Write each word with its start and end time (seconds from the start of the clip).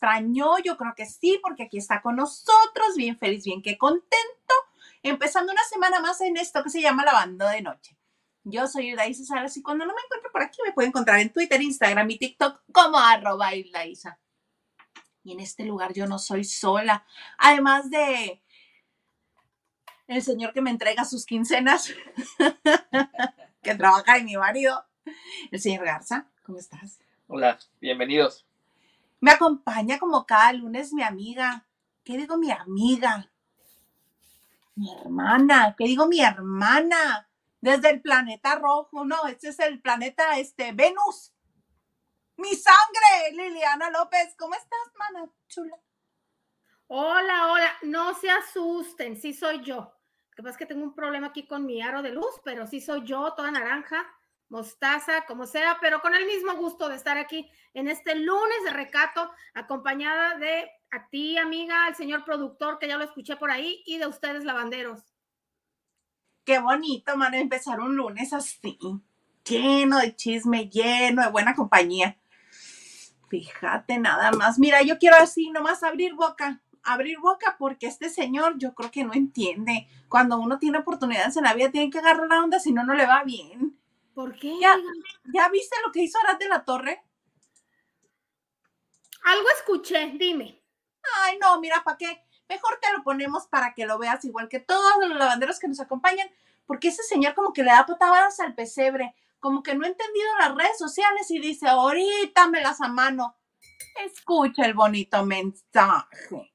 extrañó? 0.00 0.58
Yo 0.64 0.78
creo 0.78 0.94
que 0.96 1.04
sí, 1.04 1.38
porque 1.42 1.64
aquí 1.64 1.76
está 1.76 2.00
con 2.00 2.16
nosotros, 2.16 2.96
bien 2.96 3.18
feliz, 3.18 3.44
bien 3.44 3.60
que 3.60 3.76
contento. 3.76 4.54
Empezando 5.02 5.52
una 5.52 5.62
semana 5.64 6.00
más 6.00 6.20
en 6.22 6.38
esto 6.38 6.62
que 6.62 6.70
se 6.70 6.80
llama 6.80 7.04
Lavando 7.04 7.46
de 7.46 7.60
Noche. 7.60 7.96
Yo 8.44 8.66
soy 8.66 8.88
Hildaísa 8.88 9.24
Salas 9.24 9.56
y 9.58 9.62
cuando 9.62 9.84
no 9.84 9.92
me 9.94 10.00
encuentro 10.00 10.32
por 10.32 10.42
aquí 10.42 10.58
me 10.64 10.72
puede 10.72 10.88
encontrar 10.88 11.20
en 11.20 11.30
Twitter, 11.30 11.60
Instagram 11.60 12.10
y 12.10 12.18
TikTok 12.18 12.62
como 12.72 12.98
arroba 12.98 13.54
Hildaísa. 13.54 14.18
Y 15.22 15.32
en 15.32 15.40
este 15.40 15.64
lugar 15.64 15.92
yo 15.92 16.06
no 16.06 16.18
soy 16.18 16.44
sola. 16.44 17.04
Además 17.36 17.90
de 17.90 18.42
el 20.06 20.22
señor 20.22 20.54
que 20.54 20.62
me 20.62 20.70
entrega 20.70 21.04
sus 21.04 21.26
quincenas, 21.26 21.92
que 23.62 23.74
trabaja 23.74 24.16
en 24.16 24.24
mi 24.24 24.36
marido, 24.36 24.82
el 25.50 25.60
señor 25.60 25.84
Garza. 25.84 26.26
¿Cómo 26.42 26.58
estás? 26.58 27.00
Hola, 27.26 27.58
bienvenidos. 27.80 28.49
Me 29.20 29.32
acompaña 29.32 29.98
como 29.98 30.24
cada 30.24 30.52
lunes 30.54 30.94
mi 30.94 31.02
amiga. 31.02 31.66
¿Qué 32.04 32.16
digo 32.16 32.38
mi 32.38 32.50
amiga? 32.50 33.30
Mi 34.74 34.90
hermana. 34.92 35.74
¿Qué 35.76 35.84
digo 35.84 36.06
mi 36.06 36.20
hermana? 36.20 37.28
Desde 37.60 37.90
el 37.90 38.00
planeta 38.00 38.54
rojo. 38.54 39.04
No, 39.04 39.26
este 39.26 39.48
es 39.48 39.58
el 39.60 39.80
planeta 39.82 40.38
este, 40.38 40.72
Venus. 40.72 41.34
Mi 42.38 42.54
sangre, 42.54 43.32
Liliana 43.32 43.90
López. 43.90 44.34
¿Cómo 44.38 44.54
estás, 44.54 44.90
mana 44.98 45.30
chula? 45.48 45.76
Hola, 46.86 47.52
hola. 47.52 47.72
No 47.82 48.14
se 48.14 48.30
asusten, 48.30 49.20
sí 49.20 49.34
soy 49.34 49.62
yo. 49.62 49.76
Lo 49.76 50.36
que 50.36 50.42
pasa 50.42 50.52
es 50.52 50.56
que 50.56 50.66
tengo 50.66 50.82
un 50.82 50.94
problema 50.94 51.26
aquí 51.26 51.46
con 51.46 51.66
mi 51.66 51.82
aro 51.82 52.00
de 52.00 52.12
luz, 52.12 52.40
pero 52.42 52.66
sí 52.66 52.80
soy 52.80 53.04
yo, 53.04 53.34
toda 53.34 53.50
naranja 53.50 54.06
mostaza, 54.50 55.24
como 55.26 55.46
sea, 55.46 55.78
pero 55.80 56.02
con 56.02 56.14
el 56.14 56.26
mismo 56.26 56.54
gusto 56.56 56.88
de 56.88 56.96
estar 56.96 57.16
aquí 57.16 57.50
en 57.72 57.88
este 57.88 58.14
lunes 58.16 58.64
de 58.64 58.70
recato, 58.70 59.30
acompañada 59.54 60.36
de 60.36 60.70
a 60.90 61.08
ti, 61.08 61.38
amiga, 61.38 61.86
al 61.86 61.96
señor 61.96 62.24
productor, 62.24 62.78
que 62.78 62.88
ya 62.88 62.98
lo 62.98 63.04
escuché 63.04 63.36
por 63.36 63.50
ahí, 63.50 63.82
y 63.86 63.98
de 63.98 64.08
ustedes, 64.08 64.44
lavanderos. 64.44 65.00
Qué 66.44 66.58
bonito, 66.58 67.16
mano, 67.16 67.36
empezar 67.36 67.80
un 67.80 67.94
lunes 67.94 68.32
así, 68.32 68.78
lleno 69.44 69.98
de 69.98 70.16
chisme, 70.16 70.68
lleno 70.68 71.22
de 71.22 71.30
buena 71.30 71.54
compañía. 71.54 72.18
Fíjate 73.28 73.98
nada 73.98 74.32
más. 74.32 74.58
Mira, 74.58 74.82
yo 74.82 74.98
quiero 74.98 75.16
así 75.16 75.50
nomás 75.50 75.84
abrir 75.84 76.14
boca, 76.14 76.60
abrir 76.82 77.20
boca 77.20 77.54
porque 77.58 77.86
este 77.86 78.08
señor 78.08 78.58
yo 78.58 78.74
creo 78.74 78.90
que 78.90 79.04
no 79.04 79.12
entiende. 79.14 79.86
Cuando 80.08 80.40
uno 80.40 80.58
tiene 80.58 80.78
oportunidades 80.78 81.36
en 81.36 81.44
la 81.44 81.54
vida 81.54 81.70
tiene 81.70 81.90
que 81.90 82.00
agarrar 82.00 82.26
la 82.28 82.42
onda, 82.42 82.58
si 82.58 82.72
no, 82.72 82.82
no 82.84 82.94
le 82.94 83.06
va 83.06 83.22
bien. 83.22 83.79
¿Por 84.14 84.36
qué? 84.38 84.52
¿Ya, 84.60 84.76
viste 85.50 85.76
lo 85.84 85.92
que 85.92 86.02
hizo 86.02 86.18
Arad 86.18 86.38
de 86.38 86.48
la 86.48 86.64
Torre? 86.64 87.02
Algo 89.24 89.46
escuché, 89.58 90.12
dime. 90.18 90.62
Ay, 91.22 91.38
no, 91.38 91.60
mira, 91.60 91.82
¿para 91.84 91.96
qué? 91.96 92.24
Mejor 92.48 92.78
te 92.80 92.92
lo 92.92 93.02
ponemos 93.02 93.46
para 93.46 93.74
que 93.74 93.86
lo 93.86 93.98
veas 93.98 94.24
igual 94.24 94.48
que 94.48 94.60
todos 94.60 94.92
los 95.00 95.16
lavanderos 95.16 95.58
que 95.58 95.68
nos 95.68 95.80
acompañan, 95.80 96.28
porque 96.66 96.88
ese 96.88 97.02
señor 97.02 97.34
como 97.34 97.52
que 97.52 97.62
le 97.62 97.70
da 97.70 97.86
patadas 97.86 98.40
al 98.40 98.54
pesebre, 98.54 99.14
como 99.38 99.62
que 99.62 99.74
no 99.74 99.84
ha 99.84 99.88
entendido 99.88 100.26
las 100.38 100.54
redes 100.54 100.78
sociales 100.78 101.30
y 101.30 101.38
dice, 101.38 101.68
ahorita 101.68 102.48
me 102.48 102.60
las 102.60 102.80
a 102.80 102.88
mano. 102.88 103.36
Escucha 104.04 104.64
el 104.64 104.74
bonito 104.74 105.24
mensaje. 105.24 106.52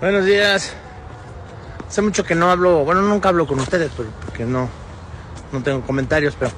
Buenos 0.00 0.24
días. 0.24 0.74
Hace 1.86 2.02
mucho 2.02 2.24
que 2.24 2.34
no 2.34 2.50
hablo, 2.50 2.84
bueno, 2.84 3.02
nunca 3.02 3.30
hablo 3.30 3.46
con 3.46 3.58
ustedes, 3.58 3.90
porque 3.92 4.44
no, 4.44 4.68
no 5.52 5.62
tengo 5.62 5.80
comentarios, 5.82 6.36
pero 6.38 6.52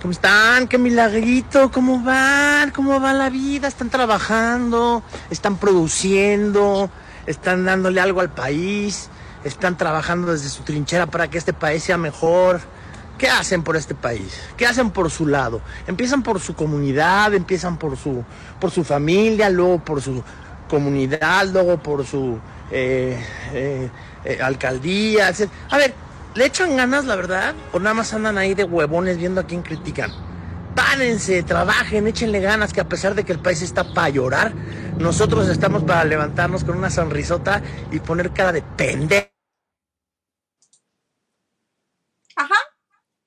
¿cómo 0.00 0.12
están? 0.12 0.68
¡Qué 0.68 0.78
milagrito! 0.78 1.70
¿Cómo 1.70 2.00
van? 2.02 2.70
¿Cómo 2.70 3.00
va 3.00 3.12
la 3.12 3.30
vida? 3.30 3.68
¿Están 3.68 3.90
trabajando? 3.90 5.02
¿Están 5.30 5.56
produciendo? 5.56 6.90
¿Están 7.26 7.64
dándole 7.64 8.00
algo 8.00 8.20
al 8.20 8.30
país? 8.30 9.08
¿Están 9.44 9.76
trabajando 9.76 10.32
desde 10.32 10.48
su 10.48 10.62
trinchera 10.62 11.06
para 11.06 11.28
que 11.28 11.38
este 11.38 11.52
país 11.52 11.82
sea 11.82 11.96
mejor? 11.96 12.60
¿Qué 13.18 13.28
hacen 13.28 13.62
por 13.62 13.76
este 13.76 13.94
país? 13.94 14.40
¿Qué 14.56 14.66
hacen 14.66 14.90
por 14.90 15.10
su 15.10 15.26
lado? 15.26 15.60
Empiezan 15.86 16.22
por 16.22 16.38
su 16.38 16.54
comunidad, 16.54 17.34
empiezan 17.34 17.76
por 17.76 17.96
su, 17.96 18.24
por 18.60 18.70
su 18.70 18.84
familia, 18.84 19.50
luego 19.50 19.78
por 19.80 20.00
su 20.00 20.22
comunidad, 20.68 21.48
luego 21.48 21.82
por 21.82 22.06
su 22.06 22.38
eh, 22.70 23.20
eh, 23.52 23.90
eh, 24.24 24.38
alcaldía, 24.40 25.30
etc. 25.30 25.50
A 25.70 25.78
ver, 25.78 25.94
¿Le 26.38 26.46
echan 26.46 26.76
ganas, 26.76 27.04
la 27.04 27.16
verdad? 27.16 27.52
¿O 27.72 27.80
nada 27.80 27.94
más 27.94 28.14
andan 28.14 28.38
ahí 28.38 28.54
de 28.54 28.62
huevones 28.62 29.18
viendo 29.18 29.40
a 29.40 29.44
quién 29.44 29.60
critican? 29.60 30.12
Pánense, 30.76 31.42
trabajen, 31.42 32.06
échenle 32.06 32.38
ganas, 32.38 32.72
que 32.72 32.80
a 32.80 32.88
pesar 32.88 33.16
de 33.16 33.24
que 33.24 33.32
el 33.32 33.40
país 33.40 33.60
está 33.60 33.92
para 33.92 34.10
llorar, 34.10 34.54
nosotros 35.00 35.48
estamos 35.48 35.82
para 35.82 36.04
levantarnos 36.04 36.62
con 36.62 36.78
una 36.78 36.90
sonrisota 36.90 37.60
y 37.90 37.98
poner 37.98 38.32
cara 38.32 38.52
de 38.52 38.62
pendejo. 38.62 39.26
Ajá, 42.36 42.60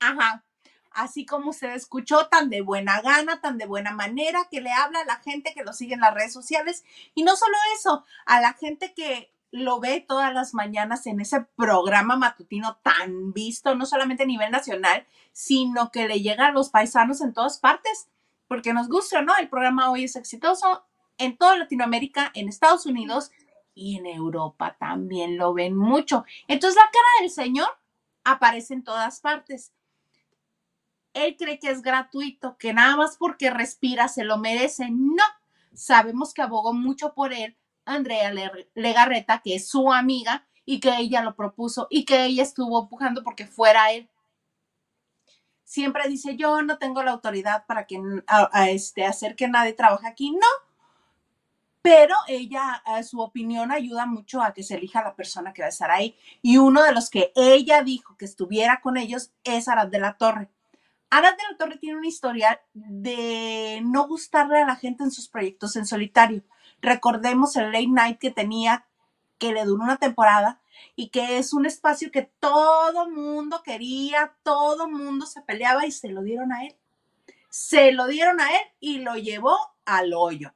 ajá. 0.00 0.44
Así 0.92 1.26
como 1.26 1.52
se 1.52 1.74
escuchó, 1.74 2.28
tan 2.28 2.48
de 2.48 2.62
buena 2.62 3.02
gana, 3.02 3.42
tan 3.42 3.58
de 3.58 3.66
buena 3.66 3.90
manera, 3.92 4.48
que 4.50 4.62
le 4.62 4.72
habla 4.72 5.00
a 5.00 5.04
la 5.04 5.16
gente 5.16 5.52
que 5.52 5.64
lo 5.64 5.74
sigue 5.74 5.92
en 5.92 6.00
las 6.00 6.14
redes 6.14 6.32
sociales. 6.32 6.82
Y 7.14 7.24
no 7.24 7.36
solo 7.36 7.58
eso, 7.76 8.06
a 8.24 8.40
la 8.40 8.54
gente 8.54 8.94
que 8.94 9.31
lo 9.52 9.80
ve 9.80 10.00
todas 10.00 10.32
las 10.32 10.54
mañanas 10.54 11.06
en 11.06 11.20
ese 11.20 11.42
programa 11.56 12.16
matutino 12.16 12.78
tan 12.82 13.34
visto, 13.34 13.74
no 13.74 13.84
solamente 13.84 14.22
a 14.22 14.26
nivel 14.26 14.50
nacional, 14.50 15.06
sino 15.30 15.90
que 15.90 16.08
le 16.08 16.22
llega 16.22 16.46
a 16.46 16.52
los 16.52 16.70
paisanos 16.70 17.20
en 17.20 17.34
todas 17.34 17.58
partes, 17.58 18.08
porque 18.48 18.72
nos 18.72 18.88
gusta, 18.88 19.20
¿no? 19.20 19.36
El 19.36 19.50
programa 19.50 19.90
hoy 19.90 20.04
es 20.04 20.16
exitoso 20.16 20.84
en 21.18 21.36
toda 21.36 21.58
Latinoamérica, 21.58 22.32
en 22.34 22.48
Estados 22.48 22.86
Unidos 22.86 23.30
y 23.74 23.98
en 23.98 24.06
Europa 24.06 24.76
también 24.80 25.36
lo 25.36 25.52
ven 25.52 25.76
mucho. 25.76 26.24
Entonces 26.48 26.76
la 26.76 26.90
cara 26.90 27.06
del 27.20 27.30
Señor 27.30 27.68
aparece 28.24 28.72
en 28.72 28.84
todas 28.84 29.20
partes. 29.20 29.72
Él 31.12 31.36
cree 31.36 31.58
que 31.58 31.70
es 31.70 31.82
gratuito, 31.82 32.56
que 32.56 32.72
nada 32.72 32.96
más 32.96 33.18
porque 33.18 33.50
respira 33.50 34.08
se 34.08 34.24
lo 34.24 34.38
merece. 34.38 34.88
No, 34.90 35.24
sabemos 35.74 36.32
que 36.32 36.40
abogó 36.40 36.72
mucho 36.72 37.12
por 37.12 37.34
él 37.34 37.58
Andrea 37.84 38.32
Legarreta, 38.74 39.40
que 39.42 39.56
es 39.56 39.68
su 39.68 39.92
amiga 39.92 40.46
y 40.64 40.80
que 40.80 40.96
ella 40.96 41.22
lo 41.22 41.34
propuso 41.34 41.86
y 41.90 42.04
que 42.04 42.24
ella 42.24 42.42
estuvo 42.42 42.82
empujando 42.82 43.22
porque 43.22 43.46
fuera 43.46 43.92
él. 43.92 44.08
Siempre 45.64 46.08
dice, 46.08 46.36
yo 46.36 46.62
no 46.62 46.78
tengo 46.78 47.02
la 47.02 47.12
autoridad 47.12 47.64
para 47.66 47.86
que, 47.86 48.00
a, 48.26 48.68
este, 48.70 49.06
hacer 49.06 49.36
que 49.36 49.48
nadie 49.48 49.72
trabaje 49.72 50.06
aquí. 50.06 50.30
No, 50.30 50.46
pero 51.80 52.14
ella, 52.28 52.82
su 53.02 53.20
opinión 53.20 53.72
ayuda 53.72 54.06
mucho 54.06 54.40
a 54.40 54.52
que 54.54 54.62
se 54.62 54.76
elija 54.76 55.02
la 55.02 55.16
persona 55.16 55.52
que 55.52 55.62
va 55.62 55.66
a 55.66 55.70
estar 55.70 55.90
ahí. 55.90 56.16
Y 56.42 56.58
uno 56.58 56.82
de 56.82 56.92
los 56.92 57.10
que 57.10 57.32
ella 57.34 57.82
dijo 57.82 58.16
que 58.16 58.24
estuviera 58.24 58.80
con 58.80 58.96
ellos 58.96 59.32
es 59.44 59.66
Arad 59.66 59.88
de 59.88 59.98
la 59.98 60.16
Torre. 60.16 60.48
Arad 61.10 61.36
de 61.36 61.42
la 61.50 61.56
Torre 61.58 61.78
tiene 61.78 61.98
una 61.98 62.08
historia 62.08 62.60
de 62.72 63.80
no 63.84 64.06
gustarle 64.06 64.62
a 64.62 64.66
la 64.66 64.76
gente 64.76 65.02
en 65.04 65.10
sus 65.10 65.28
proyectos 65.28 65.74
en 65.76 65.86
solitario. 65.86 66.42
Recordemos 66.82 67.56
el 67.56 67.72
late 67.72 67.86
night 67.86 68.18
que 68.18 68.30
tenía, 68.30 68.86
que 69.38 69.52
le 69.52 69.64
duró 69.64 69.84
una 69.84 69.96
temporada 69.96 70.60
y 70.96 71.08
que 71.08 71.38
es 71.38 71.52
un 71.52 71.64
espacio 71.64 72.10
que 72.10 72.30
todo 72.40 73.08
mundo 73.08 73.62
quería, 73.64 74.34
todo 74.42 74.88
mundo 74.88 75.26
se 75.26 75.42
peleaba 75.42 75.86
y 75.86 75.92
se 75.92 76.08
lo 76.08 76.22
dieron 76.22 76.52
a 76.52 76.64
él. 76.64 76.76
Se 77.48 77.92
lo 77.92 78.06
dieron 78.06 78.40
a 78.40 78.50
él 78.50 78.62
y 78.80 78.98
lo 78.98 79.14
llevó 79.14 79.56
al 79.84 80.12
hoyo. 80.12 80.54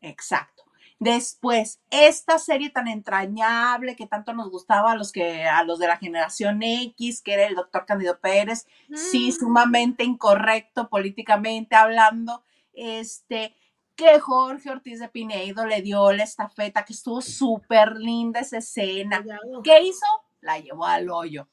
Exacto. 0.00 0.64
Después, 0.98 1.80
esta 1.90 2.38
serie 2.38 2.70
tan 2.70 2.86
entrañable 2.86 3.96
que 3.96 4.06
tanto 4.06 4.34
nos 4.34 4.50
gustaba 4.50 4.92
a 4.92 4.96
los 4.96 5.10
que 5.10 5.44
a 5.44 5.64
los 5.64 5.80
de 5.80 5.88
la 5.88 5.96
generación 5.96 6.62
X, 6.62 7.22
que 7.22 7.34
era 7.34 7.46
el 7.46 7.56
doctor 7.56 7.86
Candido 7.86 8.20
Pérez, 8.20 8.68
sí, 8.94 9.30
mm. 9.30 9.32
sumamente 9.32 10.04
incorrecto 10.04 10.88
políticamente 10.88 11.74
hablando, 11.74 12.44
este, 12.72 13.56
que 14.02 14.18
Jorge 14.18 14.70
Ortiz 14.70 14.98
de 14.98 15.08
Pinedo 15.08 15.64
le 15.64 15.80
dio 15.80 16.12
la 16.12 16.24
estafeta, 16.24 16.84
que 16.84 16.92
estuvo 16.92 17.20
súper 17.20 17.96
linda 17.96 18.40
esa 18.40 18.58
escena. 18.58 19.24
¿Qué 19.62 19.82
hizo? 19.82 20.06
La 20.40 20.58
llevó 20.58 20.86
al 20.86 21.08
hoyo. 21.08 21.48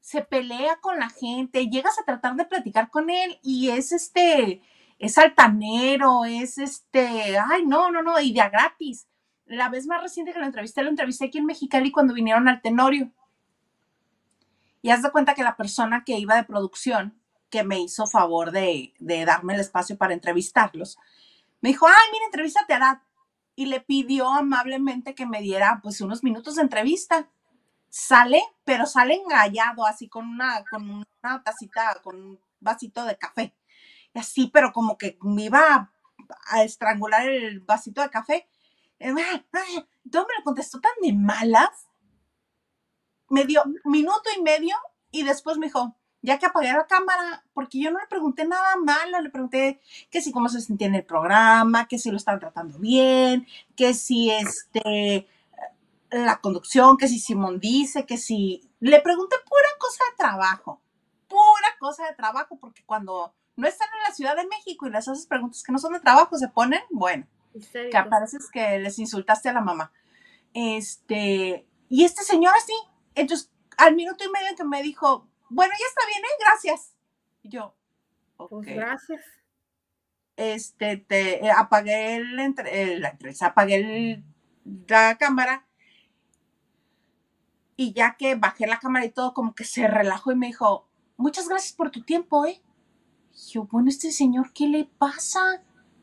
Se 0.00 0.22
pelea 0.22 0.78
con 0.80 0.98
la 0.98 1.10
gente, 1.10 1.68
llegas 1.68 1.98
a 1.98 2.04
tratar 2.04 2.34
de 2.34 2.44
platicar 2.44 2.90
con 2.90 3.08
él 3.10 3.38
y 3.42 3.68
es 3.68 3.92
este, 3.92 4.62
es 4.98 5.18
altanero, 5.18 6.24
es 6.24 6.58
este, 6.58 7.38
ay, 7.38 7.64
no, 7.66 7.90
no, 7.90 8.02
no, 8.02 8.18
y 8.20 8.32
de 8.32 8.48
gratis. 8.48 9.06
La 9.46 9.68
vez 9.68 9.86
más 9.86 10.02
reciente 10.02 10.32
que 10.32 10.38
lo 10.40 10.46
entrevisté, 10.46 10.82
lo 10.82 10.90
entrevisté 10.90 11.26
aquí 11.26 11.38
en 11.38 11.46
Mexicali 11.46 11.92
cuando 11.92 12.14
vinieron 12.14 12.48
al 12.48 12.62
Tenorio. 12.62 13.12
Y 14.82 14.90
haz 14.90 15.02
de 15.02 15.12
cuenta 15.12 15.34
que 15.34 15.44
la 15.44 15.56
persona 15.56 16.02
que 16.04 16.18
iba 16.18 16.34
de 16.34 16.44
producción, 16.44 17.20
que 17.48 17.62
me 17.62 17.78
hizo 17.78 18.06
favor 18.06 18.50
de, 18.50 18.94
de 18.98 19.24
darme 19.24 19.54
el 19.54 19.60
espacio 19.60 19.96
para 19.98 20.14
entrevistarlos, 20.14 20.98
me 21.60 21.70
dijo, 21.70 21.86
ay, 21.86 22.08
mira, 22.12 22.26
entrevístate 22.26 22.72
a 22.72 22.76
Arad. 22.76 22.98
Y 23.54 23.66
le 23.66 23.80
pidió 23.80 24.28
amablemente 24.28 25.14
que 25.14 25.26
me 25.26 25.42
diera 25.42 25.80
pues 25.82 26.00
unos 26.00 26.22
minutos 26.24 26.56
de 26.56 26.62
entrevista. 26.62 27.30
Sale, 27.88 28.42
pero 28.64 28.86
sale 28.86 29.14
engallado, 29.14 29.84
así 29.86 30.08
con 30.08 30.26
una, 30.26 30.64
con 30.70 30.88
una 30.90 31.42
tacita, 31.42 32.00
con 32.02 32.40
vasito 32.60 33.04
de 33.04 33.18
café. 33.18 33.56
Y 34.14 34.18
así, 34.18 34.48
pero 34.52 34.72
como 34.72 34.96
que 34.96 35.18
me 35.22 35.44
iba 35.44 35.74
a, 35.74 35.92
a 36.46 36.62
estrangular 36.62 37.28
el 37.28 37.60
vasito 37.60 38.00
de 38.00 38.10
café. 38.10 38.48
Ah, 39.00 39.44
ah, 39.52 39.86
Todo 40.10 40.26
me 40.26 40.34
lo 40.38 40.44
contestó 40.44 40.80
tan 40.80 40.92
de 41.02 41.12
malas. 41.12 41.88
Me 43.28 43.44
dio 43.44 43.62
minuto 43.84 44.28
y 44.36 44.42
medio 44.42 44.76
y 45.10 45.22
después 45.22 45.58
me 45.58 45.66
dijo, 45.66 45.99
ya 46.22 46.38
que 46.38 46.46
apagué 46.46 46.72
la 46.72 46.86
cámara, 46.86 47.44
porque 47.54 47.80
yo 47.80 47.90
no 47.90 47.98
le 47.98 48.06
pregunté 48.06 48.46
nada 48.46 48.76
malo, 48.76 49.20
le 49.20 49.30
pregunté 49.30 49.80
que 50.10 50.20
si 50.20 50.32
cómo 50.32 50.48
se 50.48 50.60
sentía 50.60 50.86
en 50.86 50.94
el 50.94 51.04
programa, 51.04 51.88
que 51.88 51.98
si 51.98 52.10
lo 52.10 52.16
estaban 52.16 52.40
tratando 52.40 52.78
bien, 52.78 53.46
que 53.76 53.94
si 53.94 54.30
este 54.30 55.26
la 56.10 56.40
conducción, 56.40 56.96
que 56.96 57.08
si 57.08 57.18
Simón 57.18 57.60
dice, 57.60 58.04
que 58.04 58.18
si 58.18 58.68
le 58.80 59.00
pregunté 59.00 59.36
pura 59.48 59.68
cosa 59.78 60.02
de 60.10 60.16
trabajo, 60.16 60.80
pura 61.28 61.76
cosa 61.78 62.06
de 62.06 62.14
trabajo, 62.14 62.58
porque 62.58 62.82
cuando 62.84 63.32
no 63.56 63.68
están 63.68 63.88
en 63.96 64.08
la 64.08 64.14
Ciudad 64.14 64.36
de 64.36 64.46
México 64.46 64.86
y 64.86 64.90
les 64.90 65.06
haces 65.06 65.26
preguntas 65.26 65.62
que 65.62 65.72
no 65.72 65.78
son 65.78 65.92
de 65.92 66.00
trabajo, 66.00 66.36
se 66.36 66.48
ponen, 66.48 66.80
bueno, 66.90 67.26
que 67.72 67.96
apareces 67.96 68.50
que 68.50 68.78
les 68.78 68.98
insultaste 68.98 69.48
a 69.48 69.52
la 69.52 69.60
mamá. 69.60 69.92
Este, 70.52 71.66
y 71.88 72.04
este 72.04 72.24
señor 72.24 72.54
así, 72.56 72.72
entonces 73.14 73.50
al 73.76 73.94
minuto 73.94 74.24
y 74.24 74.30
medio 74.30 74.56
que 74.56 74.64
me 74.64 74.82
dijo, 74.82 75.26
bueno, 75.50 75.72
ya 75.78 75.86
está 75.86 76.06
bien, 76.06 76.24
¿eh? 76.24 76.36
Gracias. 76.40 76.94
Y 77.42 77.48
yo, 77.50 77.74
ok. 78.36 78.50
Pues 78.50 78.66
gracias. 78.68 79.20
Este, 80.36 80.96
te 80.96 81.44
eh, 81.44 81.50
apagué 81.50 82.16
el, 82.16 82.38
entre, 82.40 82.82
el- 82.94 83.02
la 83.02 83.10
entrevista, 83.10 83.46
apagué 83.46 83.76
el- 83.76 84.24
la 84.88 85.16
cámara 85.18 85.66
y 87.76 87.92
ya 87.92 88.16
que 88.16 88.34
bajé 88.34 88.66
la 88.66 88.78
cámara 88.78 89.04
y 89.06 89.10
todo, 89.10 89.32
como 89.34 89.54
que 89.54 89.64
se 89.64 89.86
relajó 89.86 90.32
y 90.32 90.36
me 90.36 90.48
dijo, 90.48 90.86
muchas 91.16 91.48
gracias 91.48 91.72
por 91.74 91.90
tu 91.90 92.02
tiempo, 92.02 92.44
¿eh? 92.46 92.60
Y 93.34 93.52
yo, 93.52 93.64
bueno, 93.64 93.88
este 93.88 94.12
señor, 94.12 94.52
¿qué 94.52 94.68
le 94.68 94.84
pasa? 94.98 95.40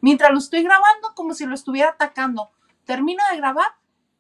Mientras 0.01 0.31
lo 0.31 0.37
estoy 0.39 0.63
grabando, 0.63 1.13
como 1.15 1.33
si 1.33 1.45
lo 1.45 1.55
estuviera 1.55 1.89
atacando. 1.91 2.51
Termino 2.85 3.23
de 3.31 3.37
grabar 3.37 3.67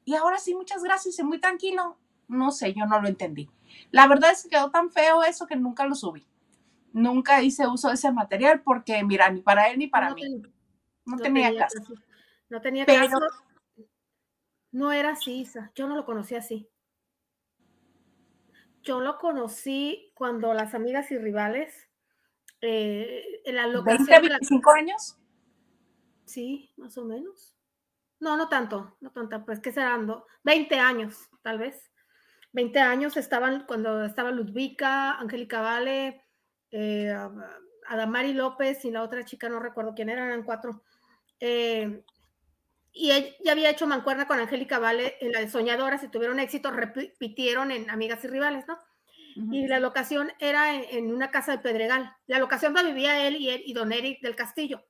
y 0.05 0.15
ahora 0.15 0.39
sí, 0.39 0.55
muchas 0.55 0.83
gracias 0.83 1.19
y 1.19 1.23
muy 1.23 1.39
tranquilo. 1.39 1.97
No 2.27 2.51
sé, 2.51 2.73
yo 2.73 2.85
no 2.85 3.01
lo 3.01 3.07
entendí. 3.07 3.49
La 3.91 4.07
verdad 4.07 4.31
es 4.31 4.43
que 4.43 4.49
quedó 4.49 4.71
tan 4.71 4.91
feo 4.91 5.23
eso 5.23 5.47
que 5.47 5.55
nunca 5.55 5.85
lo 5.85 5.95
subí. 5.95 6.25
Nunca 6.93 7.41
hice 7.43 7.67
uso 7.67 7.89
de 7.89 7.95
ese 7.95 8.11
material 8.11 8.61
porque, 8.63 9.03
mira, 9.03 9.29
ni 9.29 9.41
para 9.41 9.69
él 9.69 9.77
ni 9.77 9.87
para 9.87 10.09
no 10.09 10.15
mí. 10.15 10.21
ten- 10.21 10.41
no, 11.05 11.15
no 11.15 11.21
tenía, 11.21 11.55
caso. 11.57 11.79
caso. 11.79 11.93
No 12.49 12.61
tenía 12.61 12.85
Pero- 12.85 13.07
caso. 13.09 13.19
No 14.71 14.91
era 14.91 15.11
así, 15.11 15.39
Isa. 15.41 15.71
Yo 15.75 15.87
no 15.87 15.95
lo 15.95 16.05
conocí 16.05 16.35
así. 16.35 16.69
Yo 18.83 18.99
lo 19.01 19.17
conocí 19.17 20.11
cuando 20.15 20.53
las 20.53 20.73
amigas 20.73 21.11
y 21.11 21.17
rivales, 21.17 21.73
eh, 22.61 23.41
en 23.45 23.55
la 23.55 23.67
locación 23.67 24.05
20, 24.07 24.21
de 24.21 24.29
la- 24.29 24.35
25 24.37 24.71
años. 24.71 25.17
Sí, 26.25 26.71
más 26.77 26.97
o 26.97 27.05
menos. 27.05 27.53
No, 28.19 28.35
no 28.35 28.49
tanto, 28.49 28.97
no 28.99 29.11
tanto, 29.11 29.45
pues 29.45 29.59
que 29.59 29.71
serán 29.71 30.07
do- 30.07 30.25
20 30.43 30.79
años, 30.79 31.29
tal 31.43 31.59
vez. 31.59 31.91
20 32.51 32.79
años 32.79 33.17
estaban 33.17 33.65
cuando 33.67 34.03
estaba 34.03 34.31
Ludvika, 34.31 35.19
Angélica 35.19 35.61
Vale, 35.61 36.23
eh, 36.71 37.15
Adamari 37.87 38.33
López 38.33 38.83
y 38.85 38.91
la 38.91 39.03
otra 39.03 39.23
chica, 39.25 39.49
no 39.49 39.59
recuerdo 39.59 39.93
quién 39.95 40.09
eran, 40.09 40.27
eran 40.27 40.43
cuatro. 40.43 40.83
Eh, 41.39 42.03
y 42.91 43.11
ella 43.11 43.35
ya 43.43 43.51
había 43.51 43.69
hecho 43.69 43.85
mancuerna 43.85 44.27
con 44.27 44.39
Angélica 44.39 44.79
Vale 44.79 45.17
en 45.21 45.31
la 45.31 45.39
de 45.39 45.49
Soñadoras 45.49 46.03
y 46.03 46.07
tuvieron 46.09 46.39
éxito, 46.39 46.71
repitieron 46.71 47.71
en 47.71 47.89
Amigas 47.89 48.23
y 48.23 48.27
Rivales, 48.27 48.65
¿no? 48.67 48.79
Y 49.51 49.67
la 49.67 49.79
locación 49.79 50.31
era 50.39 50.73
en, 50.73 50.83
en 50.89 51.13
una 51.13 51.29
casa 51.29 51.51
de 51.51 51.59
Pedregal. 51.59 52.11
La 52.25 52.39
locación 52.39 52.73
donde 52.73 52.91
vivía 52.91 53.27
él 53.27 53.35
y, 53.35 53.49
él 53.49 53.61
y 53.67 53.73
Don 53.73 53.91
Eric 53.91 54.19
del 54.21 54.35
Castillo 54.35 54.83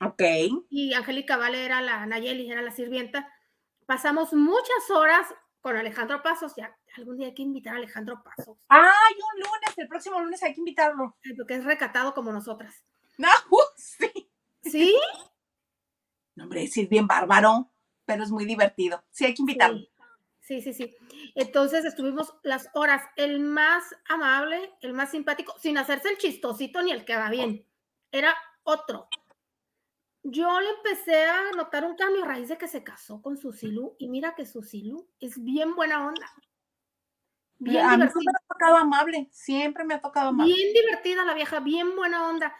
Ok. 0.00 0.22
y 0.70 0.94
Angélica 0.94 1.36
Vale 1.36 1.64
era 1.64 1.80
la 1.80 2.06
Nayeli, 2.06 2.50
era 2.50 2.62
la 2.62 2.70
sirvienta. 2.70 3.32
Pasamos 3.86 4.32
muchas 4.32 4.90
horas 4.90 5.26
con 5.60 5.76
Alejandro 5.76 6.22
Pasos, 6.22 6.54
ya 6.56 6.76
algún 6.96 7.16
día 7.16 7.26
hay 7.28 7.34
que 7.34 7.42
invitar 7.42 7.74
a 7.74 7.78
Alejandro 7.78 8.22
Pasos, 8.22 8.58
Ay, 8.68 9.14
un 9.14 9.40
lunes, 9.40 9.76
el 9.76 9.88
próximo 9.88 10.20
lunes 10.20 10.42
hay 10.42 10.54
que 10.54 10.60
invitarlo. 10.60 11.16
porque 11.36 11.54
es 11.54 11.64
recatado 11.64 12.14
como 12.14 12.32
nosotras. 12.32 12.82
No, 13.16 13.28
uh, 13.50 13.58
sí. 13.76 14.30
¿Sí? 14.62 14.96
No, 16.34 16.44
hombre, 16.44 16.68
sí 16.68 16.82
es 16.82 16.88
bien 16.88 17.08
bárbaro, 17.08 17.68
pero 18.04 18.22
es 18.22 18.30
muy 18.30 18.44
divertido. 18.44 19.02
Sí, 19.10 19.24
hay 19.24 19.34
que 19.34 19.42
invitarlo. 19.42 19.80
Sí, 20.40 20.62
sí, 20.62 20.72
sí. 20.72 20.96
Entonces 21.34 21.84
estuvimos 21.84 22.32
las 22.44 22.70
horas, 22.74 23.02
el 23.16 23.40
más 23.40 23.82
amable, 24.08 24.72
el 24.80 24.92
más 24.92 25.10
simpático, 25.10 25.58
sin 25.58 25.76
hacerse 25.78 26.08
el 26.10 26.16
chistosito 26.16 26.80
ni 26.80 26.92
el 26.92 27.04
que 27.04 27.16
va 27.16 27.28
bien. 27.28 27.66
Era 28.12 28.36
otro. 28.62 29.08
Yo 30.22 30.60
le 30.60 30.70
empecé 30.70 31.24
a 31.24 31.52
notar 31.56 31.84
un 31.84 31.96
cambio 31.96 32.24
a 32.24 32.26
raíz 32.26 32.48
de 32.48 32.58
que 32.58 32.68
se 32.68 32.82
casó 32.82 33.22
con 33.22 33.36
Susilu 33.36 33.96
y 33.98 34.08
mira 34.08 34.34
que 34.34 34.46
Susilu 34.46 35.08
es 35.20 35.42
bien 35.42 35.74
buena 35.74 36.06
onda. 36.06 36.30
Bien 37.58 37.84
a 37.84 37.96
mí 37.96 38.04
divertida. 38.04 38.12
siempre 38.12 38.32
me 38.32 38.38
ha 38.38 38.48
tocado 38.48 38.76
amable, 38.76 39.28
siempre 39.32 39.84
me 39.84 39.94
ha 39.94 40.00
tocado 40.00 40.28
amable. 40.28 40.54
Bien 40.54 40.74
divertida 40.74 41.24
la 41.24 41.34
vieja, 41.34 41.60
bien 41.60 41.96
buena 41.96 42.28
onda. 42.28 42.54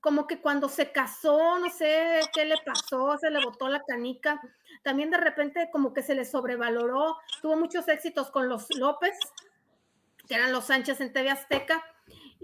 Como 0.00 0.26
que 0.26 0.40
cuando 0.40 0.68
se 0.68 0.92
casó, 0.92 1.58
no 1.58 1.70
sé 1.70 2.20
qué 2.34 2.44
le 2.44 2.56
pasó, 2.64 3.16
se 3.16 3.30
le 3.30 3.42
botó 3.42 3.68
la 3.68 3.82
canica. 3.86 4.40
También 4.82 5.10
de 5.10 5.16
repente 5.16 5.70
como 5.72 5.94
que 5.94 6.02
se 6.02 6.14
le 6.14 6.26
sobrevaloró. 6.26 7.16
Tuvo 7.40 7.56
muchos 7.56 7.88
éxitos 7.88 8.30
con 8.30 8.48
los 8.48 8.66
López, 8.76 9.16
que 10.28 10.34
eran 10.34 10.52
los 10.52 10.66
Sánchez 10.66 11.00
en 11.00 11.12
TV 11.12 11.30
Azteca. 11.30 11.82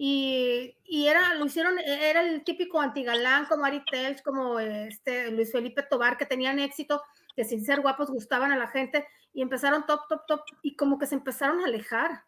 Y, 0.02 0.78
y 0.85 1.09
era, 1.09 1.35
lo 1.35 1.45
hicieron, 1.45 1.78
era 1.78 2.23
el 2.23 2.42
típico 2.42 2.80
antigalán 2.80 3.45
como 3.45 3.66
Ari 3.66 3.85
Telch, 3.85 4.23
como 4.23 4.59
este 4.59 5.30
Luis 5.30 5.52
Felipe 5.52 5.83
Tobar, 5.83 6.16
que 6.16 6.25
tenían 6.25 6.59
éxito, 6.59 7.02
que 7.37 7.45
sin 7.45 7.62
ser 7.62 7.83
guapos 7.83 8.11
gustaban 8.11 8.50
a 8.50 8.57
la 8.57 8.69
gente 8.69 9.07
y 9.35 9.42
empezaron 9.42 9.85
top, 9.85 10.09
top, 10.09 10.23
top, 10.26 10.40
y 10.62 10.75
como 10.75 10.99
que 10.99 11.04
se 11.04 11.16
empezaron 11.16 11.61
a 11.61 11.66
alejar. 11.66 12.25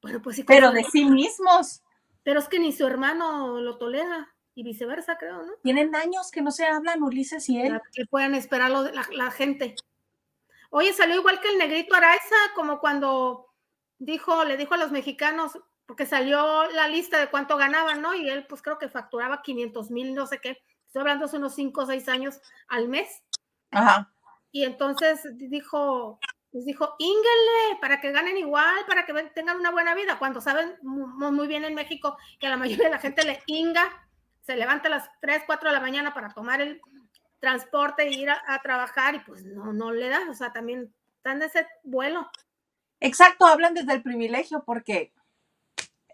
Bueno, 0.00 0.22
pues 0.22 0.36
sí. 0.36 0.44
Pero 0.44 0.70
de 0.72 0.82
sí 0.84 1.04
mismos. 1.04 1.82
pero 2.22 2.40
es 2.40 2.48
que 2.48 2.58
ni 2.58 2.72
su 2.72 2.86
hermano 2.86 3.60
lo 3.60 3.76
tolera 3.76 4.34
y 4.54 4.62
viceversa, 4.62 5.18
creo, 5.18 5.42
¿no? 5.42 5.52
Tienen 5.62 5.94
años 5.94 6.30
que 6.30 6.40
no 6.40 6.50
se 6.52 6.64
hablan 6.64 7.02
Ulises 7.02 7.46
y 7.50 7.60
él. 7.60 7.78
Que 7.92 8.06
puedan 8.06 8.34
esperar 8.34 8.70
lo- 8.70 8.90
la, 8.90 9.06
la 9.12 9.30
gente. 9.30 9.74
Oye, 10.70 10.94
salió 10.94 11.16
igual 11.16 11.38
que 11.42 11.50
el 11.50 11.58
negrito 11.58 11.94
Araiza, 11.94 12.34
como 12.54 12.80
cuando 12.80 13.52
dijo, 13.98 14.42
le 14.46 14.56
dijo 14.56 14.72
a 14.72 14.78
los 14.78 14.90
mexicanos, 14.90 15.58
porque 15.86 16.06
salió 16.06 16.68
la 16.72 16.88
lista 16.88 17.18
de 17.18 17.28
cuánto 17.28 17.56
ganaban, 17.56 18.02
¿no? 18.02 18.14
Y 18.14 18.28
él, 18.28 18.46
pues 18.46 18.60
creo 18.62 18.78
que 18.78 18.88
facturaba 18.88 19.42
500 19.42 19.90
mil, 19.90 20.14
no 20.14 20.26
sé 20.26 20.40
qué. 20.40 20.62
Estoy 20.86 21.00
hablando 21.00 21.26
hace 21.26 21.36
unos 21.36 21.54
5 21.54 21.82
o 21.82 21.86
6 21.86 22.08
años 22.08 22.40
al 22.68 22.88
mes. 22.88 23.22
Ajá. 23.70 24.10
Y 24.52 24.64
entonces 24.64 25.20
dijo, 25.34 26.18
les 26.52 26.64
dijo, 26.64 26.94
ínguenle 26.98 27.78
para 27.80 28.00
que 28.00 28.10
ganen 28.12 28.36
igual, 28.38 28.74
para 28.86 29.04
que 29.04 29.12
tengan 29.34 29.58
una 29.58 29.70
buena 29.70 29.94
vida, 29.94 30.18
cuando 30.18 30.40
saben 30.40 30.76
mu- 30.82 31.06
mu- 31.06 31.32
muy 31.32 31.46
bien 31.46 31.64
en 31.64 31.74
México 31.74 32.16
que 32.40 32.46
a 32.46 32.50
la 32.50 32.56
mayoría 32.56 32.84
de 32.86 32.90
la 32.90 32.98
gente 32.98 33.24
le 33.24 33.42
inga, 33.46 33.84
se 34.42 34.56
levanta 34.56 34.88
a 34.88 34.90
las 34.92 35.10
3, 35.20 35.42
4 35.46 35.68
de 35.68 35.74
la 35.74 35.80
mañana 35.80 36.14
para 36.14 36.30
tomar 36.32 36.60
el 36.60 36.80
transporte 37.40 38.04
e 38.04 38.12
ir 38.12 38.30
a, 38.30 38.42
a 38.46 38.62
trabajar 38.62 39.14
y 39.14 39.18
pues 39.20 39.44
no, 39.44 39.72
no 39.72 39.92
le 39.92 40.08
da, 40.08 40.20
o 40.30 40.34
sea, 40.34 40.52
también 40.52 40.92
están 41.18 41.38
de 41.40 41.46
ese 41.46 41.66
vuelo. 41.82 42.28
Exacto, 43.00 43.44
hablan 43.46 43.74
desde 43.74 43.92
el 43.92 44.02
privilegio 44.02 44.62
porque 44.64 45.12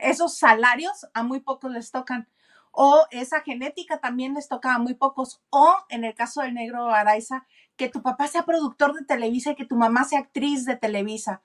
esos 0.02 0.36
salarios 0.36 1.06
a 1.14 1.22
muy 1.22 1.40
pocos 1.40 1.70
les 1.70 1.90
tocan. 1.90 2.28
O 2.70 3.06
esa 3.10 3.42
genética 3.42 3.98
también 3.98 4.34
les 4.34 4.48
toca 4.48 4.74
a 4.74 4.78
muy 4.78 4.94
pocos. 4.94 5.40
O 5.50 5.74
en 5.88 6.04
el 6.04 6.14
caso 6.14 6.42
del 6.42 6.54
negro 6.54 6.90
Araiza, 6.90 7.46
que 7.76 7.88
tu 7.88 8.02
papá 8.02 8.28
sea 8.28 8.44
productor 8.44 8.94
de 8.94 9.04
Televisa 9.04 9.52
y 9.52 9.54
que 9.54 9.66
tu 9.66 9.76
mamá 9.76 10.04
sea 10.04 10.20
actriz 10.20 10.64
de 10.64 10.76
Televisa. 10.76 11.42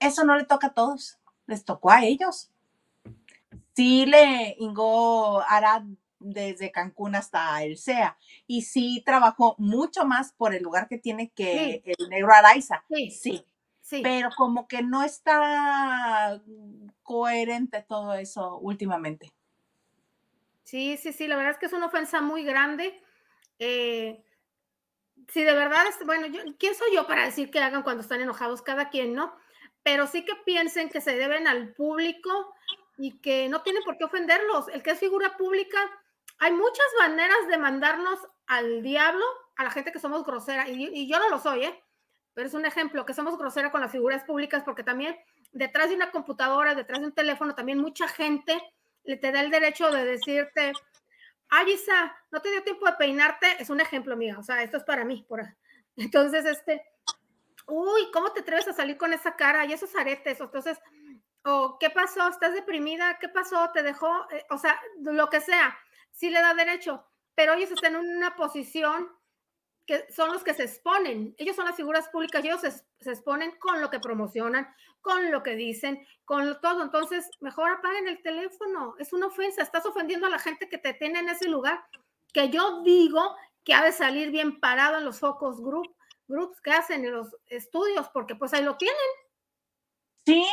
Eso 0.00 0.24
no 0.24 0.36
le 0.36 0.44
toca 0.44 0.68
a 0.68 0.74
todos, 0.74 1.18
les 1.46 1.64
tocó 1.64 1.90
a 1.90 2.04
ellos. 2.04 2.50
Sí 3.74 4.04
le 4.04 4.56
ingó 4.58 5.40
Arad 5.42 5.84
desde 6.18 6.70
Cancún 6.70 7.14
hasta 7.14 7.62
el 7.62 7.78
SEA 7.78 8.16
y 8.46 8.62
sí 8.62 9.02
trabajó 9.04 9.54
mucho 9.58 10.04
más 10.04 10.32
por 10.32 10.54
el 10.54 10.62
lugar 10.62 10.88
que 10.88 10.98
tiene 10.98 11.30
que 11.30 11.82
el 11.84 12.08
negro 12.08 12.32
Araiza. 12.32 12.84
Sí, 12.88 13.10
Sí, 13.10 13.46
sí. 13.96 14.02
pero 14.02 14.30
como 14.36 14.66
que 14.66 14.82
no 14.82 15.02
está 15.02 16.40
coherente 17.02 17.84
todo 17.86 18.14
eso 18.14 18.56
últimamente. 18.58 19.32
Sí, 20.64 20.96
sí, 20.96 21.12
sí, 21.12 21.26
la 21.26 21.36
verdad 21.36 21.52
es 21.52 21.58
que 21.58 21.66
es 21.66 21.72
una 21.72 21.86
ofensa 21.86 22.20
muy 22.22 22.44
grande. 22.44 23.02
Eh, 23.58 24.24
si 25.28 25.42
de 25.42 25.54
verdad, 25.54 25.86
es, 25.86 26.04
bueno, 26.06 26.26
yo, 26.26 26.40
¿quién 26.58 26.74
soy 26.74 26.94
yo 26.94 27.06
para 27.06 27.24
decir 27.24 27.50
que 27.50 27.60
hagan 27.60 27.82
cuando 27.82 28.02
están 28.02 28.20
enojados 28.20 28.62
cada 28.62 28.88
quien, 28.88 29.14
no? 29.14 29.34
Pero 29.82 30.06
sí 30.06 30.24
que 30.24 30.34
piensen 30.46 30.88
que 30.88 31.00
se 31.00 31.16
deben 31.16 31.46
al 31.46 31.74
público 31.74 32.54
y 32.96 33.18
que 33.18 33.48
no 33.48 33.62
tienen 33.62 33.82
por 33.84 33.98
qué 33.98 34.04
ofenderlos. 34.04 34.68
El 34.68 34.82
que 34.82 34.92
es 34.92 34.98
figura 34.98 35.36
pública, 35.36 35.78
hay 36.38 36.52
muchas 36.52 36.86
maneras 36.98 37.48
de 37.48 37.58
mandarnos 37.58 38.18
al 38.46 38.82
diablo 38.82 39.24
a 39.56 39.64
la 39.64 39.70
gente 39.70 39.92
que 39.92 39.98
somos 39.98 40.24
grosera, 40.24 40.68
y, 40.68 40.88
y 40.92 41.08
yo 41.08 41.18
no 41.18 41.28
lo 41.28 41.38
soy, 41.38 41.64
¿eh? 41.64 41.82
Pero 42.34 42.48
es 42.48 42.54
un 42.54 42.64
ejemplo, 42.64 43.04
que 43.04 43.14
somos 43.14 43.36
grosera 43.36 43.70
con 43.70 43.80
las 43.80 43.92
figuras 43.92 44.24
públicas, 44.24 44.62
porque 44.64 44.82
también 44.82 45.16
detrás 45.52 45.90
de 45.90 45.96
una 45.96 46.10
computadora, 46.10 46.74
detrás 46.74 47.00
de 47.00 47.06
un 47.06 47.12
teléfono, 47.12 47.54
también 47.54 47.78
mucha 47.78 48.08
gente 48.08 48.58
le 49.04 49.16
te 49.16 49.32
da 49.32 49.40
el 49.40 49.50
derecho 49.50 49.90
de 49.90 50.04
decirte, 50.04 50.72
ay, 51.48 51.72
Isa, 51.72 52.16
no 52.30 52.40
te 52.40 52.50
dio 52.50 52.62
tiempo 52.62 52.86
de 52.86 52.92
peinarte, 52.92 53.46
es 53.58 53.68
un 53.68 53.80
ejemplo 53.80 54.16
mío, 54.16 54.36
o 54.38 54.42
sea, 54.42 54.62
esto 54.62 54.76
es 54.76 54.84
para 54.84 55.04
mí. 55.04 55.24
Por... 55.28 55.42
Entonces, 55.96 56.44
este, 56.46 56.82
uy, 57.66 58.10
¿cómo 58.12 58.32
te 58.32 58.40
atreves 58.40 58.68
a 58.68 58.72
salir 58.72 58.96
con 58.96 59.12
esa 59.12 59.36
cara 59.36 59.64
y 59.66 59.72
esos 59.72 59.94
aretes? 59.94 60.40
Entonces, 60.40 60.78
o 61.44 61.78
¿qué 61.78 61.90
pasó? 61.90 62.28
¿Estás 62.28 62.54
deprimida? 62.54 63.18
¿Qué 63.18 63.28
pasó? 63.28 63.70
¿Te 63.72 63.82
dejó? 63.82 64.08
Eh, 64.30 64.44
o 64.50 64.58
sea, 64.58 64.80
lo 65.02 65.28
que 65.28 65.40
sea, 65.40 65.76
sí 66.12 66.30
le 66.30 66.40
da 66.40 66.54
derecho, 66.54 67.04
pero 67.34 67.54
ellos 67.54 67.70
están 67.70 67.96
en 67.96 68.16
una 68.16 68.36
posición 68.36 69.08
son 70.10 70.32
los 70.32 70.44
que 70.44 70.54
se 70.54 70.64
exponen. 70.64 71.34
Ellos 71.38 71.56
son 71.56 71.64
las 71.64 71.76
figuras 71.76 72.08
públicas 72.08 72.44
ellos 72.44 72.60
se, 72.60 72.70
se, 72.70 73.10
exponen 73.10 73.52
con 73.58 73.80
lo 73.80 73.90
que 73.90 74.00
promocionan, 74.00 74.68
con 75.00 75.30
lo 75.30 75.42
que 75.42 75.56
dicen, 75.56 76.06
con 76.24 76.60
todo. 76.60 76.82
Entonces, 76.82 77.28
mejor 77.40 77.70
apaguen 77.70 78.08
el 78.08 78.22
teléfono. 78.22 78.94
Es 78.98 79.12
una 79.12 79.26
ofensa. 79.26 79.62
Estás 79.62 79.86
ofendiendo 79.86 80.26
a 80.26 80.30
la 80.30 80.38
gente 80.38 80.68
que 80.68 80.78
te 80.78 80.94
tiene 80.94 81.20
en 81.20 81.28
ese 81.28 81.48
lugar, 81.48 81.84
que 82.32 82.50
yo 82.50 82.82
digo 82.82 83.36
que 83.64 83.74
ha 83.74 83.84
de 83.84 83.92
salir 83.92 84.30
bien 84.30 84.60
parado 84.60 84.98
en 84.98 85.04
los 85.04 85.20
focus 85.20 85.60
group, 85.60 85.94
groups 86.28 86.60
que 86.60 86.72
hacen 86.72 87.04
en 87.04 87.12
los 87.12 87.36
estudios, 87.46 88.08
porque 88.10 88.34
pues 88.34 88.52
ahí 88.54 88.64
lo 88.64 88.76
tienen. 88.76 88.96
Sí. 90.24 90.46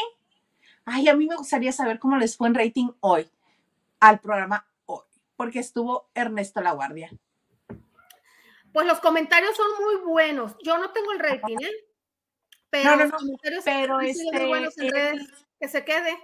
Ay, 0.85 1.07
a 1.07 1.15
mí 1.15 1.27
me 1.27 1.35
gustaría 1.35 1.71
saber 1.71 1.99
cómo 1.99 2.17
les 2.17 2.35
fue 2.35 2.47
en 2.47 2.55
rating 2.55 2.89
hoy 2.99 3.29
al 3.99 4.19
programa 4.19 4.67
hoy, 4.85 5.03
porque 5.35 5.59
estuvo 5.59 6.09
Ernesto 6.13 6.61
La 6.61 6.71
Guardia. 6.71 7.11
Pues 8.73 8.85
los 8.87 8.99
comentarios 8.99 9.55
son 9.55 9.67
muy 9.83 9.95
buenos. 10.11 10.55
Yo 10.63 10.77
no 10.77 10.91
tengo 10.91 11.11
el 11.11 11.19
rating, 11.19 11.57
¿eh? 11.61 11.71
Pero 12.69 12.91
No, 12.91 12.95
no, 12.97 13.03
los 13.05 13.11
comentarios 13.13 13.63
pero 13.65 13.83
sido 13.83 13.97
muy 13.97 14.09
este, 14.09 14.47
buenos 14.47 14.77
en 14.77 14.87
eh, 14.87 14.91
redes. 14.91 15.45
Que 15.59 15.67
se 15.67 15.83
quede. 15.83 16.17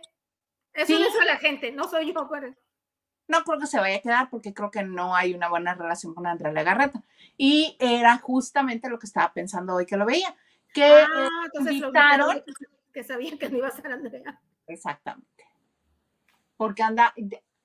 Eso 0.74 0.88
Sí. 0.88 1.00
lo 1.00 1.08
hizo 1.10 1.22
la 1.24 1.38
gente, 1.38 1.72
no 1.72 1.88
soy 1.88 2.14
yo. 2.14 2.28
pero- 2.30 2.54
No 3.28 3.44
creo 3.44 3.60
que 3.60 3.66
se 3.68 3.80
vaya 3.80 3.98
a 3.98 4.02
quedar 4.02 4.30
porque 4.30 4.54
creo 4.54 4.70
que 4.70 4.84
no 4.84 5.16
hay 5.16 5.34
una 5.34 5.50
buena 5.50 5.74
relación 5.74 6.14
con 6.14 6.28
Andrea 6.28 6.52
Legarreta. 6.54 7.04
Y 7.38 7.76
era 7.80 8.18
justamente 8.20 8.90
lo 8.90 9.00
que 9.00 9.08
estaba 9.08 9.34
pensando 9.34 9.74
hoy 9.76 9.86
que 9.88 9.98
lo 9.98 10.06
veía. 10.06 10.36
Que 10.74 10.88
eh, 10.88 11.06
Ah, 11.12 11.30
entonces 11.46 11.80
lo 11.80 11.88
invitaron- 11.88 12.32
invitaron 12.38 12.44
que 12.94 13.04
sabían 13.04 13.38
que 13.40 13.50
no 13.50 13.58
iba 13.58 13.68
a 13.68 13.72
ser 13.72 13.88
Andrea. 13.88 14.40
Exactamente. 14.68 15.46
Porque 16.58 16.84
anda, 16.84 17.14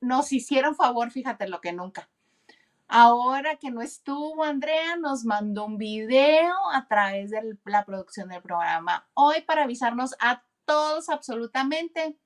nos 0.00 0.32
hicieron 0.32 0.74
favor, 0.74 1.10
fíjate 1.10 1.46
lo 1.48 1.60
que 1.60 1.72
nunca. 1.72 2.08
Ahora 2.92 3.54
que 3.54 3.70
no 3.70 3.82
estuvo 3.82 4.42
Andrea, 4.42 4.96
nos 4.96 5.24
mandó 5.24 5.64
un 5.64 5.78
video 5.78 6.52
a 6.72 6.88
través 6.88 7.30
de 7.30 7.56
la 7.64 7.84
producción 7.84 8.30
del 8.30 8.42
programa 8.42 9.08
hoy 9.14 9.42
para 9.42 9.62
avisarnos 9.62 10.16
a 10.18 10.44
todos 10.64 11.08
absolutamente 11.08 12.18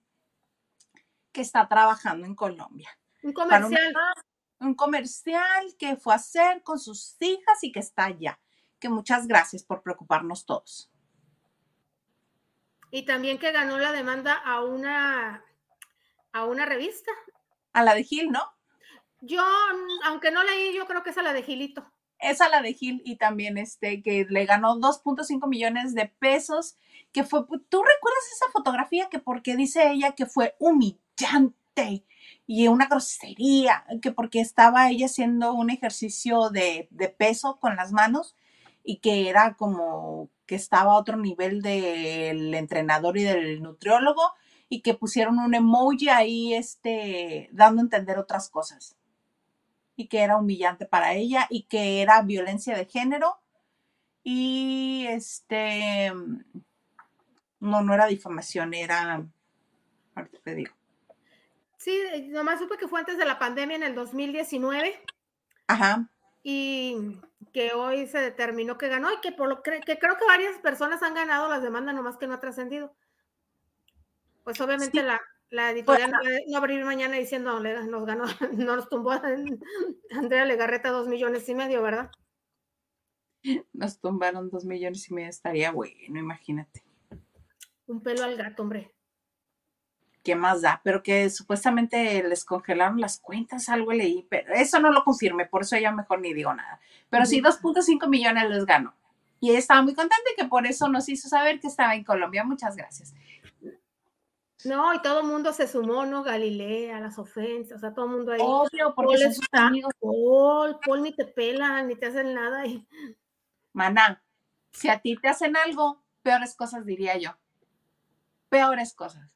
que 1.32 1.42
está 1.42 1.68
trabajando 1.68 2.26
en 2.26 2.34
Colombia. 2.34 2.88
Un 3.22 3.34
comercial. 3.34 3.94
un 4.58 4.74
comercial 4.74 5.74
que 5.78 5.96
fue 5.96 6.14
a 6.14 6.16
hacer 6.16 6.62
con 6.62 6.78
sus 6.78 7.20
hijas 7.20 7.62
y 7.62 7.70
que 7.70 7.80
está 7.80 8.06
allá. 8.06 8.40
Que 8.80 8.88
muchas 8.88 9.26
gracias 9.26 9.64
por 9.64 9.82
preocuparnos 9.82 10.46
todos. 10.46 10.90
Y 12.90 13.04
también 13.04 13.38
que 13.38 13.52
ganó 13.52 13.76
la 13.76 13.92
demanda 13.92 14.32
a 14.32 14.64
una, 14.64 15.44
a 16.32 16.44
una 16.46 16.64
revista. 16.64 17.12
A 17.74 17.82
la 17.82 17.94
de 17.94 18.04
Gil, 18.04 18.30
¿no? 18.30 18.53
Yo, 19.26 19.40
mm, 19.40 20.06
aunque 20.06 20.30
no 20.30 20.42
leí, 20.44 20.74
yo 20.74 20.86
creo 20.86 21.02
que 21.02 21.10
es 21.10 21.18
a 21.18 21.22
la 21.22 21.32
de 21.32 21.42
Gilito. 21.42 21.84
esa 22.18 22.48
la 22.48 22.62
de 22.62 22.74
Gil 22.74 23.02
y 23.04 23.16
también 23.16 23.58
este 23.58 24.02
que 24.02 24.26
le 24.28 24.46
ganó 24.46 24.76
2.5 24.76 25.46
millones 25.48 25.94
de 25.94 26.06
pesos, 26.06 26.76
que 27.12 27.24
fue, 27.24 27.40
¿tú 27.42 27.82
recuerdas 27.82 28.32
esa 28.34 28.50
fotografía 28.52 29.08
que 29.10 29.18
porque 29.18 29.56
dice 29.56 29.90
ella 29.90 30.12
que 30.12 30.26
fue 30.26 30.54
humillante 30.58 32.04
y 32.46 32.68
una 32.68 32.86
grosería, 32.86 33.84
que 34.02 34.12
porque 34.12 34.40
estaba 34.40 34.90
ella 34.90 35.06
haciendo 35.06 35.54
un 35.54 35.70
ejercicio 35.70 36.50
de, 36.50 36.88
de 36.90 37.08
peso 37.08 37.58
con 37.60 37.76
las 37.76 37.92
manos 37.92 38.36
y 38.84 38.98
que 38.98 39.28
era 39.28 39.54
como 39.54 40.30
que 40.46 40.54
estaba 40.56 40.92
a 40.92 40.96
otro 40.96 41.16
nivel 41.16 41.62
del 41.62 42.54
entrenador 42.54 43.16
y 43.18 43.24
del 43.24 43.62
nutriólogo 43.62 44.22
y 44.68 44.82
que 44.82 44.94
pusieron 44.94 45.38
un 45.38 45.54
emoji 45.54 46.08
ahí 46.10 46.54
este 46.54 47.48
dando 47.52 47.80
a 47.80 47.84
entender 47.84 48.18
otras 48.18 48.50
cosas 48.50 48.96
y 49.96 50.08
que 50.08 50.20
era 50.20 50.36
humillante 50.36 50.86
para 50.86 51.14
ella 51.14 51.46
y 51.50 51.64
que 51.64 52.02
era 52.02 52.22
violencia 52.22 52.76
de 52.76 52.86
género 52.86 53.38
y 54.22 55.06
este 55.08 56.12
no 57.60 57.82
no 57.82 57.94
era 57.94 58.06
difamación 58.06 58.74
era 58.74 59.24
ahorita 60.14 60.38
te 60.42 60.54
digo 60.54 60.74
Sí, 61.76 62.00
nomás 62.28 62.60
supe 62.60 62.78
que 62.78 62.88
fue 62.88 63.00
antes 63.00 63.18
de 63.18 63.26
la 63.26 63.38
pandemia 63.38 63.76
en 63.76 63.82
el 63.82 63.94
2019 63.94 65.02
ajá 65.66 66.08
y 66.42 67.20
que 67.52 67.72
hoy 67.72 68.06
se 68.06 68.18
determinó 68.18 68.76
que 68.78 68.88
ganó 68.88 69.10
y 69.12 69.20
que 69.20 69.32
por 69.32 69.48
lo 69.48 69.62
que, 69.62 69.80
que 69.80 69.98
creo 69.98 70.16
que 70.16 70.26
varias 70.26 70.58
personas 70.58 71.02
han 71.02 71.14
ganado 71.14 71.48
las 71.48 71.62
demandas, 71.62 71.94
nomás 71.94 72.18
que 72.18 72.26
no 72.26 72.34
ha 72.34 72.40
trascendido. 72.40 72.94
Pues 74.44 74.60
obviamente 74.60 75.00
Sí. 75.00 75.06
la, 75.06 75.20
la 75.54 75.70
editorial 75.70 76.10
Pues, 76.10 76.24
no, 76.24 76.30
va- 76.30 76.38
no 76.46 76.52
va 76.52 76.56
a 76.58 76.60
abrir 76.60 76.84
mañana 76.84 77.16
diciendo 77.16 77.60
"Le- 77.60 77.86
nos 77.86 78.04
ganó, 78.04 78.24
no 78.52 78.76
nos 78.76 78.88
tumbó 78.88 79.12
Andrea 80.10 80.44
Legarreta 80.44 80.90
dos 80.90 81.06
millones 81.08 81.48
y 81.48 81.54
medio, 81.54 81.82
¿verdad? 81.82 82.10
nos 83.72 84.00
tumbaron 84.00 84.48
dos 84.50 84.64
millones 84.64 85.08
y 85.10 85.14
medio 85.14 85.28
estaría 85.28 85.70
bueno 85.70 86.18
imagínate. 86.18 86.82
Un 87.86 88.02
pelo 88.02 88.24
al 88.24 88.36
gato, 88.36 88.62
hombre. 88.62 88.94
qué 90.22 90.34
más 90.34 90.62
da 90.62 90.80
pero 90.82 91.02
que 91.02 91.28
supuestamente 91.28 92.22
les 92.26 92.44
congelaron 92.46 92.98
las 93.00 93.20
cuentas 93.20 93.68
algo 93.68 93.92
leí 93.92 94.26
pero 94.30 94.54
eso 94.54 94.80
no 94.80 94.90
lo 94.90 95.04
confirme 95.04 95.44
por 95.44 95.62
eso 95.62 95.76
ya 95.76 95.92
mejor 95.92 96.20
ni 96.20 96.32
digo 96.32 96.54
nada. 96.54 96.80
Pero 97.10 97.26
sí 97.26 97.40
2.5 97.42 98.08
millones 98.08 98.48
les 98.48 98.64
ganó. 98.64 98.94
Y 99.40 99.50
estaba 99.54 99.82
muy 99.82 99.94
contenta 99.94 100.24
y 100.32 100.40
que 100.40 100.48
por 100.48 100.66
eso 100.66 100.88
nos 100.88 101.06
hizo 101.10 101.28
saber 101.28 101.60
que 101.60 101.66
estaba 101.66 101.94
en 101.94 102.02
Colombia. 102.04 102.44
Muchas 102.44 102.74
gracias 102.76 103.12
No, 104.64 104.94
y 104.94 105.02
todo 105.02 105.20
el 105.20 105.26
mundo 105.26 105.52
se 105.52 105.68
sumó, 105.68 106.06
¿no? 106.06 106.22
Galilea, 106.22 107.00
las 107.00 107.18
ofensas, 107.18 107.76
o 107.76 107.80
sea, 107.80 107.92
todo 107.92 108.06
el 108.06 108.12
mundo 108.12 108.32
ahí. 108.32 108.40
obvio 108.42 108.94
porque 108.94 109.16
Paul 109.16 109.34
sus 109.34 109.48
amigos 109.52 109.92
Paul, 110.00 110.78
Paul 110.84 111.02
ni 111.02 111.12
te 111.12 111.24
pelan, 111.26 111.88
ni 111.88 111.96
te 111.96 112.06
hacen 112.06 112.34
nada. 112.34 112.66
Y, 112.66 112.86
Maná, 113.72 114.22
si 114.72 114.88
a 114.88 114.98
ti 115.00 115.16
te 115.16 115.28
hacen 115.28 115.56
algo, 115.56 116.02
peores 116.22 116.54
cosas 116.54 116.86
diría 116.86 117.16
yo. 117.18 117.36
Peores 118.48 118.94
cosas. 118.94 119.30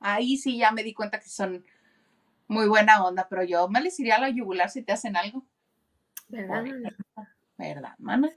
Ahí 0.00 0.36
sí 0.36 0.58
ya 0.58 0.70
me 0.70 0.82
di 0.82 0.92
cuenta 0.92 1.18
que 1.18 1.28
son 1.28 1.64
muy 2.46 2.68
buena 2.68 3.04
onda, 3.04 3.26
pero 3.28 3.42
yo 3.42 3.68
me 3.68 3.80
les 3.80 3.98
iría 3.98 4.16
a 4.16 4.20
la 4.20 4.28
yugular 4.28 4.68
si 4.68 4.82
te 4.82 4.92
hacen 4.92 5.16
algo. 5.16 5.44
¿Verdad? 6.28 6.64
Mana? 6.64 6.96
¿Verdad, 7.56 7.94
mana? 7.98 8.30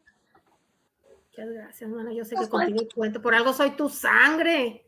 Muchas 1.26 1.50
gracias, 1.50 1.90
mana. 1.90 2.14
Yo 2.14 2.24
sé 2.24 2.36
Pues, 2.36 2.48
que 2.48 2.52
contigo 2.52 2.88
cuento. 2.96 3.22
Por 3.22 3.36
algo 3.36 3.52
soy 3.54 3.72
tu 3.72 3.90
sangre. 3.90 4.87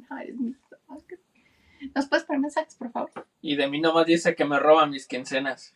¿Nos 1.94 2.06
puedes 2.08 2.24
poner 2.24 2.40
mensajes, 2.40 2.74
por 2.76 2.90
favor? 2.90 3.26
Y 3.42 3.56
de 3.56 3.68
mí 3.68 3.80
nomás 3.80 4.06
dice 4.06 4.34
que 4.34 4.44
me 4.44 4.58
roban 4.58 4.90
mis 4.90 5.06
quincenas. 5.06 5.74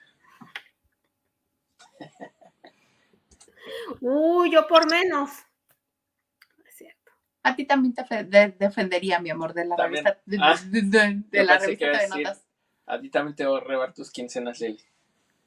Uy, 4.00 4.50
yo 4.52 4.66
por 4.66 4.90
menos. 4.90 5.30
Es 6.66 6.76
cierto. 6.76 7.12
A 7.42 7.54
ti 7.56 7.64
también 7.66 7.94
te 7.94 8.04
fe- 8.04 8.25
de- 8.25 8.54
defendería, 8.58 9.20
mi 9.20 9.30
amor, 9.30 9.52
de 9.54 9.64
la 9.66 9.76
También. 9.76 10.04
revista, 10.04 10.22
de, 10.26 10.38
Ah, 10.40 10.56
de- 10.64 11.22
de- 11.28 11.44
la 11.44 11.58
revista 11.58 11.87
decir- 11.88 12.08
notas. 12.16 12.44
A 12.87 13.00
ti 13.00 13.10
también 13.10 13.37
te 13.37 13.44
voy 13.46 13.60
a 13.60 13.64
robar 13.64 13.92
tus 13.92 14.10
quincenas, 14.10 14.60
Lili. 14.60 14.82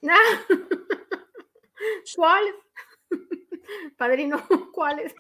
Ah. 0.08 0.16
¿Cuáles? 2.16 2.56
Padrino, 3.98 4.46
¿cuáles? 4.74 5.16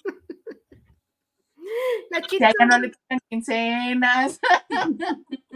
Nachito, 2.10 2.46
a 2.46 2.50
ella 2.50 2.65
no 2.65 2.80
le 2.80 2.91
quitan 2.91 3.20
quincenas. 3.30 4.39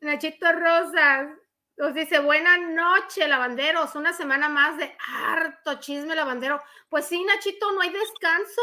Nachito 0.00 0.52
Rosas 0.52 1.28
nos 1.76 1.94
dice, 1.94 2.20
buena 2.20 2.58
noche, 2.58 3.26
lavanderos, 3.26 3.94
una 3.94 4.12
semana 4.12 4.48
más 4.48 4.76
de 4.78 4.94
harto 5.08 5.80
chisme 5.80 6.14
lavandero. 6.14 6.62
Pues 6.88 7.06
sí, 7.06 7.24
Nachito, 7.24 7.72
no 7.72 7.80
hay 7.80 7.90
descanso. 7.90 8.62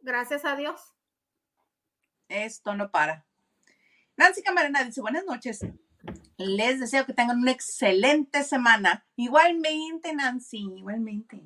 Gracias 0.00 0.44
a 0.44 0.56
Dios. 0.56 0.80
Esto 2.28 2.74
no 2.74 2.90
para. 2.90 3.26
Nancy 4.16 4.42
Camarena 4.42 4.84
dice, 4.84 5.00
buenas 5.00 5.24
noches. 5.24 5.66
Les 6.36 6.80
deseo 6.80 7.04
que 7.04 7.12
tengan 7.12 7.38
una 7.38 7.50
excelente 7.50 8.42
semana. 8.44 9.06
Igualmente, 9.16 10.14
Nancy, 10.14 10.58
igualmente. 10.76 11.42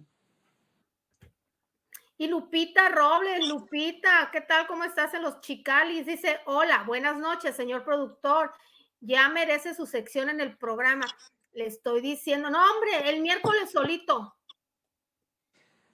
Y 2.21 2.27
Lupita 2.27 2.89
Robles, 2.89 3.47
Lupita, 3.47 4.29
¿qué 4.33 4.41
tal? 4.41 4.67
¿Cómo 4.67 4.83
estás 4.83 5.15
en 5.15 5.23
los 5.23 5.41
Chicalis? 5.41 6.05
Dice, 6.05 6.41
hola, 6.47 6.83
buenas 6.83 7.17
noches, 7.17 7.55
señor 7.55 7.85
productor. 7.85 8.53
Ya 8.99 9.29
merece 9.29 9.73
su 9.73 9.87
sección 9.87 10.29
en 10.29 10.41
el 10.41 10.57
programa. 10.57 11.07
Le 11.53 11.67
estoy 11.67 12.01
diciendo, 12.01 12.51
no, 12.51 12.61
hombre, 12.61 13.09
el 13.09 13.21
miércoles 13.23 13.71
solito. 13.71 14.37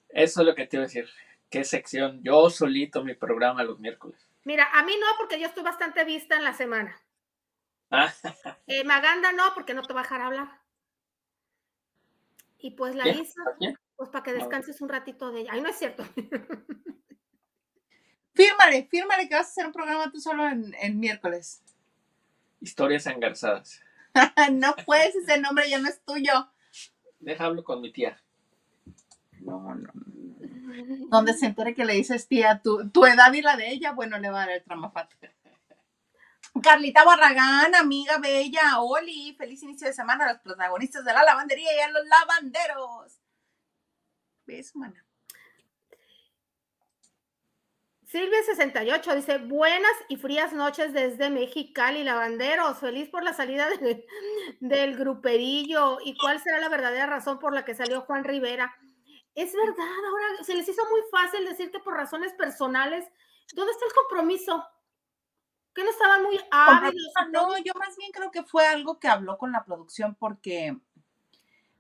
Eso 0.09 0.40
es 0.40 0.47
lo 0.47 0.54
que 0.54 0.66
te 0.66 0.78
iba 0.78 0.85
a 0.85 0.87
decir. 0.87 1.11
¿Qué 1.50 1.62
sección? 1.62 2.23
Yo 2.23 2.49
solito 2.49 3.04
mi 3.04 3.12
programa 3.12 3.62
los 3.62 3.78
miércoles. 3.78 4.19
Mira, 4.45 4.71
a 4.73 4.83
mí 4.83 4.95
no, 4.99 5.07
porque 5.19 5.38
yo 5.38 5.47
estoy 5.47 5.62
bastante 5.62 6.04
vista 6.04 6.37
en 6.37 6.45
la 6.45 6.54
semana. 6.54 6.99
Ah, 7.90 8.11
Eh, 8.66 8.83
Maganda 8.83 9.31
no, 9.33 9.52
porque 9.54 9.75
no 9.75 9.83
te 9.83 9.93
va 9.93 10.00
a 10.00 10.02
dejar 10.04 10.23
hablar. 10.23 10.61
Y 12.57 12.71
pues 12.71 12.95
la. 12.95 13.09
Isa. 13.09 13.43
Pues 14.04 14.12
para 14.12 14.23
que 14.23 14.32
descanses 14.32 14.80
un 14.80 14.88
ratito 14.88 15.32
de 15.32 15.40
ella. 15.40 15.50
Ay, 15.54 15.61
no 15.62 15.68
es 15.68 15.76
cierto. 15.76 16.04
Fírmale, 18.34 18.88
fírmale 18.90 19.28
que 19.28 19.37
vas 19.37 19.46
a 19.46 19.50
hacer 19.50 19.66
un 19.66 19.73
programa 19.73 20.11
tú 20.11 20.20
solo 20.20 20.46
en, 20.46 20.75
en 20.80 20.99
miércoles. 20.99 21.62
Historias 22.61 23.06
engarzadas. 23.06 23.80
no 24.52 24.75
puedes, 24.84 25.14
ese 25.14 25.40
nombre 25.40 25.70
ya 25.70 25.78
no 25.78 25.88
es 25.88 26.00
tuyo. 26.04 26.50
Deja 27.20 27.44
hablo 27.44 27.62
con 27.62 27.80
mi 27.80 27.92
tía. 27.92 28.20
No, 29.40 29.75
no. 29.75 29.92
Donde 31.11 31.34
se 31.34 31.46
entere 31.46 31.75
que 31.75 31.84
le 31.84 31.94
dices 31.94 32.26
tía, 32.26 32.61
tu, 32.61 32.90
tu 32.90 33.06
edad 33.06 33.32
y 33.32 33.40
la 33.40 33.56
de 33.56 33.70
ella, 33.70 33.92
bueno, 33.92 34.18
le 34.18 34.28
va 34.30 34.42
a 34.42 34.46
dar 34.46 34.56
el 34.56 34.64
tramafato. 34.64 35.16
Carlita 36.61 37.04
Barragán, 37.04 37.75
amiga 37.75 38.18
bella, 38.18 38.80
Oli, 38.80 39.34
feliz 39.37 39.62
inicio 39.62 39.87
de 39.87 39.92
semana 39.92 40.25
a 40.25 40.32
los 40.32 40.42
protagonistas 40.42 41.04
de 41.04 41.12
la 41.12 41.23
lavandería 41.23 41.70
y 41.76 41.80
a 41.80 41.90
los 41.90 42.02
lavanderos. 42.06 43.24
¿Ves, 44.46 44.74
mana? 44.76 45.04
Silvia68 48.06 49.14
dice, 49.16 49.38
buenas 49.38 49.90
y 50.08 50.16
frías 50.16 50.52
noches 50.52 50.92
desde 50.92 51.30
Mexicali, 51.30 52.04
lavanderos. 52.04 52.78
Feliz 52.78 53.08
por 53.08 53.24
la 53.24 53.32
salida 53.32 53.68
de- 53.68 54.06
del 54.60 54.96
gruperillo. 54.96 55.98
¿Y 56.04 56.16
cuál 56.16 56.40
será 56.40 56.60
la 56.60 56.68
verdadera 56.68 57.06
razón 57.06 57.38
por 57.38 57.52
la 57.52 57.64
que 57.64 57.74
salió 57.74 58.02
Juan 58.02 58.22
Rivera? 58.24 58.72
Es 59.34 59.52
verdad, 59.52 59.88
ahora 60.08 60.44
se 60.44 60.54
les 60.54 60.68
hizo 60.68 60.82
muy 60.90 61.00
fácil 61.10 61.44
decir 61.44 61.72
que 61.72 61.80
por 61.80 61.94
razones 61.94 62.32
personales. 62.34 63.04
¿Dónde 63.52 63.72
está 63.72 63.86
el 63.86 63.92
compromiso? 63.94 64.64
Que 65.74 65.82
no 65.82 65.90
estaban 65.90 66.22
muy 66.22 66.38
ávidos. 66.52 67.12
No, 67.32 67.58
yo 67.58 67.72
más 67.74 67.96
bien 67.96 68.12
creo 68.12 68.30
que 68.30 68.44
fue 68.44 68.64
algo 68.64 69.00
que 69.00 69.08
habló 69.08 69.36
con 69.38 69.50
la 69.50 69.64
producción 69.64 70.14
porque, 70.14 70.78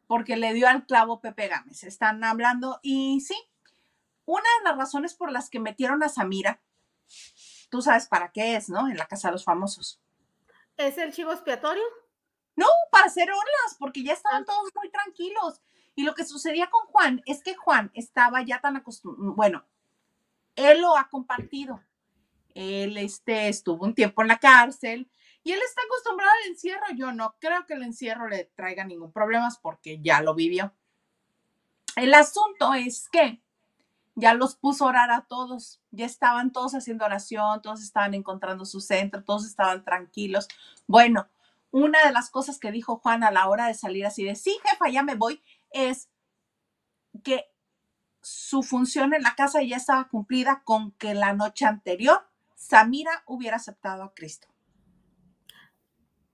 porque 0.06 0.36
le 0.36 0.52
dio 0.52 0.68
al 0.68 0.86
clavo 0.86 1.20
Pepe 1.20 1.48
Gámez. 1.48 1.84
Están 1.84 2.22
hablando 2.24 2.80
y 2.82 3.20
sí, 3.20 3.36
una 4.24 4.48
de 4.58 4.70
las 4.70 4.78
razones 4.78 5.14
por 5.14 5.30
las 5.30 5.50
que 5.50 5.60
metieron 5.60 6.02
a 6.02 6.08
Samira, 6.08 6.60
tú 7.70 7.82
sabes 7.82 8.06
para 8.06 8.30
qué 8.32 8.56
es, 8.56 8.68
¿no? 8.68 8.88
En 8.88 8.96
la 8.96 9.06
Casa 9.06 9.28
de 9.28 9.32
los 9.32 9.44
Famosos. 9.44 10.00
¿Es 10.76 10.98
el 10.98 11.12
chivo 11.12 11.32
expiatorio? 11.32 11.82
No, 12.56 12.66
para 12.90 13.06
hacer 13.06 13.30
olas, 13.30 13.76
porque 13.78 14.02
ya 14.02 14.12
estaban 14.12 14.44
todos 14.44 14.70
muy 14.74 14.90
tranquilos. 14.90 15.60
Y 15.94 16.02
lo 16.02 16.14
que 16.14 16.24
sucedía 16.24 16.70
con 16.70 16.86
Juan 16.86 17.22
es 17.26 17.42
que 17.42 17.54
Juan 17.54 17.90
estaba 17.94 18.42
ya 18.42 18.60
tan 18.60 18.76
acostumbrado, 18.76 19.34
bueno, 19.34 19.64
él 20.56 20.80
lo 20.80 20.96
ha 20.96 21.08
compartido. 21.08 21.82
Él 22.54 22.96
este, 22.96 23.48
estuvo 23.48 23.84
un 23.84 23.94
tiempo 23.94 24.22
en 24.22 24.28
la 24.28 24.38
cárcel 24.38 25.10
y 25.44 25.52
él 25.52 25.60
está 25.64 25.82
acostumbrado 25.82 26.32
al 26.42 26.50
encierro. 26.50 26.86
Yo 26.96 27.12
no 27.12 27.36
creo 27.38 27.66
que 27.66 27.74
el 27.74 27.82
encierro 27.82 28.28
le 28.28 28.46
traiga 28.56 28.84
ningún 28.84 29.12
problema 29.12 29.48
porque 29.62 30.00
ya 30.00 30.22
lo 30.22 30.34
vivió. 30.34 30.72
El 31.96 32.14
asunto 32.14 32.74
es 32.74 33.08
que 33.10 33.40
ya 34.16 34.34
los 34.34 34.56
puso 34.56 34.84
a 34.84 34.88
orar 34.88 35.10
a 35.10 35.26
todos, 35.26 35.80
ya 35.90 36.06
estaban 36.06 36.50
todos 36.50 36.74
haciendo 36.74 37.04
oración, 37.04 37.62
todos 37.62 37.82
estaban 37.82 38.14
encontrando 38.14 38.64
su 38.64 38.80
centro, 38.80 39.22
todos 39.22 39.44
estaban 39.44 39.84
tranquilos. 39.84 40.48
Bueno, 40.86 41.28
una 41.70 42.02
de 42.04 42.12
las 42.12 42.30
cosas 42.30 42.58
que 42.58 42.72
dijo 42.72 42.96
Juan 42.96 43.22
a 43.22 43.30
la 43.30 43.48
hora 43.48 43.66
de 43.66 43.74
salir 43.74 44.06
así 44.06 44.24
de, 44.24 44.36
sí, 44.36 44.56
jefa, 44.64 44.88
ya 44.88 45.02
me 45.02 45.14
voy, 45.14 45.42
es 45.70 46.08
que 47.22 47.50
su 48.22 48.62
función 48.62 49.12
en 49.12 49.22
la 49.22 49.34
casa 49.34 49.62
ya 49.62 49.76
estaba 49.76 50.08
cumplida 50.08 50.62
con 50.64 50.92
que 50.92 51.14
la 51.14 51.32
noche 51.34 51.66
anterior 51.66 52.26
Samira 52.54 53.24
hubiera 53.26 53.56
aceptado 53.56 54.04
a 54.04 54.14
Cristo. 54.14 54.53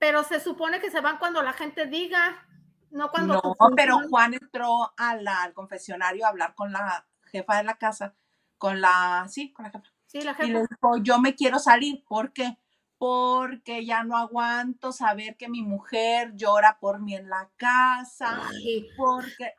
Pero 0.01 0.23
se 0.23 0.39
supone 0.39 0.79
que 0.79 0.89
se 0.89 0.99
van 0.99 1.19
cuando 1.19 1.43
la 1.43 1.53
gente 1.53 1.85
diga, 1.85 2.43
no 2.89 3.11
cuando... 3.11 3.35
No, 3.35 3.55
pero 3.75 3.99
Juan 4.09 4.33
entró 4.33 4.91
a 4.97 5.15
la- 5.15 5.43
al 5.43 5.53
confesionario 5.53 6.25
a 6.25 6.29
hablar 6.29 6.55
con 6.55 6.71
la 6.71 7.05
jefa 7.25 7.57
de 7.57 7.63
la 7.65 7.77
casa, 7.77 8.15
con 8.57 8.81
la, 8.81 9.27
sí, 9.29 9.53
con 9.53 9.65
la 9.65 9.69
jefa. 9.69 9.93
Sí, 10.07 10.21
la 10.21 10.31
Y 10.31 10.35
gente... 10.35 10.53
le 10.53 10.61
dijo, 10.61 10.97
yo 11.03 11.19
me 11.19 11.35
quiero 11.35 11.59
salir, 11.59 12.03
¿por 12.05 12.33
qué? 12.33 12.57
Porque 12.97 13.85
ya 13.85 14.03
no 14.03 14.17
aguanto 14.17 14.91
saber 14.91 15.37
que 15.37 15.47
mi 15.49 15.61
mujer 15.61 16.35
llora 16.35 16.79
por 16.79 16.99
mí 16.99 17.13
en 17.15 17.29
la 17.29 17.51
casa, 17.57 18.41
Ay, 18.49 18.87
porque 18.97 19.53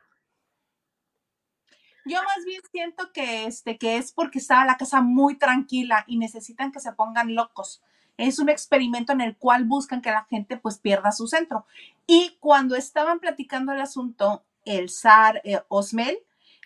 yo 2.05 2.21
más 2.21 2.43
bien 2.45 2.61
siento 2.69 3.13
que 3.13 3.45
este 3.45 3.77
que 3.77 3.95
es 3.95 4.11
porque 4.11 4.39
estaba 4.39 4.65
la 4.65 4.75
casa 4.75 4.99
muy 4.99 5.37
tranquila 5.37 6.03
y 6.05 6.17
necesitan 6.17 6.73
que 6.73 6.81
se 6.81 6.91
pongan 6.91 7.33
locos. 7.33 7.81
Es 8.17 8.39
un 8.39 8.49
experimento 8.49 9.11
en 9.11 9.21
el 9.21 9.35
cual 9.37 9.65
buscan 9.65 10.01
que 10.01 10.11
la 10.11 10.25
gente 10.25 10.57
pues 10.57 10.77
pierda 10.77 11.11
su 11.11 11.27
centro. 11.27 11.65
Y 12.05 12.37
cuando 12.39 12.75
estaban 12.75 13.19
platicando 13.19 13.71
el 13.71 13.81
asunto, 13.81 14.45
el 14.65 14.89
zar 14.89 15.41
eh, 15.43 15.61
Osmel, 15.67 16.19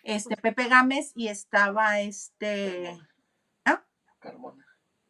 este 0.04 0.38
Pepe 0.38 0.68
Gámez 0.68 1.12
y 1.16 1.28
estaba 1.28 2.00
este 2.00 2.98
Carmona. 4.20 4.66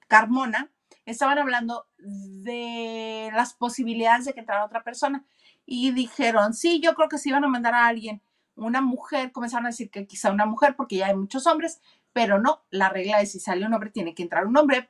Carmona, 0.07 0.71
estaban 1.05 1.39
hablando 1.39 1.87
de 1.97 3.29
las 3.33 3.53
posibilidades 3.53 4.25
de 4.25 4.33
que 4.33 4.41
entrara 4.41 4.65
otra 4.65 4.83
persona 4.83 5.25
y 5.65 5.91
dijeron, 5.91 6.53
sí, 6.53 6.79
yo 6.81 6.93
creo 6.95 7.09
que 7.09 7.17
se 7.17 7.29
iban 7.29 7.43
a 7.43 7.47
mandar 7.47 7.73
a 7.73 7.87
alguien, 7.87 8.21
una 8.55 8.81
mujer, 8.81 9.31
comenzaron 9.31 9.65
a 9.65 9.69
decir 9.69 9.89
que 9.89 10.07
quizá 10.07 10.31
una 10.31 10.45
mujer 10.45 10.75
porque 10.75 10.97
ya 10.97 11.07
hay 11.07 11.15
muchos 11.15 11.45
hombres, 11.47 11.81
pero 12.13 12.39
no, 12.39 12.63
la 12.69 12.89
regla 12.89 13.21
es 13.21 13.31
si 13.31 13.39
sale 13.39 13.65
un 13.65 13.73
hombre 13.73 13.91
tiene 13.91 14.15
que 14.15 14.23
entrar 14.23 14.47
un 14.47 14.57
hombre, 14.57 14.89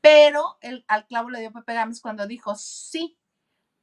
pero 0.00 0.58
el, 0.60 0.84
al 0.88 1.06
clavo 1.06 1.30
le 1.30 1.40
dio 1.40 1.52
Pepe 1.52 1.74
Gámez 1.74 2.00
cuando 2.00 2.26
dijo, 2.26 2.54
sí, 2.54 3.18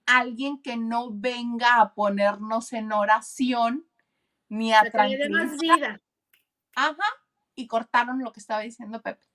alguien 0.06 0.62
que 0.62 0.78
no 0.78 1.10
venga 1.12 1.82
a 1.82 1.94
ponernos 1.94 2.74
en 2.74 2.92
oración 2.92 3.88
ni 4.50 4.74
a 4.74 4.90
tranquilizar. 4.90 5.60
vida. 5.60 6.02
Ajá, 6.76 7.08
y 7.56 7.68
cortaron 7.68 8.24
lo 8.24 8.32
que 8.32 8.40
estaba 8.40 8.62
diciendo 8.62 9.02
Pepe. 9.02 9.26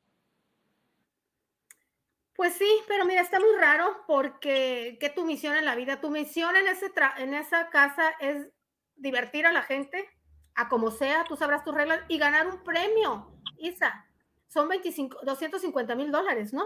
Pues 2.35 2.55
sí, 2.55 2.69
pero 2.89 3.05
mira, 3.05 3.21
está 3.21 3.39
muy 3.39 3.55
raro 3.59 4.05
porque 4.07 4.97
¿qué 4.99 5.11
tu 5.11 5.25
misión 5.25 5.55
en 5.55 5.67
la 5.67 5.77
vida? 5.77 6.01
Tu 6.01 6.11
misión 6.11 6.57
en, 6.57 6.67
ese 6.67 6.93
tra- 6.93 7.15
en 7.19 7.35
esa 7.35 7.69
casa 7.69 8.11
es 8.19 8.49
divertir 8.97 9.47
a 9.47 9.53
la 9.53 9.63
gente, 9.63 10.09
a 10.55 10.69
como 10.69 10.91
sea, 10.91 11.25
tú 11.25 11.37
sabrás 11.37 11.63
tus 11.63 11.75
reglas 11.75 12.01
y 12.09 12.19
ganar 12.19 12.47
un 12.47 12.63
premio. 12.65 13.39
Isa, 13.59 14.07
son 14.53 14.69
25, 14.69 15.19
250 15.23 15.95
mil 15.95 16.11
dólares, 16.13 16.53
¿no? 16.53 16.65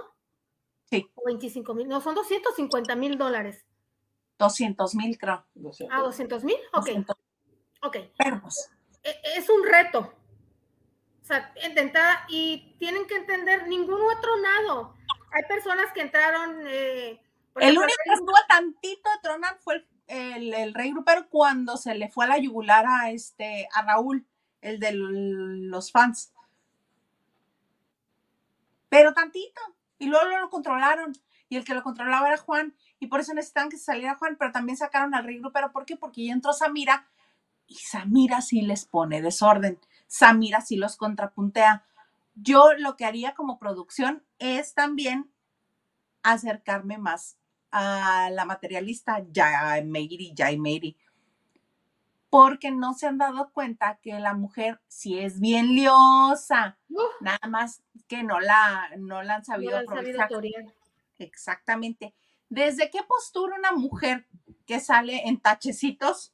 Sí. 0.90 1.08
O 1.14 1.24
25 1.26 1.74
mil, 1.74 1.88
no, 1.88 2.00
son 2.00 2.14
250 2.14 2.96
mil 2.96 3.16
dólares. 3.18 3.64
200 4.38 4.94
mil, 4.94 5.16
creo. 5.18 5.44
Ah, 5.90 6.02
200 6.02 6.44
mil, 6.44 6.56
ok, 6.72 6.80
200 6.86 7.16
ok. 7.82 7.96
perros. 8.18 8.68
E- 9.02 9.20
Es 9.36 9.48
un 9.48 9.64
reto. 9.64 10.12
O 11.22 11.24
sea, 11.26 11.52
intentar, 11.66 12.18
y 12.28 12.76
tienen 12.78 13.06
que 13.06 13.16
entender, 13.16 13.66
ningún 13.66 14.00
otro 14.00 14.30
nado. 14.40 14.94
Hay 15.32 15.42
personas 15.48 15.92
que 15.92 16.02
entraron. 16.02 16.62
eh, 16.66 17.20
por 17.52 17.62
El 17.62 17.70
ejemplo, 17.70 17.84
único 17.84 17.96
que 18.04 18.12
estuvo 18.14 18.46
tantito 18.48 19.10
de 19.10 19.18
tronar 19.22 19.58
fue 19.58 19.74
el, 19.76 19.86
el- 20.08 20.54
el 20.54 20.74
rey 20.74 20.90
grupero 20.92 21.28
cuando 21.28 21.76
se 21.76 21.94
le 21.94 22.08
fue 22.10 22.26
a 22.26 22.28
la 22.28 22.38
yugular 22.38 22.84
a 22.86 23.10
este 23.10 23.68
a 23.72 23.82
Raúl, 23.82 24.26
el 24.60 24.78
de 24.78 24.92
los 24.92 25.90
fans. 25.90 26.32
Pero 28.88 29.12
tantito. 29.12 29.60
Y 29.98 30.06
luego 30.06 30.26
lo 30.38 30.50
controlaron. 30.50 31.12
Y 31.48 31.56
el 31.56 31.64
que 31.64 31.74
lo 31.74 31.82
controlaba 31.82 32.28
era 32.28 32.36
Juan. 32.38 32.74
Y 32.98 33.06
por 33.06 33.20
eso 33.20 33.34
necesitaban 33.34 33.70
que 33.70 33.78
saliera 33.78 34.16
Juan, 34.16 34.36
pero 34.38 34.52
también 34.52 34.76
sacaron 34.76 35.14
al 35.14 35.24
rey 35.24 35.38
grupero. 35.38 35.72
¿Por 35.72 35.86
qué? 35.86 35.96
Porque 35.96 36.26
ya 36.26 36.32
entró 36.32 36.52
Samira. 36.52 37.08
Y 37.66 37.76
Samira 37.76 38.40
sí 38.40 38.62
les 38.62 38.84
pone 38.84 39.22
desorden. 39.22 39.78
Samira 40.06 40.60
sí 40.60 40.76
los 40.76 40.96
contrapuntea. 40.96 41.84
Yo 42.34 42.74
lo 42.78 42.96
que 42.96 43.04
haría 43.04 43.34
como 43.34 43.58
producción 43.58 44.24
es 44.38 44.74
también 44.74 45.30
acercarme 46.22 46.98
más 46.98 47.38
a 47.70 48.30
la 48.30 48.44
materialista 48.44 49.24
ya 49.30 49.80
Meiri, 49.84 50.32
ya 50.34 50.50
Meiri, 50.56 50.96
porque 52.30 52.70
no 52.70 52.94
se 52.94 53.06
han 53.06 53.18
dado 53.18 53.50
cuenta 53.52 53.98
que 54.02 54.18
la 54.18 54.34
mujer 54.34 54.80
sí 54.88 55.18
es 55.18 55.40
bien 55.40 55.74
liosa, 55.74 56.78
nada 57.20 57.46
más 57.48 57.82
que 58.08 58.22
no 58.22 58.40
la, 58.40 58.90
no 58.98 59.22
la 59.22 59.36
han 59.36 59.40
no 59.40 59.44
sabido 59.44 59.76
han 59.78 59.86
sabido 59.86 60.22
aprovechar. 60.22 60.64
Exactamente. 61.18 62.14
¿Desde 62.48 62.90
qué 62.90 63.02
postura 63.02 63.56
una 63.56 63.72
mujer 63.72 64.26
que 64.66 64.80
sale 64.80 65.26
en 65.28 65.40
tachecitos 65.40 66.32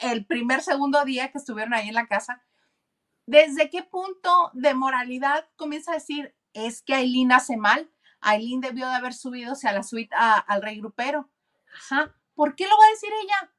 el 0.00 0.24
primer, 0.26 0.62
segundo 0.62 1.04
día 1.04 1.30
que 1.30 1.38
estuvieron 1.38 1.74
ahí 1.74 1.88
en 1.88 1.94
la 1.94 2.06
casa, 2.06 2.42
desde 3.26 3.70
qué 3.70 3.82
punto 3.82 4.50
de 4.54 4.74
moralidad 4.74 5.48
comienza 5.56 5.92
a 5.92 5.94
decir, 5.94 6.34
es 6.54 6.82
que 6.82 6.94
Aileen 6.94 7.32
hace 7.32 7.56
mal? 7.56 7.90
Aileen 8.20 8.60
debió 8.60 8.88
de 8.88 8.94
haber 8.94 9.14
subido 9.14 9.54
a 9.62 9.72
la 9.72 9.82
suite 9.82 10.14
a- 10.16 10.38
al 10.38 10.62
rey 10.62 10.78
grupero. 10.78 11.30
Ajá. 11.74 12.14
¿Por 12.34 12.54
qué 12.56 12.64
lo 12.64 12.76
va 12.76 12.84
a 12.86 12.90
decir 12.90 13.10
ella? 13.22 13.52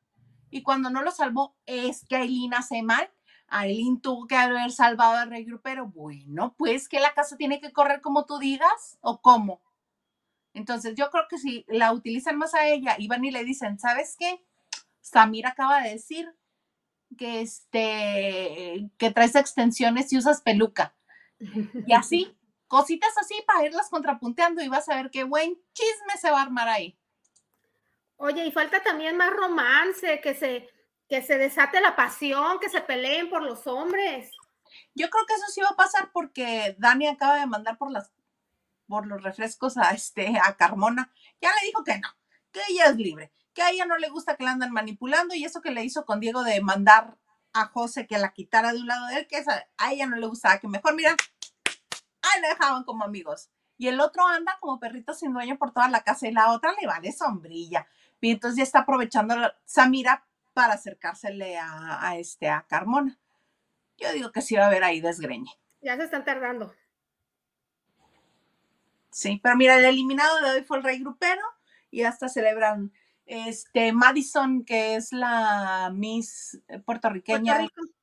Y 0.49 0.63
cuando 0.63 0.89
no 0.89 1.01
lo 1.01 1.11
salvó, 1.11 1.55
es 1.65 2.05
que 2.05 2.15
Aileen 2.15 2.53
hace 2.53 2.83
mal. 2.83 3.09
Aileen 3.47 4.01
tuvo 4.01 4.27
que 4.27 4.35
haber 4.35 4.71
salvado 4.71 5.17
al 5.17 5.29
rey 5.29 5.43
grupero. 5.45 5.87
Bueno, 5.87 6.55
pues 6.57 6.87
que 6.87 6.99
la 6.99 7.13
casa 7.13 7.37
tiene 7.37 7.59
que 7.59 7.71
correr 7.71 8.01
como 8.01 8.25
tú 8.25 8.37
digas 8.37 8.97
o 9.01 9.21
cómo. 9.21 9.61
Entonces 10.53 10.95
yo 10.95 11.09
creo 11.09 11.23
que 11.29 11.37
si 11.37 11.65
la 11.67 11.91
utilizan 11.93 12.37
más 12.37 12.53
a 12.53 12.67
ella 12.67 12.95
y 12.97 13.07
van 13.07 13.25
y 13.25 13.31
le 13.31 13.43
dicen, 13.43 13.79
¿sabes 13.79 14.15
qué? 14.17 14.45
Samir 15.01 15.47
acaba 15.47 15.81
de 15.81 15.89
decir 15.89 16.33
que 17.17 17.41
este 17.41 18.89
que 18.97 19.11
traes 19.11 19.35
extensiones 19.35 20.11
y 20.13 20.17
usas 20.17 20.41
peluca. 20.41 20.95
Y 21.39 21.93
así, 21.93 22.37
cositas 22.67 23.17
así 23.17 23.35
para 23.45 23.65
irlas 23.65 23.89
contrapunteando 23.89 24.61
y 24.61 24.67
vas 24.67 24.87
a 24.89 24.95
ver 24.95 25.11
qué 25.11 25.23
buen 25.23 25.59
chisme 25.73 26.17
se 26.19 26.31
va 26.31 26.39
a 26.39 26.43
armar 26.43 26.69
ahí. 26.69 26.97
Oye, 28.25 28.45
y 28.45 28.51
falta 28.53 28.81
también 28.81 29.17
más 29.17 29.31
romance, 29.31 30.21
que 30.21 30.33
se, 30.33 30.69
que 31.09 31.21
se 31.21 31.37
desate 31.37 31.81
la 31.81 31.97
pasión, 31.97 32.57
que 32.61 32.69
se 32.69 32.79
peleen 32.79 33.29
por 33.29 33.43
los 33.43 33.67
hombres. 33.67 34.31
Yo 34.95 35.09
creo 35.09 35.25
que 35.25 35.33
eso 35.33 35.47
sí 35.49 35.59
va 35.59 35.71
a 35.71 35.75
pasar 35.75 36.09
porque 36.13 36.73
Dani 36.79 37.07
acaba 37.07 37.35
de 37.35 37.47
mandar 37.47 37.77
por 37.77 37.91
las 37.91 38.13
por 38.87 39.07
los 39.07 39.21
refrescos 39.23 39.75
a 39.75 39.91
este 39.91 40.39
a 40.41 40.55
Carmona. 40.55 41.11
Ya 41.41 41.49
le 41.49 41.67
dijo 41.67 41.83
que 41.83 41.97
no, 41.97 42.07
que 42.53 42.61
ella 42.69 42.85
es 42.85 42.95
libre, 42.95 43.33
que 43.53 43.61
a 43.61 43.71
ella 43.71 43.85
no 43.85 43.97
le 43.97 44.07
gusta 44.07 44.37
que 44.37 44.45
la 44.45 44.51
andan 44.51 44.71
manipulando 44.71 45.35
y 45.35 45.43
eso 45.43 45.61
que 45.61 45.71
le 45.71 45.83
hizo 45.83 46.05
con 46.05 46.21
Diego 46.21 46.45
de 46.45 46.61
mandar 46.61 47.17
a 47.51 47.65
José 47.65 48.07
que 48.07 48.17
la 48.19 48.31
quitara 48.31 48.71
de 48.71 48.79
un 48.79 48.87
lado 48.87 49.05
de 49.07 49.17
él, 49.17 49.27
que 49.27 49.43
a 49.77 49.91
ella 49.91 50.05
no 50.05 50.15
le 50.15 50.27
gustaba, 50.27 50.59
que 50.59 50.69
mejor, 50.69 50.95
mira, 50.95 51.13
ahí 52.21 52.41
le 52.41 52.47
dejaban 52.47 52.85
como 52.85 53.03
amigos. 53.03 53.49
Y 53.77 53.89
el 53.89 53.99
otro 53.99 54.25
anda 54.25 54.57
como 54.61 54.79
perrito 54.79 55.13
sin 55.13 55.33
dueño 55.33 55.57
por 55.57 55.73
toda 55.73 55.89
la 55.89 56.05
casa 56.05 56.25
y 56.25 56.31
la 56.31 56.53
otra 56.53 56.71
le 56.79 56.87
vale 56.87 57.11
sombrilla. 57.11 57.85
Y 58.23 58.31
entonces 58.31 58.57
ya 58.57 58.63
está 58.63 58.79
aprovechando 58.79 59.35
la, 59.35 59.53
Samira 59.65 60.25
para 60.53 60.75
acercársele 60.75 61.57
a, 61.57 62.07
a, 62.07 62.17
este, 62.17 62.47
a 62.47 62.65
Carmona. 62.69 63.19
Yo 63.97 64.13
digo 64.13 64.31
que 64.31 64.41
sí 64.41 64.55
va 64.55 64.63
a 64.63 64.67
haber 64.67 64.85
ahí 64.85 65.01
desgreñe. 65.01 65.51
Ya 65.81 65.97
se 65.97 66.05
están 66.05 66.23
tardando. 66.23 66.73
Sí, 69.11 69.41
pero 69.43 69.57
mira, 69.57 69.75
el 69.77 69.83
eliminado 69.83 70.39
de 70.41 70.51
hoy 70.51 70.63
fue 70.63 70.77
el 70.77 70.83
Rey 70.83 70.99
Grupero 70.99 71.41
y 71.91 72.03
hasta 72.03 72.29
celebran 72.29 72.93
este 73.25 73.91
Madison, 73.91 74.63
que 74.63 74.95
es 74.95 75.11
la 75.11 75.91
Miss 75.93 76.61
puertorriqueña, 76.85 77.57
Puerto 77.57 77.81
Rico. 77.81 77.93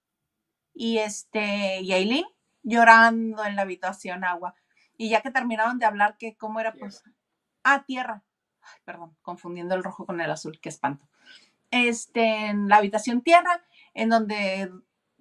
y 0.75 0.99
este 0.99 1.81
y 1.81 1.95
Aileen 1.95 2.27
llorando 2.63 3.43
en 3.47 3.57
la 3.57 3.63
habitación 3.63 4.25
agua. 4.25 4.55
Y 4.99 5.09
ya 5.09 5.23
que 5.23 5.31
terminaron 5.31 5.79
de 5.79 5.87
hablar 5.87 6.19
que 6.19 6.37
cómo 6.37 6.61
era 6.61 6.75
pues 6.75 7.03
ah, 7.65 7.85
tierra. 7.87 8.23
Perdón, 8.85 9.17
confundiendo 9.23 9.75
el 9.75 9.85
rojo 9.85 10.07
con 10.07 10.21
el 10.21 10.31
azul, 10.31 10.59
qué 10.61 10.69
espanto. 10.69 11.09
Este, 11.71 12.47
en 12.47 12.69
la 12.69 12.77
habitación 12.77 13.23
tierra, 13.23 13.65
en 13.95 14.09
donde 14.09 14.71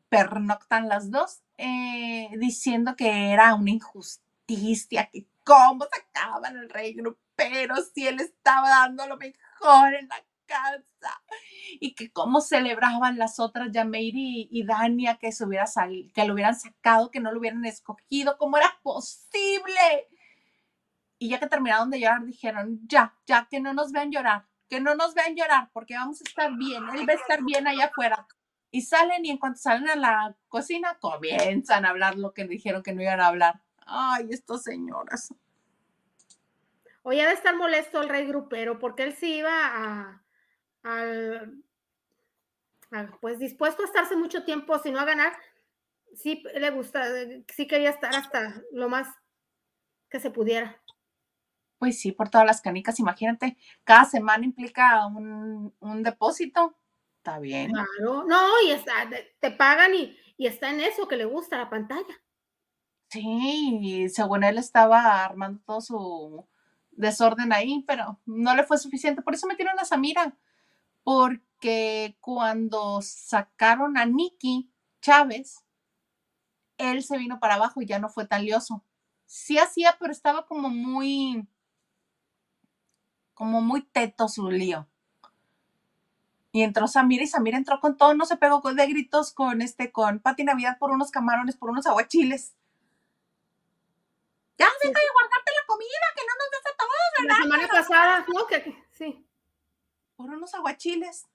pernoctan 0.10 0.90
las 0.90 1.12
dos, 1.12 1.42
eh, 1.58 2.30
diciendo 2.38 2.96
que 2.96 3.32
era 3.32 3.54
una 3.54 3.72
injusticia, 3.72 5.10
que 5.12 5.28
cómo 5.44 5.86
sacaban 5.86 6.58
al 6.58 6.70
rey 6.70 6.94
grupero 6.94 7.76
si 7.94 8.08
él 8.08 8.20
estaba 8.20 8.70
dando 8.70 9.06
lo 9.08 9.18
mejor 9.18 9.94
en 9.94 10.08
la 10.08 10.24
casa 10.46 11.22
y 11.80 11.94
que 11.94 12.12
cómo 12.12 12.42
celebraban 12.42 13.18
las 13.18 13.40
otras 13.40 13.72
Yameiri 13.72 14.48
y, 14.52 14.64
Dania 14.64 15.18
que 15.18 15.32
se 15.32 15.46
hubiera 15.46 15.68
salido, 15.68 16.12
que 16.14 16.26
lo 16.26 16.34
hubieran 16.34 16.56
sacado, 16.56 17.12
que 17.12 17.20
no 17.20 17.32
lo 17.32 17.40
hubieran 17.40 17.66
escogido, 17.66 18.38
cómo 18.38 18.58
era 18.58 18.80
posible. 18.82 20.10
Y 21.20 21.30
ya 21.30 21.40
que 21.40 21.48
terminaron 21.48 21.90
de 21.90 22.00
llorar, 22.00 22.26
dijeron, 22.26 22.80
ya, 22.88 23.14
ya, 23.28 23.48
que 23.52 23.60
no 23.60 23.74
nos 23.74 23.92
vean 23.92 24.10
llorar, 24.12 24.46
que 24.70 24.80
no 24.80 24.96
nos 24.96 25.14
vean 25.14 25.36
llorar, 25.36 25.70
porque 25.74 25.96
vamos 25.96 26.22
a 26.22 26.24
estar 26.24 26.52
bien, 26.56 26.84
él 26.96 27.08
va 27.08 27.14
a 27.14 27.18
estar 27.18 27.44
bien 27.44 27.68
allá 27.68 27.86
afuera. 27.86 28.26
Y 28.72 28.84
salen 28.84 29.26
y 29.26 29.32
en 29.32 29.38
cuanto 29.38 29.60
salen 29.60 29.90
a 29.90 29.96
la 29.96 30.36
cocina, 30.48 30.98
comienzan 31.00 31.86
a 31.86 31.90
hablar 31.90 32.18
lo 32.18 32.34
que 32.34 32.46
dijeron 32.46 32.82
que 32.84 32.94
no 32.94 33.02
iban 33.02 33.20
a 33.20 33.28
hablar. 33.28 33.62
Ay, 33.86 34.28
estas 34.30 34.64
señoras. 34.64 35.34
Oye, 37.04 37.22
debe 37.22 37.34
estar 37.34 37.56
molesto 37.56 38.02
el 38.02 38.10
rey 38.10 38.26
grupero, 38.26 38.80
porque 38.80 39.04
él 39.04 39.16
sí 39.16 39.38
iba 39.38 39.52
a, 39.52 40.24
pues 43.20 43.40
dispuesto 43.40 43.82
a 43.82 43.86
estarse 43.86 44.16
mucho 44.16 44.44
tiempo, 44.44 44.78
si 44.80 44.92
no 44.92 45.00
a 45.00 45.06
ganar, 45.06 45.34
sí 46.16 46.44
le 46.54 46.70
gusta, 46.70 47.06
sí 47.48 47.68
quería 47.68 47.90
estar 47.90 48.16
hasta 48.16 48.62
lo 48.72 48.90
más 48.90 49.08
que 50.10 50.20
se 50.20 50.32
pudiera. 50.32 50.80
Pues 51.80 52.00
sí, 52.00 52.12
por 52.12 52.30
todas 52.30 52.46
las 52.46 52.62
canicas, 52.62 53.00
imagínate, 53.00 53.58
cada 53.84 54.06
semana 54.06 54.46
implica 54.46 55.08
un, 55.08 55.74
un 55.80 56.04
depósito. 56.04 56.76
Está 57.18 57.40
bien. 57.40 57.72
Claro, 57.72 58.26
no, 58.26 58.62
y 58.66 58.72
está, 58.72 58.94
te 59.40 59.52
pagan 59.52 59.96
y, 59.96 60.16
y 60.38 60.48
está 60.48 60.70
en 60.70 60.82
eso 60.82 61.08
que 61.08 61.18
le 61.18 61.26
gusta 61.26 61.58
la 61.58 61.70
pantalla. 61.70 62.22
Sí, 63.10 64.08
según 64.10 64.44
él 64.44 64.58
estaba 64.58 65.26
armando 65.26 65.62
todo 65.66 65.82
su 65.82 66.48
desorden 66.92 67.52
ahí, 67.54 67.84
pero 67.88 68.20
no 68.26 68.56
le 68.56 68.64
fue 68.64 68.78
suficiente. 68.78 69.22
Por 69.22 69.34
eso 69.34 69.48
metieron 69.48 69.80
a 69.80 69.86
Samira, 69.86 70.38
porque 71.04 72.18
cuando 72.20 73.02
sacaron 73.02 73.98
a 73.98 74.06
Nicky 74.06 74.72
Chávez, 75.02 75.64
él 76.78 77.04
se 77.04 77.18
vino 77.18 77.40
para 77.40 77.56
abajo 77.56 77.82
y 77.82 77.86
ya 77.86 78.00
no 78.00 78.10
fue 78.10 78.28
tan 78.28 78.44
lioso. 78.46 78.86
Sí 79.26 79.58
hacía, 79.58 79.98
pero 80.00 80.12
estaba 80.12 80.46
como 80.46 80.70
muy, 80.70 81.48
como 83.40 83.62
muy 83.62 83.84
teto 83.84 84.28
su 84.28 84.52
lío. 84.52 84.86
Y 86.52 86.64
entró 86.64 86.90
Samira 86.90 87.24
y 87.24 87.28
Samira 87.28 87.58
entró 87.58 87.80
con 87.80 87.96
todo, 87.96 88.14
no 88.14 88.26
se 88.26 88.36
pegó 88.36 88.60
de 88.60 88.86
gritos 88.88 89.32
con 89.32 89.62
este, 89.62 89.94
con 89.94 90.20
Pati 90.20 90.44
Navidad 90.44 90.78
por 90.78 90.92
unos 90.92 91.10
camarones, 91.10 91.56
por 91.56 91.70
unos 91.70 91.88
aguachiles. 91.88 92.54
Ya, 94.58 94.68
Sí. 94.82 94.90
deja 94.90 95.00
de 95.00 95.06
guardarte 95.14 95.52
la 95.58 95.66
comida, 95.68 96.06
que 96.18 96.22
no 96.28 96.34
nos 96.36 96.52
des 96.52 96.66
a 96.68 96.78
todos, 96.78 96.98
La 97.18 97.24
¿verdad? 97.24 97.44
semana 97.44 97.68
pasada, 97.70 98.26
¿no? 98.28 98.46
Que, 98.46 98.84
sí. 98.92 99.26
Por 100.18 100.32
unos 100.32 100.54
aguachiles 100.54 101.26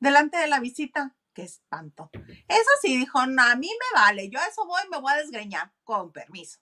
delante 0.00 0.36
de 0.36 0.48
la 0.48 0.60
visita. 0.60 1.14
Qué 1.32 1.44
espanto. 1.44 2.10
Eso 2.46 2.70
sí, 2.82 2.98
dijo, 2.98 3.24
no, 3.24 3.42
a 3.42 3.54
mí 3.56 3.70
me 3.70 4.00
vale, 4.00 4.28
yo 4.28 4.38
a 4.38 4.44
eso 4.46 4.66
voy, 4.66 4.82
me 4.90 4.98
voy 5.00 5.14
a 5.14 5.16
desgreñar, 5.16 5.72
con 5.84 6.12
permiso. 6.12 6.58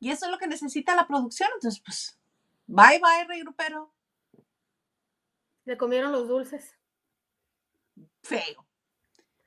Y 0.00 0.10
eso 0.12 0.24
es 0.24 0.30
lo 0.32 0.38
que 0.38 0.46
necesita 0.46 0.96
la 0.96 1.06
producción, 1.06 1.50
entonces, 1.54 1.82
pues, 1.84 2.18
bye, 2.66 3.00
bye, 3.00 3.24
rey 3.26 3.40
grupero. 3.40 3.92
Le 5.64 5.76
comieron 5.76 6.12
los 6.12 6.28
dulces. 6.28 6.76
Feo. 8.22 8.66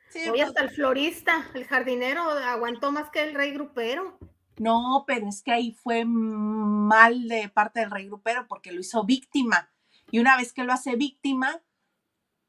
Sí, 0.10 0.22
Hoy 0.30 0.38
pues, 0.38 0.44
hasta 0.44 0.62
el 0.62 0.70
florista, 0.70 1.50
el 1.54 1.66
jardinero, 1.66 2.22
aguantó 2.22 2.92
más 2.92 3.10
que 3.10 3.24
el 3.24 3.36
rey 3.36 3.52
grupero. 3.52 4.18
No, 4.58 5.04
pero 5.06 5.28
es 5.28 5.44
que 5.44 5.52
ahí 5.52 5.72
fue 5.72 6.06
mal 6.06 7.28
de 7.28 7.50
parte 7.50 7.82
del 7.82 7.92
rey 7.92 8.08
grupero 8.08 8.48
porque 8.48 8.72
lo 8.72 8.80
hizo 8.80 9.04
víctima. 9.04 9.70
Y 10.10 10.20
una 10.20 10.38
vez 10.38 10.54
que 10.54 10.64
lo 10.64 10.74
hace 10.74 10.96
víctima, 10.96 11.62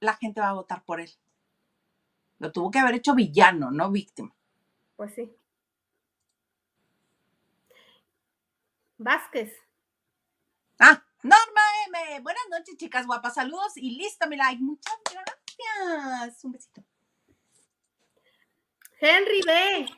la 0.00 0.14
gente 0.14 0.40
va 0.40 0.50
a 0.50 0.54
votar 0.54 0.84
por 0.84 1.00
él. 1.00 1.10
Lo 2.38 2.52
tuvo 2.52 2.70
que 2.70 2.78
haber 2.78 2.94
hecho 2.94 3.14
villano, 3.14 3.70
no 3.70 3.90
víctima. 3.90 4.34
Pues 4.96 5.14
sí. 5.14 5.34
Vázquez. 8.96 9.52
Ah, 10.78 11.04
Norma 11.22 11.60
M. 11.88 12.20
Buenas 12.20 12.44
noches, 12.48 12.76
chicas 12.76 13.06
guapas. 13.06 13.34
Saludos 13.34 13.76
y 13.76 13.96
listo 13.96 14.28
mi 14.28 14.36
like. 14.36 14.62
Muchas 14.62 14.96
gracias. 15.10 16.44
Un 16.44 16.52
besito. 16.52 16.82
Henry 19.00 19.40
B. 19.44 19.88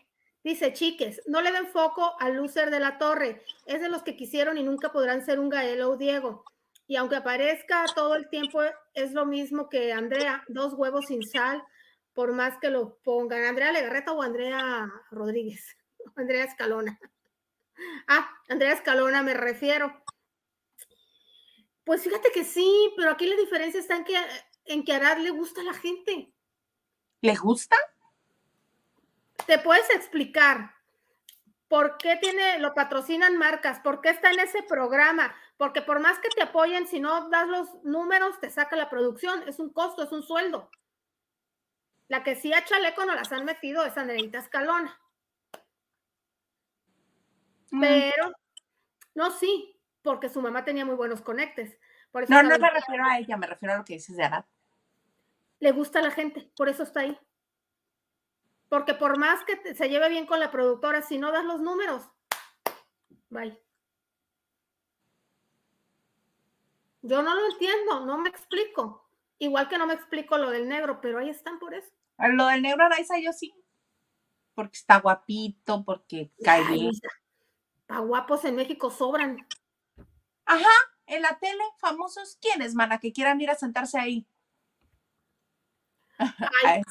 Dice, 0.42 0.72
chiques, 0.72 1.20
no 1.26 1.42
le 1.42 1.52
den 1.52 1.68
foco 1.68 2.18
al 2.18 2.37
loser 2.37 2.70
de 2.70 2.80
la 2.80 2.96
torre. 2.96 3.42
Es 3.66 3.83
de 3.83 3.90
los 3.90 4.02
que 4.02 4.16
quisieron 4.16 4.56
y 4.56 4.62
nunca 4.62 4.92
podrán 4.92 5.24
ser 5.24 5.38
un 5.38 5.50
Gael 5.50 5.83
o 5.83 5.98
Diego. 5.98 6.44
Y 6.87 6.96
aunque 6.96 7.16
aparezca 7.16 7.85
todo 7.94 8.14
el 8.14 8.30
tiempo, 8.30 8.62
es 8.94 9.12
lo 9.12 9.26
mismo 9.26 9.68
que 9.68 9.92
Andrea, 9.92 10.42
dos 10.48 10.72
huevos 10.72 11.06
sin 11.06 11.22
sal, 11.22 11.62
por 12.14 12.33
más 12.33 12.56
que 12.59 12.70
lo 12.70 12.96
pongan. 13.04 13.44
Andrea 13.44 13.72
Legarreta 13.72 14.12
o 14.12 14.22
Andrea 14.22 14.90
Rodríguez. 15.11 15.76
Andrea 16.16 16.44
Escalona. 16.44 16.98
Ah, 18.09 18.30
Andrea 18.48 18.72
Escalona 18.72 19.22
me 19.22 19.35
refiero. 19.35 20.02
Pues 21.84 22.02
fíjate 22.02 22.30
que 22.32 22.44
sí, 22.44 22.92
pero 22.96 23.10
aquí 23.10 23.26
la 23.26 23.36
diferencia 23.36 23.80
está 23.80 23.96
en 23.96 24.04
que, 24.04 24.16
en 24.66 24.84
que 24.84 24.92
Arad 24.92 25.18
le 25.18 25.30
gusta 25.30 25.60
a 25.60 25.64
la 25.64 25.74
gente. 25.74 26.32
¿Le 27.20 27.34
gusta? 27.36 27.76
¿Te 29.46 29.58
puedes 29.58 29.88
explicar 29.90 30.74
por 31.68 31.96
qué 31.98 32.16
tiene, 32.16 32.58
lo 32.58 32.74
patrocinan 32.74 33.36
marcas? 33.36 33.80
¿Por 33.80 34.00
qué 34.00 34.10
está 34.10 34.30
en 34.30 34.40
ese 34.40 34.62
programa? 34.62 35.34
Porque 35.56 35.82
por 35.82 36.00
más 36.00 36.18
que 36.18 36.28
te 36.28 36.42
apoyen, 36.42 36.86
si 36.86 37.00
no 37.00 37.28
das 37.28 37.48
los 37.48 37.82
números, 37.84 38.38
te 38.40 38.50
saca 38.50 38.76
la 38.76 38.90
producción. 38.90 39.48
Es 39.48 39.58
un 39.58 39.70
costo, 39.70 40.02
es 40.02 40.12
un 40.12 40.22
sueldo. 40.22 40.70
La 42.08 42.24
que 42.24 42.34
sí 42.34 42.52
a 42.52 42.64
Chaleco 42.64 43.04
no 43.04 43.14
las 43.14 43.30
han 43.30 43.44
metido 43.44 43.84
es 43.84 43.96
Andreita 43.96 44.38
Escalona. 44.38 45.00
Mm, 47.70 47.80
Pero, 47.80 48.32
no, 49.14 49.30
sí, 49.30 49.69
porque 50.02 50.28
su 50.28 50.40
mamá 50.40 50.64
tenía 50.64 50.84
muy 50.84 50.94
buenos 50.94 51.20
conectes. 51.20 51.76
Por 52.10 52.24
eso 52.24 52.32
No, 52.32 52.42
no 52.42 52.58
me 52.58 52.70
refiero 52.70 53.04
a 53.04 53.18
ella, 53.18 53.36
me 53.36 53.46
refiero 53.46 53.74
a 53.74 53.78
lo 53.78 53.84
que 53.84 53.94
dices 53.94 54.16
de 54.16 54.24
Arad. 54.24 54.44
le 55.60 55.72
gusta 55.72 55.98
a 55.98 56.02
la 56.02 56.10
gente, 56.10 56.50
por 56.56 56.68
eso 56.68 56.82
está 56.82 57.00
ahí. 57.00 57.18
Porque 58.68 58.94
por 58.94 59.18
más 59.18 59.44
que 59.44 59.74
se 59.74 59.88
lleve 59.88 60.08
bien 60.08 60.26
con 60.26 60.40
la 60.40 60.50
productora, 60.50 61.02
si 61.02 61.18
no 61.18 61.32
das 61.32 61.44
los 61.44 61.60
números, 61.60 62.08
bye. 63.28 63.60
Yo 67.02 67.22
no 67.22 67.34
lo 67.34 67.50
entiendo, 67.50 68.06
no 68.06 68.18
me 68.18 68.28
explico. 68.28 69.08
Igual 69.38 69.68
que 69.68 69.78
no 69.78 69.86
me 69.86 69.94
explico 69.94 70.36
lo 70.36 70.50
del 70.50 70.68
negro, 70.68 71.00
pero 71.00 71.18
ahí 71.18 71.30
están 71.30 71.58
por 71.58 71.74
eso. 71.74 71.90
Lo 72.18 72.46
del 72.46 72.62
negro 72.62 72.84
Araiza 72.84 73.18
yo 73.18 73.32
sí. 73.32 73.54
Porque 74.54 74.76
está 74.76 75.00
guapito, 75.00 75.82
porque 75.84 76.30
cae 76.44 76.62
bien. 76.70 76.92
Pa' 77.86 78.00
guapos 78.00 78.44
en 78.44 78.56
México 78.56 78.90
sobran. 78.90 79.46
Ajá, 80.52 80.66
en 81.06 81.22
la 81.22 81.38
tele, 81.38 81.62
famosos, 81.78 82.36
¿quiénes, 82.40 82.74
mana? 82.74 82.98
Que 82.98 83.12
quieran 83.12 83.40
ir 83.40 83.50
a 83.50 83.54
sentarse 83.54 84.00
ahí. 84.00 84.26
Ay, 86.18 86.82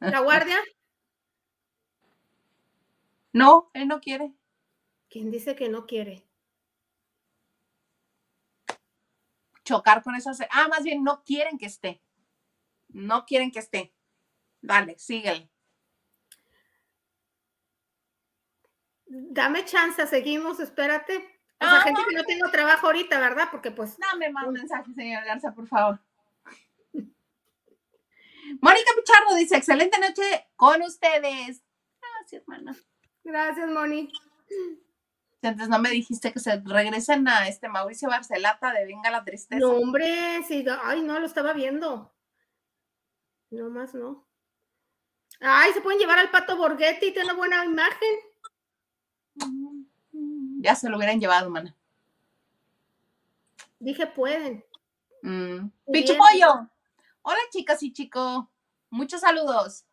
la 0.00 0.20
guardia, 0.20 0.58
No, 3.32 3.70
él 3.72 3.88
no 3.88 4.00
quiere. 4.00 4.34
¿quién 5.08 5.30
dice 5.30 5.56
que 5.56 5.70
no 5.70 5.86
quiere? 5.86 6.28
chocar 9.64 10.02
con 10.02 10.14
esas. 10.14 10.40
Ah, 10.50 10.68
más 10.68 10.82
bien 10.82 11.02
no 11.02 11.22
quieren 11.24 11.56
que 11.56 11.66
esté. 11.66 12.02
No 12.88 13.24
quieren 13.24 13.50
que 13.50 13.60
esté. 13.60 13.94
Dale, 14.60 14.98
síguele. 14.98 15.50
Dame 19.06 19.64
chance, 19.64 20.06
seguimos, 20.06 20.60
espérate. 20.60 21.37
O 21.60 21.64
sea, 21.64 21.80
gente 21.80 22.00
que 22.08 22.14
no 22.14 22.24
tengo 22.24 22.50
trabajo 22.50 22.86
ahorita, 22.86 23.18
¿verdad? 23.18 23.48
Porque 23.50 23.70
pues 23.70 23.96
Dame 23.98 24.30
más 24.30 24.46
mensajes, 24.48 24.94
señor 24.94 25.24
Garza, 25.24 25.52
por 25.52 25.66
favor. 25.66 25.98
Mónica 28.60 28.90
Pichardo 28.96 29.34
dice: 29.34 29.56
excelente 29.56 29.98
noche 29.98 30.48
con 30.54 30.82
ustedes. 30.82 31.62
Gracias, 32.00 32.42
hermana. 32.42 32.76
Gracias, 33.24 33.70
Moni. 33.70 34.12
Antes 35.42 35.68
no 35.68 35.78
me 35.78 35.90
dijiste 35.90 36.32
que 36.32 36.40
se 36.40 36.60
regresen 36.60 37.28
a 37.28 37.48
este 37.48 37.68
Mauricio 37.68 38.08
Barcelata 38.08 38.72
de 38.72 38.86
Venga 38.86 39.10
la 39.10 39.24
Tristeza. 39.24 39.60
No, 39.60 39.72
hombre, 39.72 40.42
sí, 40.46 40.64
ay, 40.82 41.02
no, 41.02 41.18
lo 41.20 41.26
estaba 41.26 41.52
viendo. 41.52 42.12
No 43.50 43.70
más, 43.70 43.94
no. 43.94 44.26
Ay, 45.40 45.72
se 45.72 45.80
pueden 45.80 46.00
llevar 46.00 46.18
al 46.18 46.30
pato 46.30 46.56
Borghetti, 46.56 47.12
tiene 47.12 47.24
una 47.24 47.34
buena 47.34 47.64
imagen. 47.64 48.16
Ya 50.60 50.74
se 50.74 50.88
lo 50.88 50.96
hubieran 50.96 51.20
llevado, 51.20 51.50
mana. 51.50 51.74
Dije, 53.78 54.06
pueden. 54.08 54.64
Mm. 55.22 55.68
Pichu 55.92 56.14
Pollo. 56.16 56.68
Hola, 57.22 57.38
chicas 57.50 57.82
y 57.82 57.92
chico. 57.92 58.50
Muchos 58.90 59.20
saludos. 59.20 59.84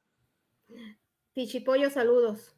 Pichipollo, 1.33 1.89
saludos. 1.89 2.55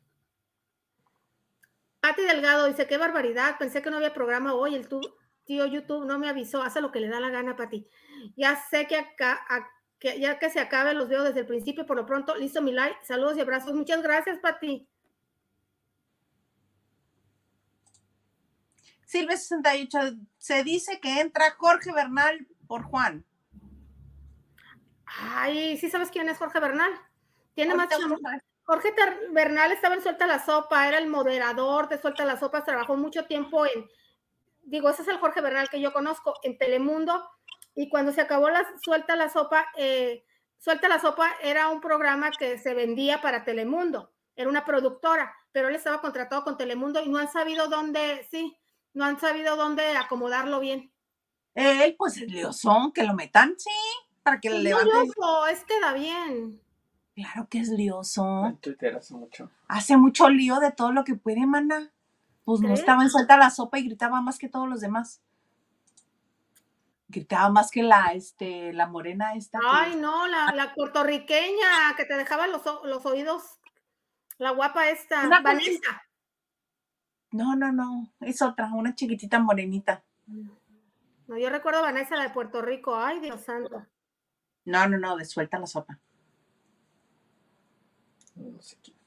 Pati 1.99 2.21
Delgado 2.21 2.67
dice, 2.67 2.87
qué 2.87 2.97
barbaridad, 2.97 3.57
pensé 3.57 3.81
que 3.81 3.89
no 3.89 3.97
había 3.97 4.13
programa 4.13 4.53
hoy, 4.53 4.75
el 4.75 4.87
tu- 4.87 5.01
tío 5.45 5.65
YouTube 5.65 6.05
no 6.05 6.19
me 6.19 6.29
avisó, 6.29 6.61
hace 6.61 6.79
lo 6.79 6.91
que 6.91 6.99
le 6.99 7.09
da 7.09 7.19
la 7.19 7.29
gana, 7.29 7.55
Pati. 7.55 7.87
Ya 8.37 8.55
sé 8.69 8.87
que 8.87 8.95
acá, 8.95 9.45
a- 9.49 9.67
que 9.99 10.19
ya 10.19 10.37
que 10.39 10.49
se 10.49 10.59
acabe 10.59 10.93
los 10.93 11.09
veo 11.09 11.23
desde 11.23 11.39
el 11.41 11.47
principio, 11.47 11.85
por 11.85 11.97
lo 11.97 12.05
pronto, 12.05 12.35
listo 12.35 12.61
mi 12.61 12.71
like, 12.71 12.97
saludos 13.03 13.35
y 13.37 13.41
abrazos, 13.41 13.73
muchas 13.73 14.01
gracias, 14.03 14.39
Pati. 14.39 14.87
Silvia 19.07 19.37
68. 19.37 19.97
Se 20.37 20.63
dice 20.63 20.99
que 20.99 21.21
entra 21.21 21.55
Jorge 21.57 21.93
Bernal 21.93 22.45
por 22.67 22.83
Juan. 22.83 23.25
Ay, 25.05 25.77
¿sí 25.77 25.89
sabes 25.89 26.11
quién 26.11 26.27
es 26.27 26.37
Jorge 26.37 26.59
Bernal? 26.59 26.91
Tiene 27.55 27.73
más. 27.73 27.87
Jorge 28.63 28.93
Bernal 29.31 29.71
estaba 29.71 29.95
en 29.95 30.01
Suelta 30.01 30.27
la 30.27 30.43
Sopa, 30.43 30.89
era 30.89 30.97
el 30.97 31.07
moderador 31.07 31.87
de 31.87 32.01
Suelta 32.01 32.25
la 32.25 32.37
Sopa, 32.37 32.65
trabajó 32.65 32.97
mucho 32.97 33.25
tiempo 33.25 33.65
en, 33.65 33.87
digo, 34.63 34.89
ese 34.89 35.03
es 35.03 35.07
el 35.07 35.19
Jorge 35.19 35.39
Bernal 35.39 35.69
que 35.69 35.79
yo 35.79 35.93
conozco, 35.93 36.33
en 36.43 36.57
Telemundo, 36.57 37.29
y 37.75 37.87
cuando 37.87 38.11
se 38.11 38.19
acabó 38.19 38.49
la 38.49 38.67
Suelta 38.83 39.15
la 39.15 39.29
Sopa, 39.29 39.69
eh, 39.77 40.25
Suelta 40.57 40.89
la 40.89 40.99
Sopa 40.99 41.31
era 41.41 41.69
un 41.69 41.79
programa 41.79 42.29
que 42.37 42.57
se 42.59 42.73
vendía 42.73 43.21
para 43.21 43.45
Telemundo, 43.45 44.11
era 44.35 44.49
una 44.49 44.65
productora, 44.65 45.33
pero 45.53 45.69
él 45.69 45.75
estaba 45.75 46.01
contratado 46.01 46.43
con 46.43 46.57
Telemundo 46.57 47.01
y 47.01 47.07
no 47.07 47.19
han 47.19 47.31
sabido 47.31 47.69
dónde, 47.69 48.27
sí, 48.29 48.59
no 48.93 49.05
han 49.05 49.19
sabido 49.19 49.55
dónde 49.55 49.95
acomodarlo 49.97 50.59
bien. 50.59 50.91
Él, 51.55 51.95
pues 51.97 52.17
el 52.17 52.27
liosón, 52.27 52.91
que 52.91 53.03
lo 53.03 53.13
metan, 53.13 53.55
sí, 53.57 53.69
para 54.23 54.39
que 54.39 54.49
le 54.49 54.57
No, 54.69 54.77
levanten. 54.83 55.07
loco, 55.15 55.47
es 55.47 55.63
que 55.63 55.79
da 55.79 55.93
bien. 55.93 56.61
Claro 57.15 57.47
que 57.49 57.59
es 57.59 57.69
lioso. 57.69 58.45
En 58.45 58.57
Twitter 58.57 58.95
hace 58.95 59.15
mucho. 59.15 59.49
Hace 59.67 59.97
mucho 59.97 60.29
lío 60.29 60.59
de 60.59 60.71
todo 60.71 60.91
lo 60.91 61.03
que 61.03 61.15
puede, 61.15 61.45
mana. 61.47 61.91
Pues 62.45 62.61
no 62.61 62.73
estaba 62.73 63.01
en 63.03 63.09
suelta 63.09 63.37
la 63.37 63.49
sopa 63.49 63.79
y 63.79 63.85
gritaba 63.85 64.21
más 64.21 64.37
que 64.37 64.47
todos 64.49 64.69
los 64.69 64.81
demás. 64.81 65.19
Gritaba 67.09 67.49
más 67.49 67.71
que 67.71 67.83
la, 67.83 68.11
este, 68.13 68.71
la 68.73 68.85
morena 68.85 69.33
esta. 69.33 69.59
que- 69.59 69.65
Ay, 69.67 69.95
no, 69.95 70.27
la, 70.27 70.51
la 70.53 70.73
puertorriqueña 70.75 71.95
que 71.95 72.05
te 72.05 72.15
dejaba 72.15 72.47
los, 72.47 72.61
los 72.83 73.05
oídos, 73.05 73.43
la 74.37 74.51
guapa 74.51 74.89
esta, 74.89 75.27
Vanessa. 75.41 76.03
No, 77.31 77.55
no, 77.55 77.71
no. 77.71 78.11
Es 78.21 78.41
otra, 78.41 78.71
una 78.73 78.95
chiquitita 78.95 79.39
morenita. 79.39 80.03
No, 81.27 81.37
yo 81.37 81.49
recuerdo 81.49 81.79
a 81.79 81.83
Vanessa, 81.83 82.15
la 82.15 82.23
de 82.23 82.29
Puerto 82.29 82.61
Rico. 82.61 82.95
Ay, 82.95 83.19
Dios 83.19 83.41
santo. 83.41 83.85
No, 84.65 84.87
no, 84.87 84.97
no, 84.97 85.17
de 85.17 85.25
suelta 85.25 85.59
la 85.59 85.67
sopa. 85.67 85.99
No 88.35 88.61
sé 88.61 88.77
quién. 88.81 88.97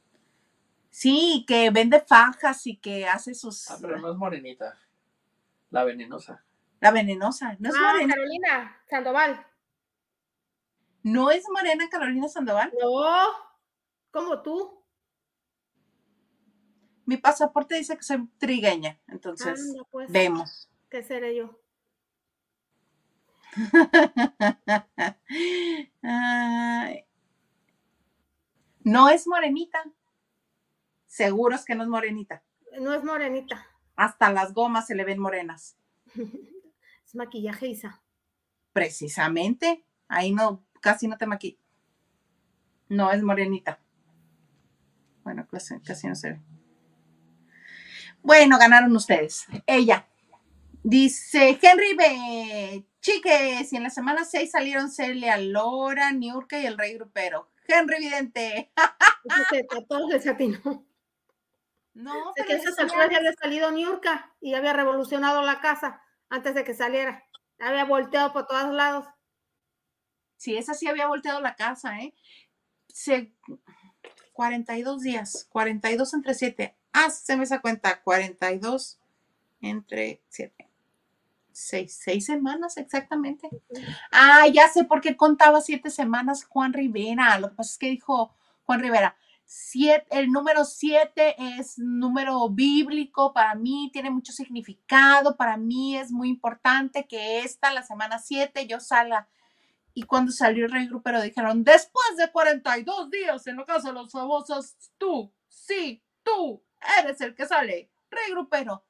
Sí, 0.90 1.44
que 1.46 1.70
vende 1.70 2.00
fajas 2.00 2.66
y 2.66 2.76
que 2.76 3.06
hace 3.06 3.34
sus. 3.34 3.70
Ah, 3.70 3.78
pero 3.80 3.98
no 3.98 4.10
es 4.10 4.16
morenita. 4.16 4.76
La 5.70 5.84
venenosa. 5.84 6.44
La 6.80 6.90
venenosa. 6.90 7.56
No 7.58 7.70
es 7.70 7.74
ah, 7.78 7.92
morena. 7.92 8.14
Carolina 8.14 8.82
Sandoval. 8.88 9.46
No 11.02 11.30
es 11.30 11.44
morena 11.50 11.88
Carolina 11.88 12.28
Sandoval. 12.28 12.72
No, 12.78 13.30
como 14.10 14.42
tú. 14.42 14.79
Mi 17.10 17.16
pasaporte 17.16 17.74
dice 17.74 17.96
que 17.96 18.04
soy 18.04 18.28
trigueña. 18.38 19.00
Entonces, 19.08 19.60
Anda, 19.60 19.82
pues, 19.90 20.12
vemos. 20.12 20.70
¿qué 20.88 21.02
seré 21.02 21.34
yo? 21.34 21.60
Ay. 26.02 27.04
No 28.84 29.08
es 29.08 29.26
morenita. 29.26 29.82
Seguros 31.06 31.64
que 31.64 31.74
no 31.74 31.82
es 31.82 31.88
morenita. 31.88 32.44
No 32.80 32.94
es 32.94 33.02
morenita, 33.02 33.66
Hasta 33.96 34.30
las 34.30 34.54
gomas 34.54 34.86
se 34.86 34.94
le 34.94 35.04
ven 35.04 35.18
morenas. 35.18 35.76
es 36.14 37.16
maquillaje, 37.16 37.66
Isa. 37.66 38.04
Precisamente. 38.72 39.84
Ahí 40.06 40.32
no, 40.32 40.64
casi 40.80 41.08
no 41.08 41.18
te 41.18 41.26
maquillas. 41.26 41.58
No 42.88 43.10
es 43.10 43.20
morenita. 43.24 43.80
Bueno, 45.24 45.48
casi, 45.48 45.80
casi 45.80 46.06
no 46.06 46.14
se 46.14 46.34
ve. 46.34 46.40
Bueno, 48.22 48.58
ganaron 48.58 48.94
ustedes. 48.94 49.46
Ella. 49.66 50.06
Dice 50.82 51.58
Henry 51.60 51.94
B. 51.94 52.86
Chiques, 53.00 53.72
y 53.72 53.76
en 53.76 53.82
la 53.82 53.90
semana 53.90 54.24
6 54.24 54.50
salieron 54.50 54.90
Celia 54.90 55.38
Lora, 55.38 56.12
Niurka 56.12 56.58
y 56.58 56.66
el 56.66 56.76
Rey 56.76 56.94
Grupero. 56.94 57.50
Henry 57.66 57.98
Vidente. 57.98 58.72
A 58.76 59.84
todos 59.88 60.10
les 60.10 60.26
atinó. 60.26 60.86
No, 61.94 62.32
pero 62.34 62.46
que 62.46 62.54
esas 62.54 62.78
alturas 62.78 63.10
ya 63.10 63.18
había 63.18 63.32
salido 63.32 63.70
Niurka 63.70 64.34
y 64.40 64.54
había 64.54 64.72
revolucionado 64.72 65.42
la 65.42 65.60
casa 65.60 66.02
antes 66.28 66.54
de 66.54 66.64
que 66.64 66.74
saliera. 66.74 67.24
Había 67.58 67.84
volteado 67.84 68.32
por 68.32 68.46
todos 68.46 68.72
lados. 68.72 69.06
Sí, 70.36 70.56
esa 70.56 70.74
sí 70.74 70.86
había 70.86 71.08
volteado 71.08 71.40
la 71.40 71.56
casa, 71.56 71.98
¿eh? 72.00 72.14
Se... 72.88 73.34
42 74.32 75.02
días, 75.02 75.46
42 75.50 76.14
entre 76.14 76.34
7. 76.34 76.79
Ah, 76.92 77.10
se 77.10 77.36
me 77.36 77.44
esa 77.44 77.60
cuenta, 77.60 78.00
42 78.02 78.98
entre 79.60 80.20
7. 80.28 80.68
Seis, 81.52 82.00
seis 82.02 82.24
semanas 82.24 82.76
exactamente. 82.76 83.48
Ah, 84.12 84.46
ya 84.52 84.68
sé 84.68 84.84
por 84.84 85.00
qué 85.00 85.16
contaba 85.16 85.60
siete 85.60 85.90
semanas 85.90 86.44
Juan 86.44 86.72
Rivera. 86.72 87.38
Lo 87.38 87.50
que 87.50 87.56
pasa 87.56 87.72
es 87.72 87.78
que 87.78 87.90
dijo 87.90 88.34
Juan 88.64 88.80
Rivera, 88.80 89.16
siete, 89.44 90.06
el 90.10 90.30
número 90.30 90.64
siete 90.64 91.34
es 91.58 91.76
número 91.78 92.48
bíblico, 92.48 93.32
para 93.32 93.56
mí 93.56 93.90
tiene 93.92 94.08
mucho 94.08 94.32
significado, 94.32 95.36
para 95.36 95.56
mí 95.56 95.96
es 95.96 96.12
muy 96.12 96.28
importante 96.28 97.06
que 97.06 97.40
esta, 97.40 97.72
la 97.72 97.82
semana 97.82 98.20
siete, 98.20 98.66
yo 98.66 98.78
salga. 98.80 99.28
Y 99.92 100.04
cuando 100.04 100.30
salió 100.30 100.66
el 100.66 100.72
rey 100.72 100.86
grupero 100.86 101.20
dijeron, 101.20 101.64
después 101.64 102.16
de 102.16 102.30
42 102.30 103.10
días 103.10 103.46
en 103.48 103.56
la 103.56 103.64
casa 103.64 103.88
de 103.88 103.94
los 103.94 104.12
famosos, 104.12 104.76
tú, 104.98 105.32
sí, 105.48 106.00
tú, 106.22 106.62
eres 106.98 107.20
el 107.20 107.34
que 107.34 107.46
sale, 107.46 107.90
rey 108.10 108.30
grupero. 108.30 108.84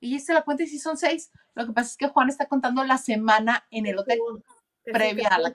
Y 0.00 0.16
hice 0.16 0.34
la 0.34 0.42
cuenta 0.42 0.64
y 0.64 0.66
si 0.66 0.78
son 0.78 0.96
seis. 0.96 1.30
Lo 1.54 1.66
que 1.66 1.72
pasa 1.72 1.90
es 1.90 1.96
que 1.96 2.08
Juan 2.08 2.28
está 2.28 2.46
contando 2.46 2.84
la 2.84 2.98
semana 2.98 3.66
en 3.70 3.86
el 3.86 3.98
hotel. 3.98 4.18
Sí, 4.84 4.92
Previa 4.92 5.28
a 5.28 5.38
la. 5.38 5.52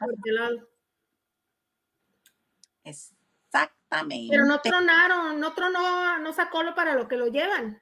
Es 2.84 3.14
Exactamente. 3.50 4.28
Pero 4.30 4.46
no 4.46 4.62
tronaron, 4.62 5.40
no 5.40 5.54
tronó, 5.54 6.20
no 6.20 6.34
sacó 6.34 6.64
lo 6.64 6.76
para 6.76 6.94
lo 6.94 7.08
que 7.08 7.18
lo 7.18 7.28
llevan. 7.28 7.82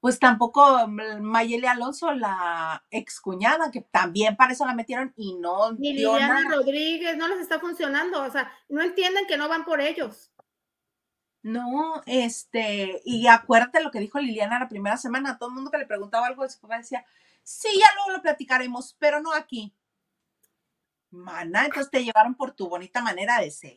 Pues 0.00 0.18
tampoco 0.18 0.86
mm, 0.86 1.20
Mayeli 1.20 1.66
Alonso, 1.66 2.12
la 2.12 2.84
excuñada, 2.90 3.70
que 3.70 3.82
también 3.82 4.36
para 4.36 4.52
eso 4.52 4.66
la 4.66 4.74
metieron 4.74 5.12
y 5.16 5.34
no 5.34 5.72
Ni 5.72 5.92
Liliana. 5.92 6.42
Rodríguez, 6.50 7.16
no 7.16 7.28
les 7.28 7.40
está 7.40 7.60
funcionando. 7.60 8.22
O 8.22 8.30
sea, 8.30 8.52
no 8.68 8.82
entienden 8.82 9.26
que 9.26 9.36
no 9.36 9.48
van 9.48 9.64
por 9.64 9.80
ellos. 9.80 10.32
No, 11.46 12.02
este, 12.06 13.00
y 13.04 13.28
acuérdate 13.28 13.80
lo 13.80 13.92
que 13.92 14.00
dijo 14.00 14.18
Liliana 14.18 14.58
la 14.58 14.68
primera 14.68 14.96
semana, 14.96 15.38
todo 15.38 15.50
el 15.50 15.54
mundo 15.54 15.70
que 15.70 15.78
le 15.78 15.86
preguntaba 15.86 16.26
algo 16.26 16.42
de 16.42 16.48
su 16.48 16.58
papá 16.58 16.78
decía, 16.78 17.06
sí, 17.44 17.68
ya 17.78 17.86
luego 17.94 18.10
lo 18.10 18.20
platicaremos, 18.20 18.96
pero 18.98 19.20
no 19.20 19.32
aquí. 19.32 19.72
Mana, 21.12 21.66
entonces 21.66 21.88
te 21.88 22.02
llevaron 22.02 22.34
por 22.34 22.50
tu 22.50 22.68
bonita 22.68 23.00
manera 23.00 23.38
de 23.38 23.52
ser, 23.52 23.76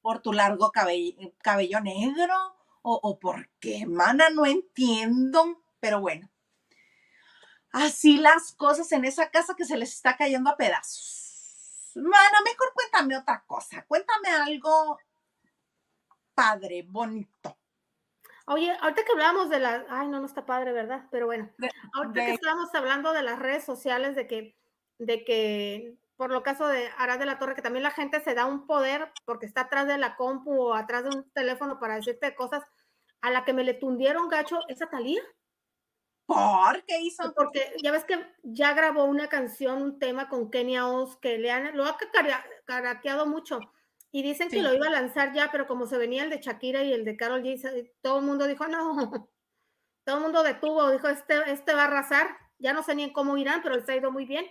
por 0.00 0.20
tu 0.22 0.32
largo 0.32 0.70
cabello, 0.70 1.32
cabello 1.42 1.80
negro, 1.80 2.36
o, 2.82 2.94
o 3.02 3.18
por 3.18 3.48
qué, 3.58 3.84
mana, 3.84 4.30
no 4.30 4.46
entiendo, 4.46 5.64
pero 5.80 6.00
bueno. 6.00 6.30
Así 7.72 8.18
las 8.18 8.52
cosas 8.52 8.92
en 8.92 9.04
esa 9.04 9.30
casa 9.30 9.56
que 9.56 9.64
se 9.64 9.76
les 9.76 9.92
está 9.94 10.16
cayendo 10.16 10.48
a 10.48 10.56
pedazos. 10.56 11.90
Mana, 11.96 12.38
mejor 12.44 12.72
cuéntame 12.72 13.16
otra 13.16 13.42
cosa, 13.48 13.84
cuéntame 13.88 14.28
algo 14.28 15.00
padre, 16.34 16.82
bonito. 16.82 17.56
Oye, 18.46 18.76
ahorita 18.80 19.04
que 19.04 19.12
hablábamos 19.12 19.50
de 19.50 19.60
las, 19.60 19.84
ay, 19.88 20.08
no, 20.08 20.18
no 20.20 20.26
está 20.26 20.44
padre, 20.46 20.72
¿verdad? 20.72 21.06
Pero 21.10 21.26
bueno, 21.26 21.50
De- 21.58 21.70
ahorita 21.94 22.20
de- 22.20 22.26
que 22.26 22.32
estábamos 22.32 22.74
hablando 22.74 23.12
de 23.12 23.22
las 23.22 23.38
redes 23.38 23.64
sociales, 23.64 24.16
de 24.16 24.26
que, 24.26 24.56
de 24.98 25.24
que, 25.24 25.96
por 26.16 26.30
lo 26.30 26.42
caso 26.42 26.66
de 26.68 26.88
Arad 26.98 27.18
de 27.18 27.26
la 27.26 27.38
Torre, 27.38 27.54
que 27.54 27.62
también 27.62 27.84
la 27.84 27.90
gente 27.90 28.20
se 28.20 28.34
da 28.34 28.46
un 28.46 28.66
poder 28.66 29.12
porque 29.24 29.46
está 29.46 29.62
atrás 29.62 29.86
de 29.86 29.98
la 29.98 30.16
compu 30.16 30.52
o 30.60 30.74
atrás 30.74 31.04
de 31.04 31.10
un 31.10 31.30
teléfono 31.32 31.78
para 31.78 31.96
decirte 31.96 32.34
cosas 32.34 32.64
a 33.20 33.30
la 33.30 33.44
que 33.44 33.52
me 33.52 33.64
le 33.64 33.74
tundieron 33.74 34.28
gacho 34.28 34.60
esa 34.68 34.90
Talía. 34.90 35.22
¿Por 36.26 36.84
qué 36.86 37.00
hizo? 37.00 37.32
Porque 37.34 37.74
ya 37.82 37.92
ves 37.92 38.04
que 38.04 38.26
ya 38.42 38.72
grabó 38.74 39.04
una 39.04 39.28
canción, 39.28 39.82
un 39.82 39.98
tema 39.98 40.28
con 40.28 40.50
Kenia 40.50 40.86
Oz, 40.88 41.16
que 41.18 41.38
le 41.38 41.50
han, 41.50 41.76
lo 41.76 41.84
ha 41.84 41.96
caraqueado 42.64 43.26
mucho. 43.26 43.60
Y 44.14 44.22
dicen 44.22 44.50
que 44.50 44.62
lo 44.62 44.74
iba 44.74 44.86
a 44.86 44.90
lanzar 44.90 45.32
ya, 45.32 45.50
pero 45.50 45.66
como 45.66 45.86
se 45.86 45.96
venía 45.96 46.22
el 46.22 46.30
de 46.30 46.38
Shakira 46.38 46.82
y 46.82 46.92
el 46.92 47.04
de 47.04 47.16
Carol 47.16 47.42
G, 47.42 47.90
todo 48.02 48.18
el 48.18 48.26
mundo 48.26 48.46
dijo, 48.46 48.68
no. 48.68 49.10
Todo 50.04 50.16
el 50.16 50.22
mundo 50.22 50.42
detuvo, 50.42 50.90
dijo, 50.90 51.06
este, 51.06 51.52
este 51.52 51.74
va 51.74 51.82
a 51.82 51.86
arrasar. 51.86 52.36
Ya 52.58 52.72
no 52.72 52.82
sé 52.82 52.96
ni 52.96 53.04
en 53.04 53.12
cómo 53.12 53.36
irán, 53.36 53.62
pero 53.62 53.76
les 53.76 53.88
ha 53.88 53.94
ido 53.94 54.10
muy 54.10 54.26
bien. 54.26 54.44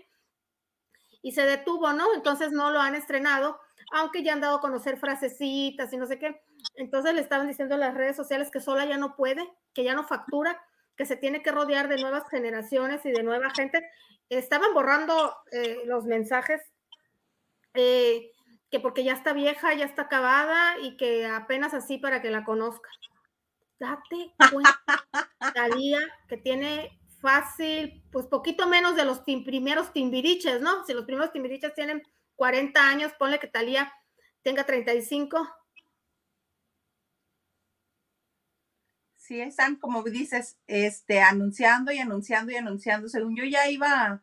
Y 1.22 1.34
se 1.34 1.42
detuvo, 1.46 1.92
¿no? 1.92 2.14
Entonces 2.16 2.54
no 2.54 2.72
lo 2.72 2.80
han 2.80 2.96
estrenado, 2.96 3.60
aunque 3.92 4.24
ya 4.24 4.32
han 4.32 4.40
dado 4.40 4.58
a 4.58 4.62
conocer 4.62 4.98
frasecitas 4.98 5.92
y 5.92 5.98
no 5.98 6.06
sé 6.06 6.18
qué. 6.20 6.42
Entonces 6.76 7.14
le 7.14 7.22
estaban 7.22 7.50
diciendo 7.50 7.76
en 7.76 7.82
las 7.82 7.94
redes 7.94 8.16
sociales 8.16 8.50
que 8.50 8.62
sola 8.62 8.86
ya 8.86 8.98
no 8.98 9.16
puede, 9.18 9.46
que 9.74 9.84
ya 9.84 9.94
no 9.94 10.08
factura, 10.08 10.58
que 10.96 11.06
se 11.06 11.18
tiene 11.18 11.44
que 11.44 11.52
rodear 11.52 11.90
de 11.90 12.02
nuevas 12.02 12.24
generaciones 12.30 13.06
y 13.06 13.12
de 13.12 13.24
nueva 13.24 13.50
gente. 13.52 13.86
Estaban 14.30 14.74
borrando 14.74 15.36
eh, 15.52 15.82
los 15.86 16.06
mensajes, 16.06 16.62
eh, 17.74 18.32
que 18.72 18.80
porque 18.80 19.04
ya 19.04 19.14
está 19.14 19.34
vieja, 19.34 19.74
ya 19.74 19.86
está 19.86 20.04
acabada 20.04 20.80
y 20.80 20.98
que 20.98 21.28
apenas 21.28 21.74
así 21.74 21.98
para 21.98 22.22
que 22.22 22.32
la 22.32 22.46
conozcan. 22.46 22.92
Date 23.80 24.34
cuenta, 24.52 24.82
Talía, 25.56 26.00
que 26.30 26.38
tiene 26.38 27.00
fácil, 27.20 28.04
pues 28.12 28.28
poquito 28.28 28.68
menos 28.68 28.96
de 28.96 29.06
los 29.06 29.24
tim- 29.26 29.44
primeros 29.46 29.94
timbiriches, 29.94 30.62
¿no? 30.62 30.86
Si 30.86 30.94
los 30.94 31.06
primeros 31.06 31.32
timbiriches 31.34 31.74
tienen 31.76 32.04
40 32.36 32.88
años, 32.88 33.14
ponle 33.20 33.40
que 33.40 33.48
Talía 33.48 33.94
tenga 34.44 34.66
35. 34.66 35.48
Sí, 39.16 39.40
están, 39.40 39.78
como 39.78 40.04
dices, 40.04 40.58
este, 40.68 41.22
anunciando 41.22 41.92
y 41.94 42.00
anunciando 42.00 42.52
y 42.52 42.56
anunciando. 42.58 43.08
Según 43.08 43.36
yo 43.38 43.46
ya 43.46 43.70
iba, 43.70 44.22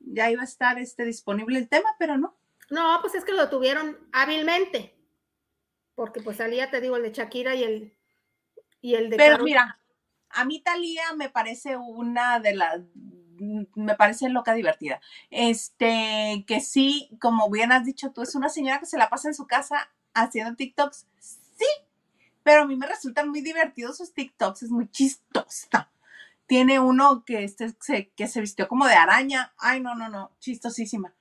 ya 0.00 0.30
iba 0.30 0.42
a 0.42 0.44
estar 0.46 0.78
este, 0.78 1.04
disponible 1.04 1.58
el 1.58 1.68
tema, 1.68 1.90
pero 1.98 2.18
no. 2.18 2.36
No, 2.72 2.98
pues 3.02 3.14
es 3.14 3.26
que 3.26 3.32
lo 3.32 3.50
tuvieron 3.50 3.98
hábilmente. 4.12 4.94
Porque 5.94 6.22
pues 6.22 6.38
salía, 6.38 6.70
te 6.70 6.80
digo, 6.80 6.96
el 6.96 7.02
de 7.02 7.12
Shakira 7.12 7.54
y 7.54 7.64
el, 7.64 7.94
y 8.80 8.94
el 8.94 9.10
de 9.10 9.18
Pero 9.18 9.44
mira, 9.44 9.78
a 10.30 10.46
mí 10.46 10.62
Talía 10.62 11.12
me 11.14 11.28
parece 11.28 11.76
una 11.76 12.40
de 12.40 12.54
las, 12.54 12.80
me 13.74 13.94
parece 13.94 14.30
loca 14.30 14.54
divertida. 14.54 15.02
Este, 15.28 16.46
que 16.46 16.60
sí, 16.60 17.10
como 17.20 17.50
bien 17.50 17.72
has 17.72 17.84
dicho 17.84 18.10
tú, 18.10 18.22
es 18.22 18.34
una 18.34 18.48
señora 18.48 18.80
que 18.80 18.86
se 18.86 18.96
la 18.96 19.10
pasa 19.10 19.28
en 19.28 19.34
su 19.34 19.46
casa 19.46 19.92
haciendo 20.14 20.56
TikToks. 20.56 21.06
Sí, 21.20 21.66
pero 22.42 22.62
a 22.62 22.66
mí 22.66 22.74
me 22.76 22.86
resultan 22.86 23.28
muy 23.28 23.42
divertidos 23.42 23.98
sus 23.98 24.14
TikToks, 24.14 24.62
es 24.62 24.70
muy 24.70 24.88
chistosa. 24.90 25.90
Tiene 26.46 26.80
uno 26.80 27.22
que, 27.26 27.44
este, 27.44 27.74
se, 27.80 28.08
que 28.16 28.28
se 28.28 28.40
vistió 28.40 28.66
como 28.66 28.86
de 28.86 28.94
araña. 28.94 29.52
Ay, 29.58 29.80
no, 29.80 29.94
no, 29.94 30.08
no, 30.08 30.34
chistosísima. 30.40 31.14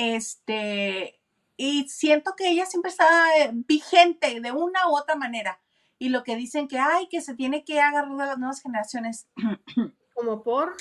Este, 0.00 1.20
y 1.58 1.86
siento 1.90 2.34
que 2.34 2.48
ella 2.48 2.64
siempre 2.64 2.90
está 2.90 3.04
eh, 3.36 3.50
vigente 3.52 4.40
de 4.40 4.50
una 4.50 4.88
u 4.88 4.96
otra 4.96 5.14
manera. 5.14 5.60
Y 5.98 6.08
lo 6.08 6.24
que 6.24 6.36
dicen 6.36 6.68
que, 6.68 6.78
ay, 6.78 7.06
que 7.10 7.20
se 7.20 7.34
tiene 7.34 7.64
que 7.64 7.82
agarrar 7.82 8.16
de 8.16 8.16
las 8.16 8.38
nuevas 8.38 8.62
generaciones. 8.62 9.28
como 10.14 10.42
por. 10.42 10.74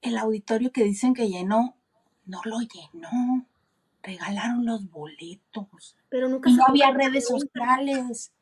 El 0.00 0.16
auditorio 0.16 0.70
que 0.70 0.84
dicen 0.84 1.12
que 1.12 1.28
llenó, 1.28 1.76
no 2.24 2.40
lo 2.44 2.60
llenó. 2.60 3.46
Regalaron 4.00 4.64
los 4.64 4.88
boletos. 4.92 5.96
Pero 6.08 6.28
nunca 6.28 6.50
Y 6.50 6.54
no 6.54 6.66
había 6.68 6.92
redes 6.92 7.26
sociales. 7.26 8.32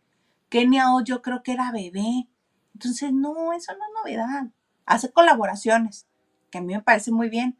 Kenia 0.50 0.92
O 0.92 1.02
yo 1.02 1.22
creo 1.22 1.42
que 1.42 1.52
era 1.52 1.72
bebé. 1.72 2.28
Entonces, 2.74 3.10
no, 3.10 3.54
eso 3.54 3.72
no 3.72 3.84
es 3.86 3.90
novedad. 4.02 4.48
Hace 4.84 5.10
colaboraciones, 5.10 6.06
que 6.50 6.58
a 6.58 6.60
mí 6.60 6.74
me 6.74 6.82
parece 6.82 7.10
muy 7.10 7.30
bien. 7.30 7.56